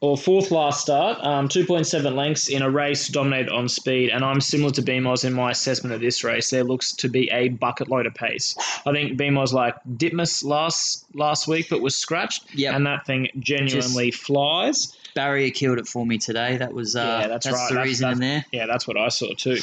or 0.00 0.16
fourth 0.16 0.50
last 0.50 0.80
start, 0.80 1.22
um, 1.24 1.48
two 1.48 1.64
point 1.64 1.86
seven 1.86 2.16
lengths 2.16 2.48
in 2.48 2.60
a 2.62 2.68
race 2.68 3.06
dominated 3.06 3.52
on 3.52 3.68
speed, 3.68 4.10
and 4.10 4.24
I'm 4.24 4.40
similar 4.40 4.72
to 4.72 4.82
BMOS 4.82 5.24
in 5.24 5.32
my 5.32 5.52
assessment 5.52 5.94
of 5.94 6.00
this 6.00 6.24
race. 6.24 6.50
There 6.50 6.64
looks 6.64 6.92
to 6.96 7.08
be 7.08 7.30
a 7.30 7.50
bucket 7.50 7.88
load 7.88 8.06
of 8.06 8.14
pace. 8.14 8.56
I 8.84 8.90
think 8.90 9.16
BMOS 9.16 9.52
like 9.52 9.76
Ditmas 9.88 10.44
last 10.44 11.06
last 11.14 11.46
week, 11.46 11.68
but 11.70 11.80
was 11.80 11.94
scratched, 11.94 12.52
Yep. 12.52 12.74
and 12.74 12.86
that 12.86 13.06
thing 13.06 13.28
genuinely 13.38 14.10
flies. 14.10 14.96
Barrier 15.14 15.50
killed 15.50 15.78
it 15.78 15.86
for 15.86 16.04
me 16.04 16.18
today. 16.18 16.56
That 16.56 16.72
was 16.74 16.96
uh, 16.96 17.18
Yeah, 17.22 17.28
that's 17.28 17.46
that's, 17.46 17.56
right. 17.56 17.68
the 17.68 17.74
That's- 17.74 17.86
reason 17.88 18.10
in 18.12 18.18
there. 18.18 18.44
Yeah, 18.50 18.66
that's 18.66 18.88
what 18.88 18.96
I 18.96 19.08
saw 19.10 19.32
too. 19.34 19.58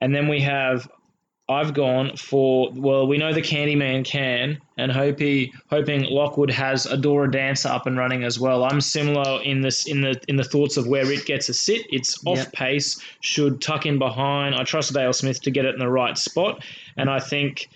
And 0.00 0.14
then 0.14 0.26
we 0.28 0.40
have, 0.40 0.88
I've 1.52 1.74
gone 1.74 2.16
for 2.16 2.70
well, 2.74 3.06
we 3.06 3.18
know 3.18 3.32
the 3.32 3.42
Candyman 3.42 4.04
can, 4.04 4.60
and 4.76 4.90
hoping 4.90 5.52
hoping 5.70 6.04
Lockwood 6.04 6.50
has 6.50 6.86
Adora 6.86 7.30
Dancer 7.30 7.68
up 7.68 7.86
and 7.86 7.96
running 7.96 8.24
as 8.24 8.40
well. 8.40 8.64
I'm 8.64 8.80
similar 8.80 9.40
in 9.42 9.60
this 9.60 9.86
in 9.86 10.00
the 10.00 10.20
in 10.28 10.36
the 10.36 10.44
thoughts 10.44 10.76
of 10.76 10.86
where 10.86 11.10
it 11.10 11.24
gets 11.26 11.48
a 11.48 11.54
sit. 11.54 11.86
It's 11.90 12.18
off 12.26 12.38
Yep. 12.38 12.52
pace, 12.52 13.00
should 13.20 13.60
tuck 13.60 13.86
in 13.86 13.98
behind. 13.98 14.54
I 14.54 14.64
trust 14.64 14.92
Dale 14.92 15.12
Smith 15.12 15.40
to 15.42 15.50
get 15.50 15.64
it 15.64 15.74
in 15.74 15.78
the 15.80 15.88
right 15.88 16.18
spot, 16.18 16.64
and 16.96 17.08
I 17.08 17.20
think. 17.20 17.68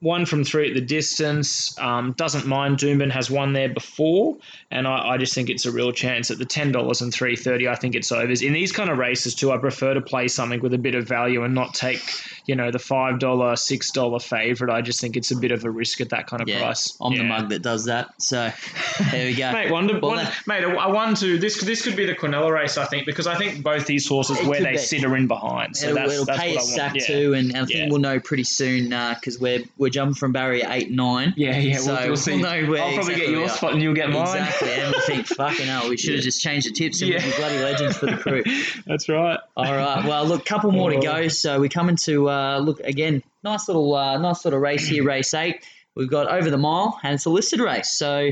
One 0.00 0.26
from 0.26 0.44
three 0.44 0.68
at 0.68 0.74
the 0.74 0.80
distance. 0.80 1.76
Um, 1.78 2.12
doesn't 2.12 2.46
mind. 2.46 2.78
Doomben 2.78 3.10
has 3.10 3.30
won 3.30 3.52
there 3.52 3.68
before, 3.68 4.36
and 4.70 4.86
I, 4.86 5.08
I 5.10 5.16
just 5.18 5.34
think 5.34 5.50
it's 5.50 5.66
a 5.66 5.72
real 5.72 5.90
chance 5.90 6.30
at 6.30 6.38
the 6.38 6.44
ten 6.44 6.70
dollars 6.70 7.00
and 7.00 7.12
three 7.12 7.34
thirty. 7.34 7.66
I 7.66 7.74
think 7.74 7.96
it's 7.96 8.12
overs 8.12 8.42
in 8.42 8.52
these 8.52 8.70
kind 8.70 8.90
of 8.90 8.98
races 8.98 9.34
too. 9.34 9.50
I 9.50 9.56
prefer 9.58 9.94
to 9.94 10.00
play 10.00 10.28
something 10.28 10.60
with 10.60 10.72
a 10.72 10.78
bit 10.78 10.94
of 10.94 11.08
value 11.08 11.42
and 11.42 11.52
not 11.54 11.74
take 11.74 12.00
you 12.46 12.54
know 12.54 12.70
the 12.70 12.78
five 12.78 13.18
dollar, 13.18 13.56
six 13.56 13.90
dollar 13.90 14.20
favorite. 14.20 14.72
I 14.72 14.82
just 14.82 15.00
think 15.00 15.16
it's 15.16 15.32
a 15.32 15.36
bit 15.36 15.50
of 15.50 15.64
a 15.64 15.70
risk 15.70 16.00
at 16.00 16.10
that 16.10 16.28
kind 16.28 16.42
of 16.42 16.48
Yeah, 16.48 16.60
price. 16.60 16.96
I'm 17.00 17.16
the 17.16 17.24
mug 17.24 17.48
that 17.48 17.62
does 17.62 17.86
that. 17.86 18.10
So 18.22 18.52
there 19.10 19.26
we 19.26 19.34
go. 19.34 19.50
Mate, 19.58 19.72
one, 19.72 19.88
to, 19.88 19.94
Well, 19.94 20.12
one 20.12 20.16
that- 20.18 20.34
mate, 20.46 20.62
a, 20.62 20.68
a 20.78 20.92
one 20.92 21.16
two. 21.16 21.38
This 21.38 21.60
this 21.62 21.82
could 21.82 21.96
be 21.96 22.06
the 22.06 22.14
Quinella 22.14 22.52
race, 22.52 22.78
I 22.78 22.84
think, 22.84 23.04
because 23.04 23.26
I 23.26 23.34
think 23.36 23.64
both 23.64 23.86
these 23.86 24.06
horses 24.06 24.38
It 24.38 24.46
where 24.46 24.60
they 24.62 24.72
be. 24.72 24.78
sit 24.78 25.04
are 25.04 25.16
in 25.16 25.26
behind. 25.26 25.76
So 25.76 25.86
it'll, 25.88 25.96
that's, 25.96 26.12
it'll 26.12 26.24
that's 26.24 26.38
pay 26.38 26.54
what 26.54 26.56
a 26.56 26.58
I 26.60 26.62
want. 26.62 26.68
sack 26.76 26.94
yeah. 26.94 27.04
too, 27.06 27.34
and 27.34 27.56
I 27.56 27.64
think 27.64 27.70
Yeah. 27.70 27.88
we'll 27.90 27.98
know 28.00 28.20
pretty 28.20 28.44
soon 28.44 28.90
because 28.90 29.40
we're 29.40 29.64
we're 29.76 29.87
jumping 29.90 30.14
from 30.14 30.32
barrier 30.32 30.66
eight 30.70 30.90
nine. 30.90 31.34
Yeah, 31.36 31.56
yeah. 31.58 31.76
So 31.78 31.94
we'll, 31.94 32.06
we'll 32.08 32.16
see. 32.16 32.32
we'll 32.32 32.40
know 32.42 32.70
where 32.70 32.82
I'll 32.82 32.94
probably 32.94 33.12
exactly 33.14 33.26
get 33.26 33.30
your 33.30 33.48
spot 33.48 33.72
and 33.72 33.82
you'll 33.82 33.94
get 33.94 34.10
mine. 34.10 34.22
Exactly, 34.22 34.70
and 34.72 34.94
we 34.94 35.00
think, 35.02 35.26
fucking 35.26 35.66
hell, 35.66 35.88
we 35.88 35.96
should 35.96 36.14
have 36.14 36.22
just 36.24 36.40
changed 36.40 36.66
the 36.68 36.72
tips 36.72 37.00
and 37.02 37.10
Yeah. 37.10 37.18
we'd 37.24 37.30
be 37.32 37.36
bloody 37.36 37.58
legends 37.58 37.96
for 37.96 38.06
the 38.06 38.16
crew. 38.16 38.42
That's 38.86 39.08
right. 39.08 39.38
All 39.56 39.64
right. 39.76 40.04
Well, 40.04 40.24
look, 40.26 40.44
couple 40.44 40.72
more 40.72 40.90
to 40.90 40.98
go. 41.00 41.28
So 41.28 41.60
we 41.60 41.68
come 41.68 41.88
into 41.88 42.28
uh, 42.30 42.58
look 42.58 42.80
again. 42.80 43.22
Nice 43.44 43.68
little, 43.68 43.94
uh, 43.94 44.18
nice 44.18 44.44
little 44.44 44.60
race 44.60 44.86
here, 44.86 45.04
race 45.04 45.32
eight. 45.34 45.64
We've 45.94 46.10
got 46.10 46.30
over 46.30 46.50
the 46.50 46.58
mile, 46.58 46.98
and 47.02 47.14
it's 47.14 47.24
a 47.24 47.30
listed 47.30 47.60
race. 47.60 47.90
So 47.90 48.30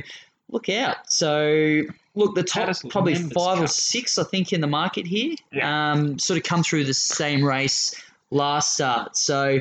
look 0.50 0.68
out. 0.68 1.12
So 1.12 1.82
look, 2.14 2.34
the 2.34 2.42
top 2.42 2.74
probably 2.88 3.14
five 3.14 3.60
or 3.60 3.66
six, 3.66 4.18
I 4.18 4.24
think, 4.24 4.52
in 4.52 4.60
the 4.60 4.66
market 4.66 5.06
here. 5.06 5.34
Yeah. 5.52 5.92
Um, 5.92 6.18
sort 6.18 6.38
of 6.38 6.44
come 6.44 6.62
through 6.62 6.84
the 6.84 6.94
same 6.94 7.44
race 7.44 7.94
last 8.30 8.74
start. 8.74 9.16
So 9.16 9.60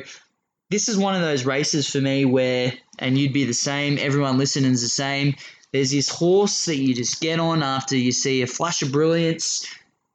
this 0.70 0.88
is 0.88 0.96
one 0.96 1.14
of 1.14 1.20
those 1.20 1.44
races 1.44 1.88
for 1.88 2.00
me 2.00 2.24
where, 2.24 2.72
and 2.98 3.16
you'd 3.16 3.32
be 3.32 3.44
the 3.44 3.54
same. 3.54 3.98
Everyone 3.98 4.38
listening's 4.38 4.82
the 4.82 4.88
same. 4.88 5.34
There's 5.72 5.90
this 5.90 6.08
horse 6.08 6.64
that 6.64 6.76
you 6.76 6.94
just 6.94 7.20
get 7.20 7.38
on 7.38 7.62
after 7.62 7.96
you 7.96 8.12
see 8.12 8.42
a 8.42 8.46
flash 8.46 8.82
of 8.82 8.92
brilliance. 8.92 9.66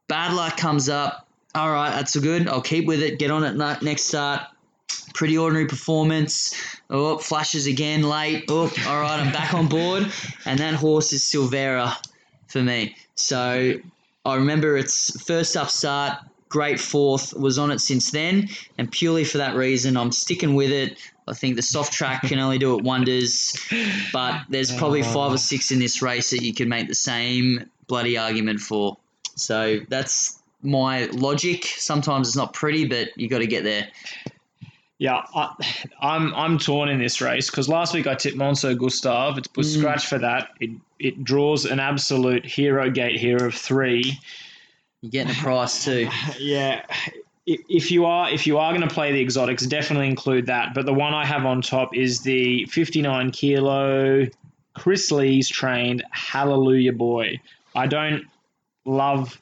Bad 0.08 0.34
luck 0.34 0.56
comes 0.56 0.88
up. 0.88 1.28
All 1.54 1.70
right, 1.70 1.90
that's 1.90 2.16
good. 2.16 2.48
I'll 2.48 2.62
keep 2.62 2.86
with 2.86 3.02
it. 3.02 3.18
Get 3.18 3.30
on 3.30 3.44
it 3.44 3.56
ne- 3.56 3.78
next 3.82 4.04
start. 4.04 4.42
Pretty 5.14 5.36
ordinary 5.36 5.66
performance. 5.66 6.54
Oh, 6.90 7.18
flashes 7.18 7.66
again 7.66 8.02
late. 8.02 8.44
Oh, 8.48 8.72
all 8.86 9.00
right, 9.00 9.20
I'm 9.20 9.32
back 9.32 9.54
on 9.54 9.68
board. 9.68 10.10
And 10.46 10.58
that 10.58 10.74
horse 10.74 11.12
is 11.12 11.22
Silvera 11.22 11.94
for 12.48 12.62
me. 12.62 12.96
So 13.14 13.74
I 14.24 14.34
remember 14.34 14.76
its 14.76 15.22
first 15.24 15.56
up 15.56 15.68
start, 15.68 16.18
great 16.52 16.78
fourth, 16.78 17.32
was 17.34 17.58
on 17.58 17.70
it 17.70 17.80
since 17.80 18.10
then. 18.10 18.48
And 18.76 18.92
purely 18.92 19.24
for 19.24 19.38
that 19.38 19.56
reason, 19.56 19.96
I'm 19.96 20.12
sticking 20.12 20.54
with 20.54 20.70
it. 20.70 20.98
I 21.26 21.32
think 21.32 21.56
the 21.56 21.62
soft 21.62 21.92
track 21.92 22.22
can 22.22 22.38
only 22.38 22.58
do 22.58 22.76
it 22.76 22.84
wonders. 22.84 23.56
But 24.12 24.42
there's 24.50 24.70
probably 24.76 25.02
five 25.02 25.32
or 25.32 25.38
six 25.38 25.70
in 25.70 25.78
this 25.78 26.02
race 26.02 26.30
that 26.30 26.42
you 26.42 26.52
could 26.52 26.68
make 26.68 26.88
the 26.88 26.94
same 26.94 27.70
bloody 27.88 28.18
argument 28.18 28.60
for. 28.60 28.98
So 29.34 29.78
that's 29.88 30.38
my 30.62 31.06
logic. 31.06 31.64
Sometimes 31.64 32.28
it's 32.28 32.36
not 32.36 32.52
pretty, 32.52 32.84
but 32.86 33.08
you 33.16 33.28
got 33.28 33.38
to 33.38 33.46
get 33.46 33.64
there. 33.64 33.88
Yeah, 34.98 35.22
I, 35.34 35.54
I'm 36.00 36.32
I'm 36.34 36.58
torn 36.58 36.88
in 36.88 37.00
this 37.00 37.20
race 37.20 37.50
because 37.50 37.68
last 37.68 37.92
week 37.94 38.06
I 38.06 38.14
tipped 38.14 38.36
Monso 38.36 38.78
Gustav. 38.78 39.38
It 39.38 39.48
was 39.56 39.74
Mm. 39.74 39.80
scratched 39.80 40.06
for 40.06 40.18
that. 40.18 40.50
It 40.60 40.70
it 41.00 41.24
draws 41.24 41.64
an 41.64 41.80
absolute 41.80 42.44
hero 42.44 42.88
gate 42.90 43.18
here 43.18 43.44
of 43.46 43.54
three. 43.54 44.18
You're 45.02 45.10
getting 45.10 45.32
a 45.38 45.38
price 45.38 45.84
too. 45.84 46.08
Yeah. 46.38 46.84
If 47.44 47.60
if 47.68 47.90
you 47.90 48.06
are 48.06 48.30
if 48.30 48.46
you 48.46 48.58
are 48.58 48.72
going 48.72 48.88
to 48.88 48.94
play 48.94 49.12
the 49.12 49.20
exotics, 49.20 49.66
definitely 49.66 50.06
include 50.06 50.46
that. 50.46 50.74
But 50.74 50.86
the 50.86 50.94
one 50.94 51.12
I 51.12 51.26
have 51.26 51.44
on 51.44 51.60
top 51.60 51.94
is 51.94 52.20
the 52.22 52.64
59 52.66 53.32
kilo 53.32 54.26
Kris 54.74 55.10
Lees 55.10 55.48
trained 55.48 56.04
Hallelujah 56.10 56.92
Boy. 56.92 57.40
I 57.74 57.86
don't 57.86 58.24
love 58.84 59.40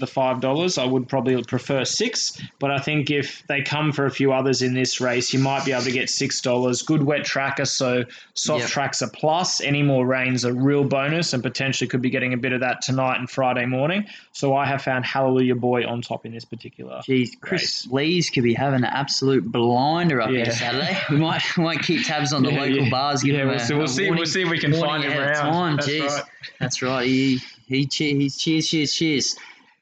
the 0.00 0.06
five 0.06 0.40
dollars. 0.40 0.78
I 0.78 0.84
would 0.84 1.08
probably 1.08 1.42
prefer 1.44 1.84
six, 1.84 2.40
but 2.58 2.70
I 2.70 2.78
think 2.78 3.10
if 3.10 3.46
they 3.46 3.62
come 3.62 3.92
for 3.92 4.06
a 4.06 4.10
few 4.10 4.32
others 4.32 4.62
in 4.62 4.74
this 4.74 5.00
race, 5.00 5.32
you 5.32 5.38
might 5.38 5.64
be 5.64 5.72
able 5.72 5.84
to 5.84 5.92
get 5.92 6.08
six 6.10 6.40
dollars. 6.40 6.82
Good 6.82 7.02
wet 7.02 7.24
tracker, 7.24 7.64
so 7.64 8.04
soft 8.34 8.60
Yep. 8.62 8.70
tracks 8.70 9.02
a 9.02 9.08
plus. 9.08 9.60
Any 9.60 9.82
more 9.82 10.06
rain's 10.06 10.44
a 10.44 10.52
real 10.52 10.84
bonus, 10.84 11.32
and 11.32 11.42
potentially 11.42 11.88
could 11.88 12.02
be 12.02 12.10
getting 12.10 12.32
a 12.32 12.36
bit 12.36 12.52
of 12.52 12.60
that 12.60 12.82
tonight 12.82 13.18
and 13.18 13.28
Friday 13.28 13.66
morning. 13.66 14.06
So 14.32 14.54
I 14.54 14.66
have 14.66 14.82
found 14.82 15.04
Hallelujah 15.06 15.54
Boy 15.56 15.86
on 15.86 16.02
top 16.02 16.26
in 16.26 16.32
this 16.32 16.44
particular. 16.44 17.00
Jeez, 17.06 17.30
Kris 17.40 17.86
Lees 17.90 18.30
could 18.30 18.42
be 18.44 18.54
having 18.54 18.78
an 18.78 18.84
absolute 18.84 19.50
blinder 19.50 20.20
up 20.20 20.30
Yeah. 20.30 20.44
here 20.44 20.52
Saturday. 20.52 20.96
We 21.10 21.16
might 21.16 21.42
we 21.56 21.64
might 21.64 21.80
keep 21.82 22.04
tabs 22.06 22.32
on 22.32 22.42
the 22.42 22.52
Yeah, 22.52 22.60
local 22.60 22.76
yeah. 22.84 22.90
bars. 22.90 23.22
Give 23.22 23.34
Yeah, 23.36 23.44
we'll 23.44 23.54
a- 23.54 23.58
see- 23.60 23.74
we'll 23.74 23.84
a 23.84 23.88
see- 23.88 24.10
we'll 24.10 24.26
see 24.26 24.42
if 24.42 24.50
we 24.50 24.58
can 24.58 24.72
find 24.72 25.02
him 25.04 25.12
around. 25.18 25.34
Time. 25.52 25.76
That's 25.76 25.88
Jeez. 25.88 26.06
right. 26.08 26.22
That's 26.60 26.82
right. 26.82 27.06
He 27.06 27.40
he 27.66 27.86
che- 27.86 28.14
he's 28.14 28.36
cheers 28.36 28.68
cheers 28.68 28.92
cheers. 28.92 29.36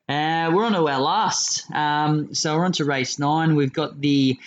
Uh, 0.09 0.51
we're 0.53 0.65
on 0.65 0.73
to 0.73 0.87
our 0.89 1.01
last. 1.01 1.71
Um, 1.73 2.35
so 2.35 2.57
we're 2.57 2.65
on 2.65 2.73
to 2.73 2.85
race 2.85 3.19
nine. 3.19 3.57
We've 3.57 3.73
got 3.73 4.01
the 4.01 4.39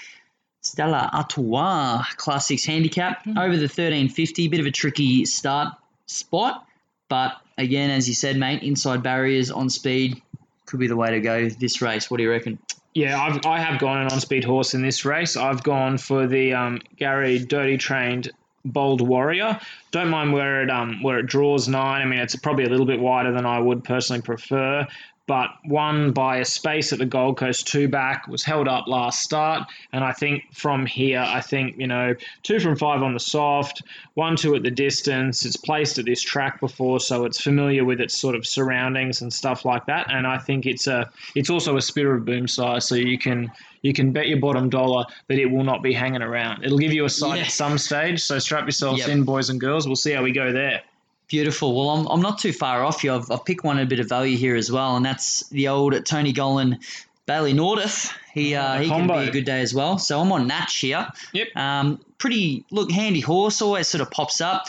Stella 0.61 1.09
Artois 1.13 2.03
Class 2.17 2.47
Six 2.47 2.65
Handicap 2.65 3.23
Hmm. 3.23 3.37
over 3.37 3.57
the 3.57 3.67
thirteen 3.67 4.09
fifty. 4.09 4.47
Bit 4.47 4.59
of 4.59 4.65
a 4.65 4.71
tricky 4.71 5.25
start 5.25 5.73
spot, 6.05 6.65
but 7.09 7.37
again, 7.57 7.89
as 7.89 8.07
you 8.07 8.13
said, 8.13 8.37
mate, 8.37 8.61
inside 8.63 9.01
barriers 9.01 9.49
on 9.49 9.69
speed 9.69 10.21
could 10.65 10.79
be 10.79 10.87
the 10.87 10.95
way 10.95 11.11
to 11.11 11.19
go 11.21 11.49
this 11.49 11.81
race. 11.81 12.11
What 12.11 12.17
do 12.17 12.23
you 12.23 12.29
reckon? 12.29 12.59
Yeah, 12.93 13.21
I've, 13.21 13.45
I 13.45 13.59
have 13.59 13.79
gone 13.79 13.97
an 13.99 14.07
on-speed 14.11 14.43
horse 14.43 14.73
in 14.73 14.81
this 14.81 15.05
race. 15.05 15.37
I've 15.37 15.61
gone 15.61 15.99
for 15.99 16.25
the 16.25 16.53
um, 16.53 16.81
Gary 16.97 17.37
Dirty 17.37 17.77
Trained 17.77 18.31
Bold 18.65 19.01
Warrior. 19.07 19.59
Don't 19.91 20.09
mind 20.09 20.33
where 20.33 20.63
it 20.63 20.69
um 20.71 21.01
where 21.03 21.19
it 21.19 21.27
draws 21.27 21.67
nine. 21.67 22.01
I 22.01 22.05
mean, 22.05 22.19
it's 22.19 22.35
probably 22.35 22.65
a 22.65 22.69
little 22.69 22.87
bit 22.87 22.99
wider 22.99 23.31
than 23.31 23.45
I 23.45 23.59
would 23.59 23.83
personally 23.83 24.21
prefer. 24.21 24.87
But 25.27 25.49
won 25.65 26.13
by 26.13 26.37
a 26.37 26.45
space 26.45 26.93
at 26.93 26.99
the 26.99 27.05
Gold 27.05 27.35
Coast 27.37 27.67
two 27.67 27.89
back 27.89 28.27
was 28.29 28.43
held 28.45 28.67
up 28.69 28.87
last 28.87 29.21
start, 29.21 29.67
and 29.91 30.01
I 30.03 30.13
think 30.13 30.43
from 30.53 30.85
here, 30.85 31.19
I 31.19 31.41
think 31.41 31.77
you 31.77 31.85
know 31.85 32.15
two 32.43 32.61
from 32.61 32.77
five 32.77 33.03
on 33.03 33.13
the 33.13 33.19
soft, 33.19 33.83
one 34.13 34.37
two 34.37 34.55
at 34.55 34.63
the 34.63 34.71
distance. 34.71 35.45
It's 35.45 35.57
placed 35.57 35.99
at 35.99 36.05
this 36.05 36.21
track 36.21 36.61
before, 36.61 37.01
so 37.01 37.25
it's 37.25 37.41
familiar 37.41 37.83
with 37.83 37.99
its 37.99 38.15
sort 38.17 38.35
of 38.35 38.47
surroundings 38.47 39.21
and 39.21 39.31
stuff 39.33 39.65
like 39.65 39.85
that. 39.87 40.09
And 40.09 40.25
I 40.25 40.37
think 40.37 40.65
it's 40.65 40.87
a 40.87 41.09
it's 41.35 41.49
also 41.49 41.75
a 41.75 41.81
Spirit 41.81 42.19
of 42.19 42.25
Boom 42.25 42.47
size, 42.47 42.87
so 42.87 42.95
you 42.95 43.17
can 43.19 43.51
you 43.81 43.91
can 43.91 44.13
bet 44.13 44.29
your 44.29 44.39
bottom 44.39 44.69
dollar 44.69 45.03
that 45.27 45.37
it 45.39 45.47
will 45.47 45.65
not 45.65 45.83
be 45.83 45.91
hanging 45.91 46.21
around. 46.21 46.63
It'll 46.63 46.77
give 46.79 46.93
you 46.93 47.03
a 47.03 47.09
sight 47.09 47.37
Yeah. 47.39 47.43
at 47.43 47.51
some 47.51 47.77
stage, 47.77 48.21
so 48.21 48.39
strap 48.39 48.63
yourselves 48.63 48.99
Yep. 49.01 49.09
in, 49.09 49.23
boys 49.23 49.49
and 49.49 49.59
girls. 49.59 49.87
We'll 49.87 49.97
see 49.97 50.13
how 50.13 50.23
we 50.23 50.31
go 50.31 50.53
there. 50.53 50.83
Beautiful. 51.27 51.75
Well, 51.75 51.89
I'm, 51.89 52.05
I'm 52.07 52.21
not 52.21 52.39
too 52.39 52.53
far 52.53 52.83
off 52.83 53.03
you. 53.03 53.13
I've, 53.13 53.29
I've 53.29 53.43
picked 53.43 53.63
one 53.63 53.79
a 53.79 53.85
bit 53.85 53.99
of 53.99 54.07
value 54.07 54.37
here 54.37 54.55
as 54.55 54.71
well, 54.71 54.95
and 54.95 55.05
that's 55.05 55.47
the 55.49 55.67
old 55.67 56.05
Tony 56.05 56.31
Gollan 56.31 56.79
Baylee 57.27 57.53
Nothdurft. 57.53 58.13
He 58.33 58.55
uh, 58.55 58.77
the 58.77 58.83
he 58.83 58.89
can 58.89 59.07
be 59.07 59.13
a 59.13 59.31
good 59.31 59.45
day 59.45 59.61
as 59.61 59.73
well. 59.73 59.97
So 59.97 60.19
I'm 60.19 60.31
on 60.31 60.47
Natch 60.47 60.77
here. 60.77 61.07
Yep. 61.33 61.55
Um, 61.55 61.99
pretty 62.17 62.65
look 62.71 62.91
handy 62.91 63.19
horse. 63.19 63.61
Always 63.61 63.87
sort 63.87 64.01
of 64.01 64.11
pops 64.11 64.39
up. 64.39 64.67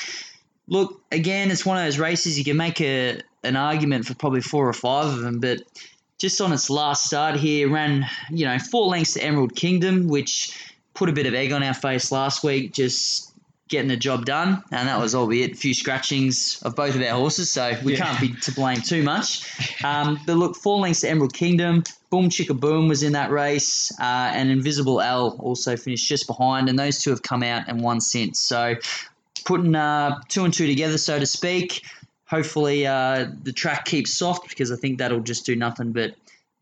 Look 0.66 1.00
again, 1.12 1.50
it's 1.50 1.64
one 1.64 1.76
of 1.76 1.84
those 1.84 1.98
races 1.98 2.38
you 2.38 2.44
can 2.44 2.56
make 2.56 2.80
a 2.80 3.20
an 3.44 3.56
argument 3.56 4.06
for 4.06 4.14
probably 4.14 4.40
four 4.40 4.68
or 4.68 4.72
five 4.72 5.06
of 5.06 5.20
them, 5.20 5.38
but 5.38 5.60
just 6.18 6.40
on 6.40 6.52
its 6.52 6.68
last 6.68 7.04
start 7.04 7.36
here, 7.36 7.70
ran 7.70 8.06
you 8.30 8.44
know 8.44 8.58
four 8.58 8.86
lengths 8.86 9.14
to 9.14 9.22
Emerald 9.22 9.54
Kingdom, 9.54 10.08
which 10.08 10.52
put 10.94 11.08
a 11.08 11.12
bit 11.12 11.26
of 11.26 11.34
egg 11.34 11.52
on 11.52 11.62
our 11.62 11.74
face 11.74 12.10
last 12.10 12.42
week. 12.42 12.72
Just 12.72 13.27
getting 13.68 13.88
the 13.88 13.96
job 13.96 14.24
done, 14.24 14.62
and 14.72 14.88
that 14.88 14.98
was 14.98 15.14
all 15.14 15.22
albeit 15.22 15.52
a 15.52 15.56
few 15.56 15.74
scratchings 15.74 16.60
of 16.62 16.74
both 16.74 16.94
of 16.94 17.02
our 17.02 17.18
horses, 17.18 17.50
so 17.52 17.76
we 17.84 17.92
Yeah. 17.96 18.04
can't 18.06 18.20
be 18.20 18.28
to 18.40 18.52
blame 18.52 18.80
too 18.80 19.02
much. 19.02 19.42
Um, 19.84 20.18
but 20.26 20.36
look, 20.36 20.56
four 20.56 20.78
lengths 20.78 21.00
to 21.02 21.10
Emerald 21.10 21.34
Kingdom. 21.34 21.84
Boom 22.10 22.30
Chicka 22.30 22.58
Boom 22.58 22.88
was 22.88 23.02
in 23.02 23.12
that 23.12 23.30
race, 23.30 23.92
uh, 24.00 24.30
and 24.32 24.50
Invincible 24.50 25.00
Al 25.02 25.36
also 25.40 25.76
finished 25.76 26.08
just 26.08 26.26
behind, 26.26 26.68
and 26.70 26.78
those 26.78 27.02
two 27.02 27.10
have 27.10 27.22
come 27.22 27.42
out 27.42 27.64
and 27.68 27.82
won 27.82 28.00
since. 28.00 28.40
So 28.40 28.76
putting 29.44 29.74
uh, 29.74 30.20
two 30.28 30.44
and 30.44 30.54
two 30.54 30.66
together, 30.66 30.96
so 30.98 31.18
to 31.18 31.26
speak. 31.26 31.82
Hopefully, 32.26 32.86
uh, 32.86 33.26
the 33.42 33.52
track 33.52 33.84
keeps 33.86 34.12
soft 34.12 34.48
because 34.48 34.70
I 34.70 34.76
think 34.76 34.98
that'll 34.98 35.20
just 35.20 35.46
do 35.46 35.56
nothing 35.56 35.92
but 35.92 36.14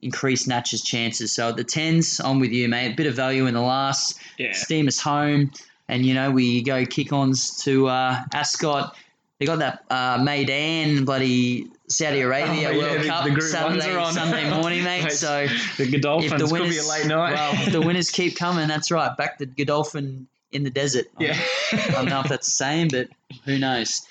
increase 0.02 0.46
Natch's 0.46 0.82
chances. 0.82 1.32
So 1.32 1.48
at 1.48 1.56
the 1.56 1.64
tens, 1.64 2.20
I'm 2.20 2.38
with 2.38 2.52
you, 2.52 2.68
mate. 2.68 2.92
A 2.92 2.94
bit 2.94 3.06
of 3.06 3.14
value 3.14 3.46
in 3.46 3.54
the 3.54 3.60
last. 3.60 4.18
Yeah. 4.38 4.52
Steam 4.52 4.86
us 4.86 5.00
home, 5.00 5.50
and 5.88 6.04
you 6.06 6.14
know 6.14 6.30
we 6.30 6.62
go 6.62 6.84
kick-ons 6.86 7.62
to 7.64 7.88
uh, 7.88 8.22
Ascot. 8.34 8.96
They 9.38 9.44
got 9.46 9.58
that 9.58 9.84
uh, 9.90 10.18
Meydan 10.18 11.04
bloody 11.04 11.66
Saudi 11.88 12.22
Arabia 12.22 12.68
Oh, 12.68 12.70
yeah, 12.72 12.78
World 12.78 13.02
the- 13.02 13.06
Cup 13.08 13.24
the 13.34 13.40
Saturday, 13.42 13.94
on. 13.94 14.12
Sunday 14.14 14.48
morning, 14.60 14.82
mate. 14.82 15.04
Mate, 15.04 15.12
so 15.12 15.46
The 15.76 15.86
Godolphins 15.90 16.24
if 16.32 16.38
the 16.38 16.44
could 16.44 16.52
winners, 16.52 16.70
be 16.70 16.78
a 16.78 16.88
late 16.90 17.06
night. 17.06 17.32
well, 17.34 17.70
the 17.70 17.80
winners 17.82 18.10
keep 18.10 18.36
coming, 18.36 18.66
that's 18.66 18.90
right. 18.90 19.14
Back 19.16 19.36
to 19.38 19.46
Godolphin 19.46 20.26
in 20.52 20.62
the 20.64 20.70
desert. 20.70 21.06
yeah. 21.18 21.38
I 21.72 21.88
don't 21.92 22.06
know 22.08 22.20
if 22.20 22.28
that's 22.28 22.46
the 22.46 22.52
same, 22.52 22.88
but 22.88 23.08
who 23.44 23.58
knows? 23.58 24.06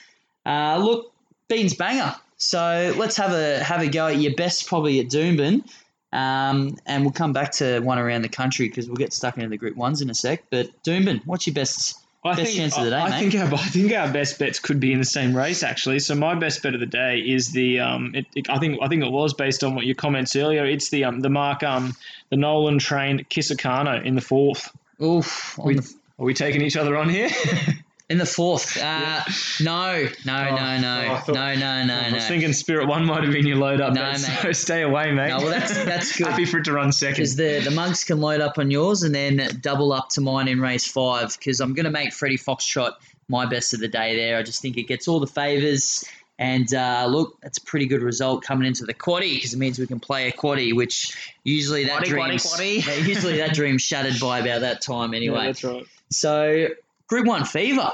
Uh, 0.46 0.78
look, 0.78 1.12
Beans 1.48 1.74
banger. 1.74 2.14
So 2.38 2.94
let's 2.98 3.18
have 3.18 3.32
a 3.32 3.64
have 3.64 3.82
a 3.82 3.88
go 3.88 4.08
at 4.08 4.18
your 4.18 4.36
best, 4.36 4.68
probably 4.68 5.00
at 5.00 5.08
Doomben, 5.08 5.64
um, 6.15 6.78
and 6.86 7.04
we'll 7.04 7.12
come 7.12 7.34
back 7.34 7.51
to 7.54 7.80
one 7.82 7.99
around 7.99 8.21
the 8.23 8.30
country 8.30 8.67
because 8.69 8.88
we'll 8.88 8.95
get 8.95 9.13
stuck 9.13 9.36
into 9.38 9.49
the 9.49 9.58
Group 9.58 9.75
Ones 9.75 10.01
in 10.01 10.10
a 10.10 10.13
sec. 10.15 10.43
But 10.49 10.69
Doomben, 10.84 11.21
what's 11.25 11.45
your 11.47 11.54
best? 11.54 11.99
I 12.23 12.30
Best 12.36 12.45
think, 12.45 12.58
chance 12.58 12.75
of 12.75 12.86
the 12.86 12.89
day, 12.89 12.95
I, 12.95 13.06
I 13.06 13.10
mate. 13.12 13.32
think 13.32 13.36
our 13.36 13.54
I 13.54 13.58
think 13.67 13.93
our 13.93 14.12
best 14.12 14.39
bets 14.39 14.58
could 14.58 14.80
be 14.80 14.91
in 14.91 14.97
the 14.97 15.06
same 15.06 15.38
race 15.38 15.62
actually. 15.62 15.99
So 15.99 16.15
my 16.15 16.34
best 16.34 16.63
bet 16.63 16.73
of 16.73 16.80
the 16.80 16.88
day 16.88 17.19
is 17.19 17.51
the 17.51 17.82
um. 17.82 18.13
It, 18.15 18.25
it- 18.36 18.49
I 18.49 18.58
think 18.58 18.80
I 18.82 18.88
think 18.88 19.04
it 19.04 19.12
was 19.12 19.36
based 19.36 19.63
on 19.63 19.75
what 19.75 19.86
your 19.86 19.93
comments 19.93 20.36
earlier. 20.36 20.65
It's 20.65 20.89
the 20.89 21.04
um 21.04 21.19
the 21.19 21.30
Mark 21.30 21.62
um 21.62 21.93
the 22.32 22.38
Nolan 22.38 22.80
trained 22.80 23.30
Kisakano 23.30 24.04
in 24.04 24.15
the 24.15 24.21
fourth. 24.21 24.75
Oof, 25.04 25.56
We, 25.60 25.75
the, 25.75 25.93
are 26.17 26.25
we 26.25 26.34
taking 26.34 26.63
each 26.63 26.78
other 26.78 26.97
on 26.97 27.10
here? 27.10 27.30
in 28.10 28.18
the 28.20 28.26
fourth. 28.26 28.78
Uh, 28.82 29.22
No, 29.62 30.08
no, 30.26 30.48
Oh, 30.50 30.56
no, 30.56 30.80
no, 30.80 31.22
oh, 31.28 31.32
no, 31.32 31.56
no, 31.56 31.84
no, 31.86 31.94
I 31.96 32.10
no. 32.10 32.15
was 32.15 32.28
thinking 32.28 32.54
Spirit 32.54 32.88
One 32.88 33.06
might 33.06 33.24
have 33.24 33.34
been 33.34 33.48
your 33.48 33.58
load 33.58 33.82
up. 33.82 33.94
No, 33.94 34.04
mate. 34.12 34.20
So 34.41 34.52
stay 34.52 34.82
away, 34.84 35.12
mate. 35.12 35.30
No, 35.30 35.38
well, 35.38 35.48
that's- 35.50 35.84
that's 35.86 36.12
good. 36.18 36.28
Happy 36.28 36.46
for 36.46 36.60
it 36.60 36.65
to 36.65 36.74
run 36.74 36.91
second. 36.91 37.15
Because 37.15 37.36
the, 37.36 37.62
the 37.63 37.72
monks 37.72 38.04
can 38.04 38.22
load 38.22 38.41
up 38.41 38.58
on 38.60 38.70
yours 38.70 39.04
and 39.04 39.13
then 39.15 39.41
double 39.62 39.91
up 39.91 40.10
to 40.10 40.22
mine 40.22 40.48
in 40.48 40.60
race 40.62 40.88
five. 40.88 41.36
Because 41.38 41.60
I'm 41.60 41.74
going 41.74 41.86
to 41.86 41.91
make 41.91 42.13
Freddie 42.13 42.38
Foxtrot 42.38 42.94
my 43.28 43.46
best 43.48 43.74
of 43.74 43.80
the 43.80 43.88
day 43.88 44.15
there. 44.15 44.38
I 44.38 44.44
just 44.44 44.62
think 44.62 44.78
it 44.78 44.84
gets 44.84 45.08
all 45.08 45.20
the 45.20 45.26
favours. 45.28 46.04
And 46.38 46.72
uh, 46.76 47.08
look, 47.10 47.39
that's 47.41 47.58
a 47.60 47.62
pretty 47.62 47.86
good 47.88 48.02
result 48.04 48.44
coming 48.44 48.68
into 48.68 48.84
the 48.84 48.94
quaddy 48.94 49.36
because 49.36 49.54
it 49.54 49.58
means 49.58 49.80
we 49.80 49.88
can 49.88 50.02
play 50.02 50.28
a 50.28 50.32
quaddy, 50.34 50.76
which 50.76 51.34
usually 51.46 51.86
that 51.86 52.04
dream 52.04 52.30
usually 53.04 53.38
that 53.38 53.54
dream's 53.54 53.82
shattered 53.84 54.20
by 54.20 54.39
about 54.39 54.60
that 54.62 54.82
time 54.82 55.13
Yeah, 55.13 55.18
anyway. 55.18 55.46
that's 55.46 55.63
right. 55.63 55.86
so 56.10 56.68
Group 57.08 57.28
One 57.28 57.46
fever. 57.46 57.91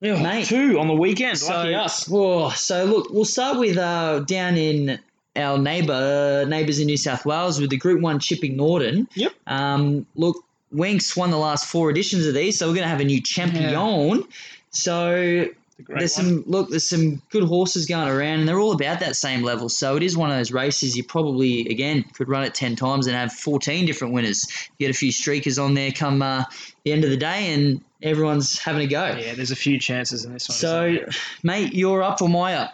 Yeah, 0.00 0.22
Mate. 0.22 0.46
two 0.46 0.78
on 0.78 0.88
the 0.88 0.94
weekend. 0.94 1.38
So, 1.38 1.52
Lucky 1.52 1.74
us. 1.74 2.08
oh, 2.10 2.48
so 2.50 2.84
look, 2.86 3.10
we'll 3.10 3.26
start 3.26 3.58
with 3.58 3.76
uh, 3.76 4.20
down 4.20 4.56
in 4.56 4.98
our 5.36 5.58
neighbour 5.58 6.44
neighbours 6.48 6.78
in 6.78 6.86
New 6.86 6.96
South 6.96 7.26
Wales 7.26 7.60
with 7.60 7.70
the 7.70 7.76
Group 7.76 8.00
One 8.00 8.18
Chipping 8.18 8.56
Norton. 8.56 9.08
Yep. 9.14 9.32
Um, 9.46 10.06
look, 10.14 10.42
Winx 10.74 11.16
won 11.16 11.30
the 11.30 11.36
last 11.36 11.66
four 11.66 11.90
editions 11.90 12.26
of 12.26 12.34
these, 12.34 12.58
so 12.58 12.66
we're 12.66 12.74
going 12.74 12.84
to 12.84 12.88
have 12.88 13.00
a 13.00 13.04
new 13.04 13.20
champion. 13.20 14.24
So 14.70 15.10
The 15.12 15.44
great 15.44 15.59
there's 15.88 16.16
one. 16.16 16.26
some 16.26 16.44
look, 16.46 16.70
there's 16.70 16.88
some 16.88 17.22
good 17.30 17.44
horses 17.44 17.86
going 17.86 18.08
around, 18.08 18.40
and 18.40 18.48
they're 18.48 18.58
all 18.58 18.72
about 18.72 19.00
that 19.00 19.16
same 19.16 19.42
level. 19.42 19.68
So 19.68 19.96
it 19.96 20.02
is 20.02 20.16
one 20.16 20.30
of 20.30 20.36
those 20.36 20.52
races 20.52 20.96
you 20.96 21.04
probably 21.04 21.68
again 21.68 22.04
could 22.14 22.28
run 22.28 22.44
it 22.44 22.54
ten 22.54 22.76
times 22.76 23.06
and 23.06 23.16
have 23.16 23.32
fourteen 23.32 23.86
different 23.86 24.14
winners. 24.14 24.46
You 24.78 24.86
get 24.86 24.94
a 24.94 24.98
few 24.98 25.12
streakers 25.12 25.62
on 25.62 25.74
there 25.74 25.92
come 25.92 26.22
uh, 26.22 26.44
the 26.84 26.92
end 26.92 27.04
of 27.04 27.10
the 27.10 27.16
day, 27.16 27.52
and 27.52 27.82
everyone's 28.02 28.58
having 28.58 28.82
a 28.82 28.86
go. 28.86 29.06
Yeah, 29.06 29.34
there's 29.34 29.50
a 29.50 29.56
few 29.56 29.78
chances 29.78 30.24
in 30.24 30.32
this 30.32 30.48
one. 30.48 30.56
So, 30.56 30.96
mate, 31.42 31.74
you're 31.74 32.02
up 32.02 32.22
or 32.22 32.28
my 32.28 32.54
up? 32.54 32.72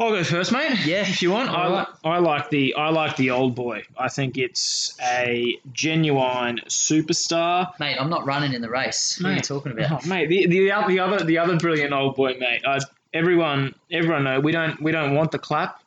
I'll 0.00 0.10
go 0.10 0.24
first, 0.24 0.50
mate. 0.50 0.86
Yeah. 0.86 1.02
if 1.02 1.20
you 1.20 1.30
want. 1.30 1.50
I. 1.50 1.86
I 2.04 2.18
like 2.18 2.48
the 2.48 2.74
I 2.74 2.88
like 2.88 3.16
the 3.16 3.30
old 3.30 3.54
boy. 3.54 3.82
I 3.98 4.08
think 4.08 4.38
it's 4.38 4.96
a 5.02 5.58
genuine 5.72 6.60
superstar. 6.68 7.78
Mate, 7.78 7.98
I'm 8.00 8.08
not 8.08 8.24
running 8.24 8.54
in 8.54 8.62
the 8.62 8.70
race. 8.70 9.18
What 9.20 9.26
are 9.26 9.30
you 9.32 9.36
Mate. 9.36 9.44
talking 9.44 9.72
about? 9.72 10.04
Oh, 10.04 10.08
mate, 10.08 10.28
the, 10.30 10.46
the 10.46 10.70
the 10.88 11.00
other 11.00 11.22
the 11.24 11.36
other 11.38 11.56
brilliant 11.58 11.92
old 11.92 12.16
boy, 12.16 12.34
mate. 12.40 12.62
Uh, 12.64 12.80
everyone 13.12 13.74
everyone 13.90 14.24
know 14.24 14.40
we 14.40 14.52
don't 14.52 14.80
we 14.80 14.90
don't 14.90 15.14
want 15.14 15.32
the 15.32 15.38
clap, 15.38 15.82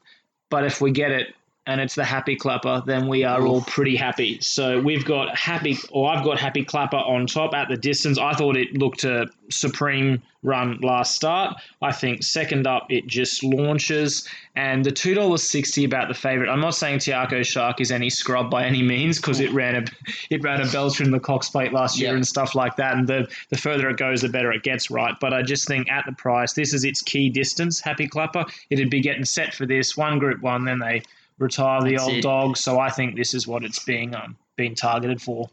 but 0.51 0.63
if 0.63 0.79
we 0.79 0.91
get 0.91 1.11
it 1.11 1.33
and 1.65 1.79
it's 1.79 1.95
the 1.95 2.03
happy 2.03 2.35
clapper, 2.35 2.83
then 2.85 3.07
we 3.07 3.23
are 3.23 3.45
all 3.45 3.61
pretty 3.61 3.95
happy. 3.95 4.37
So 4.41 4.79
we've 4.81 5.05
got 5.05 5.35
happy, 5.37 5.77
or 5.91 6.09
I've 6.11 6.23
got 6.25 6.37
happy 6.39 6.65
clapper 6.65 6.97
on 6.97 7.25
top 7.25 7.53
at 7.53 7.69
the 7.69 7.77
distance. 7.77 8.17
I 8.19 8.33
thought 8.33 8.57
it 8.57 8.73
looked 8.77 9.05
a 9.05 9.27
supreme 9.49 10.21
run 10.41 10.77
last 10.81 11.15
start. 11.15 11.55
I 11.81 11.93
think 11.93 12.21
second 12.21 12.67
up 12.67 12.87
it 12.91 13.07
just 13.07 13.43
launches, 13.45 14.27
and 14.57 14.83
the 14.83 14.91
two 14.91 15.13
dollars 15.13 15.43
sixty 15.43 15.85
about 15.85 16.09
the 16.09 16.13
favorite. 16.13 16.49
I'm 16.49 16.59
not 16.59 16.75
saying 16.75 16.99
Te 16.99 17.11
Akau 17.11 17.45
Shark 17.45 17.79
is 17.79 17.91
any 17.91 18.09
scrub 18.09 18.51
by 18.51 18.65
any 18.65 18.81
means 18.81 19.17
because 19.17 19.39
it 19.39 19.51
ran 19.53 19.75
a 19.75 19.85
it 20.29 20.43
ran 20.43 20.59
a 20.59 20.65
belter 20.65 21.01
in 21.05 21.11
the 21.11 21.19
Cox 21.19 21.49
Plate 21.49 21.71
last 21.71 21.97
year 21.97 22.09
Yeah. 22.09 22.15
and 22.17 22.27
stuff 22.27 22.55
like 22.55 22.75
that. 22.75 22.97
And 22.97 23.07
the 23.07 23.27
the 23.49 23.57
further 23.57 23.89
it 23.89 23.95
goes, 23.97 24.21
the 24.21 24.27
better 24.29 24.51
it 24.51 24.63
gets, 24.63 24.91
right? 24.91 25.15
But 25.19 25.33
I 25.33 25.41
just 25.43 25.65
think 25.65 25.89
at 25.89 26.05
the 26.05 26.11
price, 26.11 26.51
this 26.51 26.73
is 26.73 26.83
its 26.83 27.01
key 27.01 27.29
distance. 27.29 27.79
Happy 27.79 28.07
Clapper, 28.07 28.45
it'd 28.69 28.89
be 28.89 28.99
getting 28.99 29.23
set 29.23 29.53
for 29.53 29.65
this 29.65 29.95
one 29.95 30.19
Group 30.19 30.41
One, 30.41 30.65
then 30.65 30.79
they 30.79 31.03
retire 31.39 31.81
the 31.81 31.91
That's 31.91 32.03
old 32.03 32.13
it. 32.17 32.21
dog. 32.21 32.57
So 32.57 32.79
I 32.79 32.89
think 32.89 33.15
this 33.15 33.33
is 33.33 33.47
what 33.47 33.63
it's 33.63 33.83
being 33.83 34.15
um 34.15 34.37
being 34.55 34.75
targeted 34.75 35.21
for. 35.21 35.49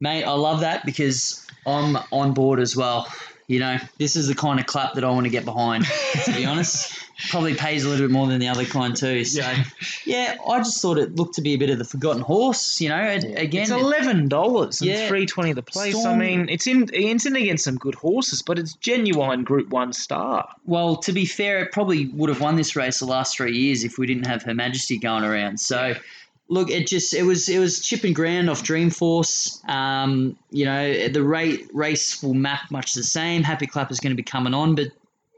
Mate, 0.00 0.24
I 0.24 0.32
love 0.32 0.60
that 0.60 0.86
because 0.86 1.46
I'm 1.66 1.98
on 2.10 2.32
board 2.32 2.58
as 2.58 2.74
well. 2.76 3.06
You 3.50 3.58
know, 3.58 3.78
this 3.98 4.14
is 4.14 4.28
the 4.28 4.34
kind 4.36 4.60
of 4.60 4.66
clap 4.66 4.94
that 4.94 5.02
I 5.02 5.10
want 5.10 5.24
to 5.24 5.30
get 5.30 5.44
behind, 5.44 5.84
to 6.24 6.32
be 6.32 6.46
honest. 6.46 6.96
Probably 7.30 7.52
pays 7.54 7.84
a 7.84 7.88
little 7.88 8.06
bit 8.06 8.12
more 8.12 8.28
than 8.28 8.38
the 8.38 8.46
other 8.46 8.64
kind 8.64 8.94
too. 8.96 9.24
So, 9.24 9.40
Yeah. 9.40 9.64
yeah, 10.06 10.36
I 10.48 10.58
just 10.58 10.80
thought 10.80 10.98
it 10.98 11.16
looked 11.16 11.34
to 11.34 11.42
be 11.42 11.52
a 11.54 11.56
bit 11.58 11.68
of 11.68 11.78
the 11.78 11.84
forgotten 11.84 12.22
horse. 12.22 12.80
You 12.80 12.90
know, 12.90 12.94
and 12.94 13.24
again, 13.36 13.62
It's 13.62 13.70
eleven 13.72 14.28
dollars 14.28 14.80
and 14.80 14.88
Yeah. 14.90 15.08
three 15.08 15.26
twenty 15.26 15.52
the 15.52 15.62
place. 15.64 15.96
I 16.06 16.14
mean, 16.16 16.48
it's 16.48 16.68
in 16.68 16.88
it's 16.92 17.26
in 17.26 17.34
against 17.34 17.64
some 17.64 17.76
good 17.76 17.96
horses, 17.96 18.40
but 18.40 18.56
it's 18.56 18.74
genuine 18.74 19.42
Group 19.42 19.70
One 19.70 19.92
star. 19.92 20.48
well, 20.64 20.96
to 20.98 21.12
be 21.12 21.24
fair, 21.26 21.58
it 21.64 21.72
probably 21.72 22.06
would 22.06 22.28
have 22.28 22.40
won 22.40 22.54
this 22.54 22.76
race 22.76 23.00
the 23.00 23.06
last 23.06 23.36
three 23.36 23.56
years 23.58 23.82
if 23.82 23.98
we 23.98 24.06
didn't 24.06 24.28
have 24.28 24.44
Her 24.44 24.54
Majesty 24.54 24.96
going 24.96 25.24
around. 25.24 25.58
So, 25.58 25.94
look, 26.50 26.68
it 26.68 26.86
just 26.86 27.14
it 27.14 27.22
was 27.22 27.48
it 27.48 27.58
was 27.58 27.80
chip 27.80 28.04
and 28.04 28.14
ground 28.14 28.50
off 28.50 28.62
Dreamforce. 28.62 29.66
Um, 29.68 30.36
you 30.50 30.66
know, 30.66 31.08
the 31.08 31.22
rate 31.22 31.70
race 31.72 32.22
will 32.22 32.34
map 32.34 32.70
much 32.70 32.92
the 32.92 33.02
same. 33.02 33.42
Happy 33.42 33.66
Clapper 33.66 33.92
is 33.92 34.00
going 34.00 34.12
to 34.12 34.16
be 34.16 34.22
coming 34.22 34.52
on, 34.52 34.74
but 34.74 34.88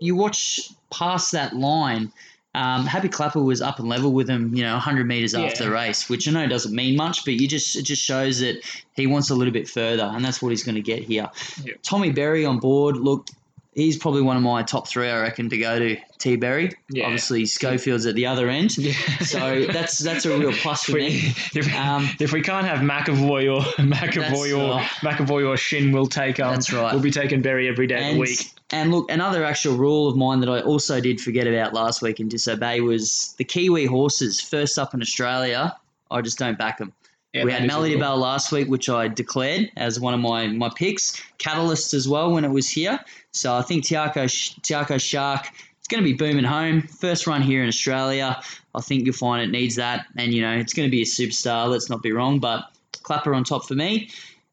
you 0.01 0.17
watch 0.17 0.73
past 0.91 1.31
that 1.33 1.55
line. 1.55 2.11
Um, 2.55 2.85
Happy 2.85 3.09
Clapper 3.09 3.43
was 3.43 3.63
up 3.63 3.79
and 3.79 3.89
level 3.89 4.13
with 4.13 4.29
him, 4.29 4.55
you 4.55 4.63
know, 4.63 4.73
100 4.73 5.07
meters 5.07 5.35
after 5.35 5.65
the 5.65 5.71
race, 5.71 6.11
which 6.11 6.29
I 6.29 6.33
know 6.33 6.47
doesn't 6.47 6.75
mean 6.75 6.97
much, 6.97 7.25
but 7.25 7.35
you 7.35 7.49
just 7.49 7.77
it 7.77 7.83
just 7.83 8.03
shows 8.03 8.41
that 8.41 8.63
he 8.95 9.07
wants 9.07 9.31
a 9.31 9.35
little 9.35 9.53
bit 9.53 9.69
further, 9.69 10.05
and 10.05 10.25
that's 10.25 10.43
what 10.43 10.51
he's 10.51 10.65
going 10.65 10.75
to 10.75 10.83
get 10.83 11.03
here. 11.03 11.31
Yeah. 11.63 11.75
Tommy 11.83 12.11
Berry 12.11 12.45
on 12.45 12.59
board. 12.59 12.97
Look, 12.97 13.29
he's 13.73 13.97
probably 13.97 14.23
one 14.23 14.37
of 14.37 14.43
my 14.43 14.63
top 14.63 14.89
three, 14.89 15.09
I 15.09 15.21
reckon, 15.21 15.51
to 15.51 15.59
go 15.59 15.79
to. 15.79 15.97
T 16.23 16.37
Berry. 16.37 16.71
Yeah. 16.89 17.07
Obviously, 17.07 17.47
Schofield's 17.47 18.07
at 18.07 18.15
the 18.15 18.27
other 18.27 18.49
end, 18.49 18.71
so 18.71 19.67
that's 19.67 19.99
that's 19.99 20.25
a 20.25 20.39
real 20.39 20.53
plus 20.53 20.85
for 20.85 20.93
me. 20.93 21.35
if, 21.53 21.75
Um, 21.75 22.09
if 22.21 22.33
we 22.33 22.41
can't 22.43 22.65
have 22.65 22.79
McEvoy 22.79 23.53
or 23.53 23.61
McEvoy 23.83 24.57
or 24.57 24.81
oh. 24.81 24.87
McEvoy 25.01 25.49
or 25.49 25.57
Shinn, 25.57 25.91
we'll 25.91 26.07
take 26.07 26.39
um, 26.39 26.55
That's 26.55 26.73
right. 26.73 26.93
We'll 26.93 27.03
be 27.03 27.11
taking 27.11 27.43
Berry 27.43 27.67
every 27.69 27.89
day 27.89 28.11
of 28.11 28.15
the 28.15 28.21
week. 28.21 28.53
and 28.71 28.93
look, 28.93 29.11
another 29.11 29.43
actual 29.43 29.75
rule 29.75 30.09
of 30.09 30.17
mine 30.17 30.39
that 30.41 30.49
I 30.49 30.61
also 30.61 31.01
did 31.01 31.21
forget 31.21 31.49
about 31.49 31.75
last 31.75 32.03
week 32.03 32.21
and 32.21 32.31
disobey 32.31 32.81
was 32.81 33.35
the 33.39 33.45
Kiwi 33.45 33.87
horses 33.87 34.41
first 34.41 34.79
up 34.79 34.95
in 34.95 35.03
Australia. 35.03 35.77
I 36.09 36.21
just 36.21 36.39
don't 36.39 36.57
back 36.57 36.79
them. 36.79 36.93
Yeah, 37.33 37.45
we 37.45 37.53
had 37.53 37.67
Melody. 37.67 37.97
Belle 37.97 38.19
last 38.19 38.53
week, 38.53 38.69
which 38.69 38.89
I 38.89 39.09
declared 39.09 39.71
as 39.77 39.99
one 39.99 40.13
of 40.13 40.21
my, 40.21 40.49
my 40.49 40.71
picks. 40.75 41.23
Catalyst 41.39 41.95
as 41.95 42.07
well 42.07 42.33
when 42.33 42.45
it 42.45 42.51
was 42.51 42.69
here. 42.69 43.01
So 43.31 43.55
I 43.55 43.63
think 43.63 43.85
Te 43.87 43.95
Akau, 43.95 44.63
Tiago 44.63 44.99
Shark 44.99 45.49
it's 45.83 45.89
going 45.89 46.01
to 46.01 46.09
be 46.09 46.15
booming 46.15 46.45
home. 46.45 46.83
First 46.83 47.27
run 47.27 47.43
here 47.43 47.61
in 47.61 47.67
Australia. 47.67 48.41
I 48.73 48.81
think 48.81 49.05
you'll 49.05 49.17
find 49.17 49.43
it 49.43 49.51
needs 49.51 49.75
that. 49.77 50.07
And, 50.17 50.33
you 50.33 50.41
know, 50.41 50.53
it's 50.53 50.75
going 50.75 50.87
to 50.87 50.91
be 50.93 51.03
a 51.03 51.05
superstar. 51.05 51.69
Let's 51.69 51.91
not 51.91 52.03
be 52.05 52.13
wrong. 52.13 52.39
But 52.39 52.71
Clapper 53.03 53.35
on 53.35 53.43
top 53.43 53.67
for 53.67 53.75
me. 53.75 54.11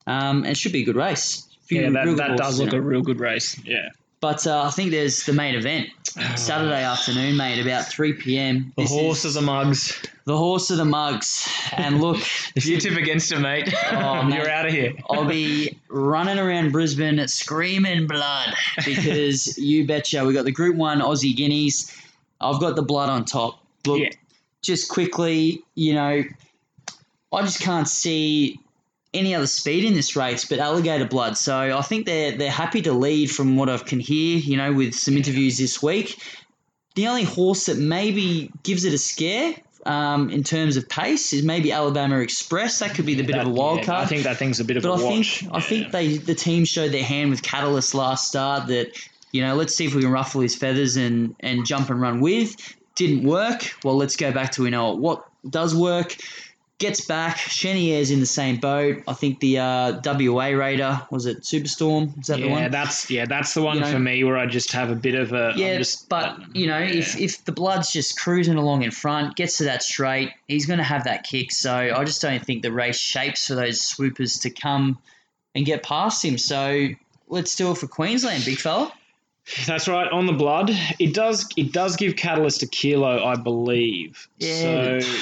Um, 0.08 0.43
it 0.43 0.58
should 0.58 0.72
be 0.72 0.82
a 0.82 0.86
good 0.86 0.95
race. 0.95 1.47
Yeah, 1.70 1.91
that, 1.91 2.18
that 2.18 2.36
does 2.36 2.60
look 2.60 2.74
a 2.74 2.82
real 2.82 3.04
good 3.04 3.20
race. 3.20 3.60
Yeah. 3.64 3.89
But 4.22 4.45
uh, 4.45 4.63
I 4.63 4.70
think 4.72 4.91
there's 4.91 5.24
the 5.24 5.32
main 5.34 5.55
event 5.55 5.89
Saturday 6.36 6.84
afternoon, 6.84 7.38
mate, 7.38 7.61
about 7.61 7.86
3 7.88 8.13
p.m. 8.13 8.74
The 8.76 8.82
This 8.84 8.91
is 8.91 8.97
horses 8.99 9.38
are 9.38 9.41
mugs. 9.41 10.01
the 10.26 10.36
horse 10.38 10.70
of 10.72 10.78
the 10.78 10.84
mugs. 10.86 11.47
And 11.72 12.01
look, 12.01 12.17
If 12.55 12.65
you 12.65 12.78
tip 12.80 12.97
against 12.97 13.32
it, 13.32 13.39
mate, 13.39 13.74
Oh, 13.93 14.24
mate. 14.24 14.36
you're 14.36 14.49
out 14.49 14.65
of 14.65 14.74
here. 14.74 14.93
I'll 15.09 15.26
be 15.26 15.78
running 15.88 16.38
around 16.38 16.72
Brisbane 16.74 17.26
screaming 17.30 18.07
blood 18.07 18.53
because 18.84 19.57
you 19.57 19.88
betcha 19.88 20.26
we 20.26 20.34
got 20.34 20.43
the 20.45 20.51
Group 20.51 20.76
One 20.76 20.99
Aussie 20.99 21.36
Guineas. 21.36 21.95
I've 22.41 22.59
got 22.59 22.76
the 22.76 22.82
blood 22.84 23.09
on 23.09 23.24
top. 23.26 23.63
Look, 23.86 23.99
Yeah. 23.99 24.09
just 24.61 24.89
quickly, 24.89 25.63
you 25.76 25.93
know, 25.93 26.24
I 27.32 27.41
just 27.43 27.61
can't 27.61 27.88
see 27.88 28.59
any 29.14 29.34
other 29.34 29.47
speed 29.47 29.84
in 29.84 29.93
this 29.93 30.16
race 30.16 30.45
but 30.45 30.60
alligator 30.60 31.05
blood. 31.05 31.38
So 31.38 31.55
I 31.55 31.82
think 31.82 32.05
they're 32.05 32.38
they're 32.38 32.51
happy 32.51 32.82
to 32.84 32.93
lead 32.93 33.32
from 33.32 33.55
what 33.55 33.70
I 33.70 33.78
can 33.78 33.99
hear, 33.99 34.38
you 34.38 34.57
know, 34.57 34.74
with 34.74 34.93
some 34.95 35.18
interviews 35.18 35.57
this 35.57 35.82
week. 35.82 36.22
The 36.95 37.07
only 37.07 37.24
horse 37.24 37.68
that 37.68 37.78
maybe 37.78 38.51
gives 38.64 38.84
it 38.84 38.93
a 38.93 38.97
scare 38.97 39.55
um, 39.86 40.30
in 40.30 40.43
terms 40.43 40.78
of 40.78 40.89
pace 40.89 41.34
is 41.34 41.43
maybe 41.43 41.72
Alabama 41.72 42.20
Express. 42.20 42.80
That 42.80 42.93
could 42.95 43.05
be 43.05 43.16
the 43.16 43.24
bit 43.24 43.38
of 43.38 43.47
a 43.47 43.49
wild 43.49 43.80
yeah, 43.80 43.86
card. 43.86 44.05
I 44.05 44.07
think 44.07 44.24
that 44.24 44.38
thing's 44.38 44.60
a 44.60 44.66
bit 44.66 44.78
of 44.78 44.84
But 44.84 44.89
a 44.89 44.93
I 44.93 45.03
watch. 45.03 45.39
think 45.39 45.53
I 45.55 45.62
think 45.62 45.91
they 45.91 46.18
the 46.18 46.36
team 46.36 46.66
showed 46.66 46.91
their 46.91 47.03
hand 47.03 47.30
with 47.30 47.41
Catalyst 47.41 47.95
last 47.95 48.28
start 48.28 48.68
that 48.68 48.91
you 49.32 49.41
know 49.41 49.55
let's 49.55 49.76
see 49.76 49.86
if 49.86 49.95
we 49.95 50.01
can 50.01 50.12
ruffle 50.12 50.41
his 50.41 50.55
feathers 50.55 50.97
and 50.97 51.36
and 51.39 51.66
jump 51.66 51.89
and 51.89 52.01
run 52.01 52.20
with. 52.20 52.55
Didn't 52.95 53.24
work. 53.24 53.72
Well, 53.84 53.95
let's 53.95 54.18
go 54.18 54.32
back 54.32 54.51
to 54.53 54.64
we 54.64 54.70
know 54.70 54.93
what 54.93 55.26
does 55.49 55.74
work. 55.74 56.18
Gets 56.80 57.02
back. 57.02 57.36
Chenier's 57.38 58.10
in 58.10 58.22
the 58.22 58.26
same 58.26 58.56
boat. 58.56 59.04
I 59.06 59.14
think 59.14 59.42
the 59.42 59.60
uh, 59.60 60.00
WA 60.04 60.48
Raider 60.48 61.06
was 61.12 61.26
it 61.26 61.42
Superstorm? 61.42 62.18
Is 62.22 62.28
that 62.28 62.38
the 62.40 62.48
one? 62.48 62.62
yeah, 62.62 62.70
that's 62.70 63.12
yeah, 63.12 63.26
that's 63.26 63.54
the 63.54 63.62
one 63.62 63.76
You 63.76 63.82
know- 63.82 63.92
for 63.92 64.00
me 64.00 64.24
where 64.24 64.38
I 64.38 64.46
just 64.46 64.72
have 64.72 64.90
a 64.90 64.96
bit 64.96 65.14
of 65.14 65.34
a. 65.34 65.52
Yeah, 65.58 65.78
just, 65.78 66.08
but 66.08 66.56
you 66.56 66.68
know, 66.68 66.80
if, 66.80 67.20
if 67.20 67.44
the 67.44 67.52
blood's 67.52 67.92
just 67.92 68.18
cruising 68.18 68.56
along 68.56 68.84
in 68.84 68.92
front, 68.92 69.36
gets 69.36 69.58
to 69.58 69.66
that 69.66 69.84
straight, 69.84 70.32
he's 70.48 70.66
going 70.66 70.80
to 70.80 70.86
have 70.86 71.04
that 71.04 71.24
kick. 71.24 71.52
So 71.52 71.74
I 71.74 72.04
just 72.06 72.22
don't 72.22 72.44
think 72.44 72.62
the 72.62 72.72
race 72.72 72.98
shapes 72.98 73.48
for 73.48 73.56
those 73.56 73.82
swoopers 73.82 74.40
to 74.40 74.50
come 74.50 74.98
and 75.54 75.66
get 75.66 75.84
past 75.84 76.24
him. 76.24 76.38
So 76.38 76.88
let's 77.28 77.56
do 77.58 77.72
it 77.72 77.78
for 77.78 77.88
Queensland, 77.88 78.46
big 78.46 78.58
fella. 78.58 78.94
That's 79.66 79.88
right. 79.88 80.10
On 80.12 80.28
the 80.28 80.34
blood, 80.34 80.70
it 81.00 81.14
does 81.14 81.50
it 81.58 81.74
does 81.74 81.96
give 81.96 82.16
Catalyst 82.16 82.62
a 82.64 82.68
kilo, 82.68 83.26
I 83.26 83.36
believe. 83.36 84.28
Yeah. 84.38 85.00
So, 85.00 85.22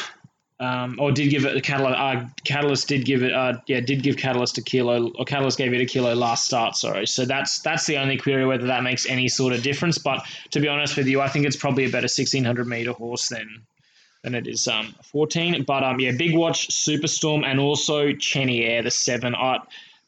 um, 0.59 0.97
or 0.99 1.11
did 1.11 1.29
give 1.29 1.45
it 1.45 1.55
a 1.55 1.61
Catalyst? 1.61 1.99
Uh, 1.99 2.25
Catalyst 2.43 2.87
did 2.87 3.05
give 3.05 3.21
it. 3.21 3.31
Uh, 3.31 3.59
yeah, 3.67 3.79
did 3.79 4.01
give 4.01 4.17
Catalyst 4.17 4.57
a 4.57 4.61
kilo, 4.63 5.11
or 5.11 5.25
Catalyst 5.25 5.57
gave 5.57 5.73
it 5.73 5.81
a 5.81 5.85
kilo 5.85 6.13
last 6.15 6.45
start. 6.45 6.75
Sorry. 6.75 7.05
So 7.05 7.25
that's 7.25 7.59
that's 7.59 7.85
the 7.85 7.97
only 7.97 8.17
query 8.17 8.45
whether 8.45 8.67
that 8.67 8.81
makes 8.81 9.05
any 9.07 9.27
sort 9.27 9.53
of 9.53 9.61
difference. 9.61 9.99
But 9.99 10.25
to 10.51 10.59
be 10.59 10.67
honest 10.67 10.97
with 10.97 11.07
you, 11.07 11.21
I 11.21 11.27
think 11.27 11.45
it's 11.45 11.55
probably 11.55 11.85
a 11.85 11.89
better 11.89 12.07
sixteen 12.07 12.43
hundred 12.43 12.67
meter 12.67 12.93
horse 12.93 13.29
than 13.29 13.61
than 14.23 14.33
it 14.33 14.47
is 14.47 14.67
um 14.67 14.95
14. 15.11 15.63
But 15.63 15.83
um 15.83 15.99
yeah, 15.99 16.11
Big 16.17 16.35
Watch, 16.35 16.69
Superstorm, 16.69 17.45
and 17.45 17.59
also 17.59 18.13
Chenier, 18.13 18.81
the 18.81 18.91
seven. 18.91 19.35
I 19.35 19.59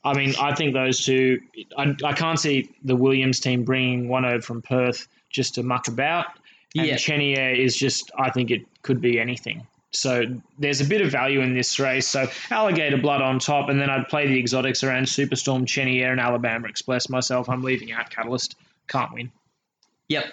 I 0.03 0.13
mean, 0.13 0.33
I 0.39 0.55
think 0.55 0.73
those 0.73 1.03
two. 1.05 1.41
I, 1.77 1.95
I 2.03 2.13
can't 2.13 2.39
see 2.39 2.69
the 2.83 2.95
Williams 2.95 3.39
team 3.39 3.65
bringing 3.65 4.07
one 4.07 4.25
over 4.25 4.41
from 4.41 4.61
Perth 4.61 5.07
just 5.29 5.55
to 5.55 5.63
muck 5.63 5.87
about. 5.87 6.25
And 6.75 6.87
Yeah. 6.87 6.95
Chenier 6.95 7.53
is 7.53 7.75
just. 7.75 8.09
I 8.17 8.31
think 8.31 8.49
it 8.49 8.61
could 8.81 9.01
be 9.01 9.19
anything. 9.19 9.67
So 9.91 10.23
there's 10.59 10.81
a 10.81 10.85
bit 10.85 11.01
of 11.01 11.11
value 11.11 11.41
in 11.41 11.55
this 11.55 11.79
race. 11.79 12.07
So 12.07 12.27
Alligator 12.51 12.97
Blood 12.97 13.21
on 13.21 13.39
top, 13.39 13.69
and 13.69 13.81
then 13.81 13.89
I'd 13.89 14.07
play 14.07 14.27
the 14.27 14.37
exotics 14.37 14.83
around 14.83 15.05
Superstorm, 15.05 15.67
Chenier, 15.67 16.11
and 16.11 16.19
Alabama 16.19 16.67
Express 16.67 17.09
myself. 17.09 17.49
I'm 17.49 17.63
leaving 17.63 17.91
out 17.91 18.09
Catalyst. 18.09 18.55
Can't 18.87 19.13
win. 19.13 19.31
Yep. 20.07 20.25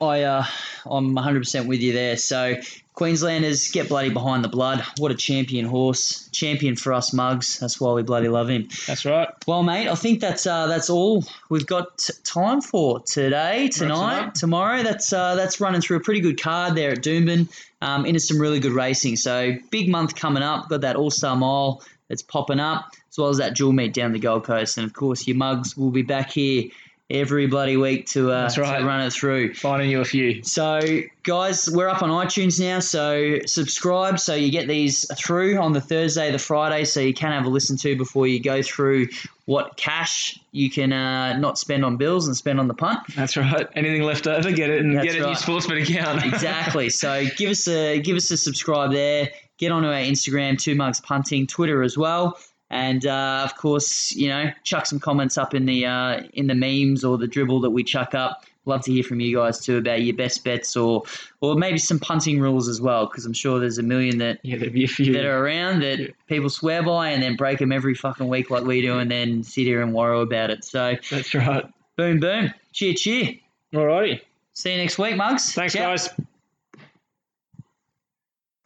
I, 0.00 0.22
uh, 0.22 0.44
I'm 0.86 1.14
100% 1.14 1.66
with 1.66 1.80
you 1.80 1.92
there. 1.92 2.16
So, 2.16 2.56
Queenslanders 3.00 3.70
get 3.70 3.88
bloody 3.88 4.10
behind 4.10 4.44
the 4.44 4.48
blood. 4.48 4.84
What 4.98 5.10
a 5.10 5.14
champion 5.14 5.64
horse. 5.64 6.28
Champion 6.32 6.76
for 6.76 6.92
us 6.92 7.14
mugs. 7.14 7.58
That's 7.58 7.80
why 7.80 7.94
we 7.94 8.02
bloody 8.02 8.28
love 8.28 8.50
him. 8.50 8.68
That's 8.86 9.06
right. 9.06 9.28
Well, 9.46 9.62
mate, 9.62 9.88
I 9.88 9.94
think 9.94 10.20
that's 10.20 10.46
uh, 10.46 10.66
that's 10.66 10.90
all 10.90 11.24
we've 11.48 11.64
got 11.64 11.96
t- 11.96 12.12
time 12.24 12.60
for 12.60 13.00
today, 13.00 13.68
tonight, 13.68 14.34
tomorrow. 14.34 14.82
That's 14.82 15.14
uh, 15.14 15.34
that's 15.34 15.62
running 15.62 15.80
through 15.80 15.96
a 15.96 16.00
pretty 16.00 16.20
good 16.20 16.42
card 16.42 16.74
there 16.74 16.90
at 16.90 16.98
Doomben, 16.98 17.48
um, 17.80 18.04
into 18.04 18.20
some 18.20 18.38
really 18.38 18.60
good 18.60 18.72
racing. 18.72 19.16
So 19.16 19.54
big 19.70 19.88
month 19.88 20.14
coming 20.14 20.42
up. 20.42 20.68
Got 20.68 20.82
that 20.82 20.96
All 20.96 21.10
Star 21.10 21.36
Mile 21.36 21.82
that's 22.08 22.20
popping 22.20 22.60
up, 22.60 22.92
as 23.08 23.16
well 23.16 23.28
as 23.28 23.38
that 23.38 23.56
dual 23.56 23.72
meet 23.72 23.94
down 23.94 24.12
the 24.12 24.18
Gold 24.18 24.44
Coast, 24.44 24.76
and 24.76 24.86
of 24.86 24.92
course 24.92 25.26
your 25.26 25.38
mugs 25.38 25.74
will 25.74 25.90
be 25.90 26.02
back 26.02 26.32
here 26.32 26.64
every 27.10 27.46
bloody 27.46 27.76
week 27.76 28.06
to, 28.06 28.30
uh, 28.30 28.50
right. 28.56 28.78
to 28.78 28.84
run 28.84 29.00
it 29.00 29.12
through. 29.12 29.54
Finding 29.54 29.90
you 29.90 30.00
a 30.00 30.04
few. 30.04 30.42
So, 30.44 30.80
guys, 31.22 31.68
we're 31.70 31.88
up 31.88 32.02
on 32.02 32.10
iTunes 32.10 32.60
now. 32.60 32.80
So, 32.80 33.38
subscribe 33.46 34.18
so 34.20 34.34
you 34.34 34.50
get 34.50 34.68
these 34.68 35.04
through 35.16 35.58
on 35.58 35.72
the 35.72 35.80
Thursday, 35.80 36.30
the 36.30 36.38
Friday, 36.38 36.84
so 36.84 37.00
you 37.00 37.12
can 37.12 37.32
have 37.32 37.44
a 37.44 37.48
listen 37.48 37.76
to 37.78 37.96
before 37.96 38.26
you 38.26 38.40
go 38.40 38.62
through 38.62 39.08
what 39.46 39.76
cash 39.76 40.38
you 40.52 40.70
can 40.70 40.92
uh, 40.92 41.36
not 41.38 41.58
spend 41.58 41.84
on 41.84 41.96
bills 41.96 42.26
and 42.28 42.36
spend 42.36 42.60
on 42.60 42.68
the 42.68 42.74
punt. 42.74 43.00
That's 43.16 43.36
right. 43.36 43.66
Anything 43.74 44.02
left 44.02 44.26
over, 44.26 44.52
get 44.52 44.70
it 44.70 44.82
and 44.82 44.96
That's 44.96 45.06
get 45.06 45.16
it 45.16 45.22
in 45.22 45.28
your 45.28 45.36
sportsman 45.36 45.78
account. 45.82 46.24
Exactly. 46.30 46.90
so, 46.90 47.26
give 47.36 47.50
us 47.50 47.66
a 47.68 48.00
give 48.00 48.16
us 48.16 48.30
a 48.30 48.36
subscribe 48.36 48.92
there. 48.92 49.30
Get 49.58 49.72
onto 49.72 49.88
our 49.88 49.94
Instagram, 49.94 50.58
Two 50.58 50.74
Mugs 50.74 51.00
Punting, 51.00 51.46
Twitter 51.46 51.82
as 51.82 51.98
well. 51.98 52.38
And 52.70 53.04
uh, 53.04 53.42
of 53.44 53.56
course, 53.56 54.12
you 54.12 54.28
know, 54.28 54.50
chuck 54.62 54.86
some 54.86 55.00
comments 55.00 55.36
up 55.36 55.54
in 55.54 55.66
the 55.66 55.86
uh, 55.86 56.22
in 56.34 56.46
the 56.46 56.54
memes 56.54 57.04
or 57.04 57.18
the 57.18 57.26
dribble 57.26 57.60
that 57.62 57.70
we 57.70 57.82
chuck 57.82 58.14
up. 58.14 58.44
Love 58.66 58.82
to 58.84 58.92
hear 58.92 59.02
from 59.02 59.18
you 59.20 59.34
guys 59.36 59.58
too 59.58 59.78
about 59.78 60.02
your 60.02 60.14
best 60.14 60.44
bets 60.44 60.76
or 60.76 61.02
or 61.40 61.56
maybe 61.56 61.78
some 61.78 61.98
punting 61.98 62.38
rules 62.38 62.68
as 62.68 62.80
well, 62.80 63.06
because 63.06 63.24
I'm 63.26 63.32
sure 63.32 63.58
there's 63.58 63.78
a 63.78 63.82
million 63.82 64.18
that 64.18 64.38
yeah, 64.44 64.56
a 64.62 64.86
few. 64.86 65.12
that 65.14 65.24
are 65.24 65.44
around 65.44 65.80
that 65.80 65.98
Yeah. 65.98 66.06
people 66.28 66.50
swear 66.50 66.82
by 66.82 67.08
and 67.08 67.22
then 67.22 67.36
break 67.36 67.58
them 67.58 67.72
every 67.72 67.94
fucking 67.94 68.28
week 68.28 68.50
like 68.50 68.64
we 68.64 68.82
do, 68.82 68.98
and 68.98 69.10
then 69.10 69.42
sit 69.42 69.64
here 69.64 69.82
and 69.82 69.92
worry 69.92 70.20
about 70.20 70.50
it. 70.50 70.62
So 70.64 70.94
That's 71.10 71.34
right. 71.34 71.64
boom, 71.96 72.20
boom, 72.20 72.52
cheer, 72.72 72.94
cheer. 72.94 73.34
Alrighty. 73.74 74.20
See 74.52 74.72
you 74.72 74.78
next 74.78 74.98
week, 74.98 75.16
mugs. 75.16 75.54
Thanks, 75.54 75.72
Ciao. 75.72 75.90
guys. 75.90 76.08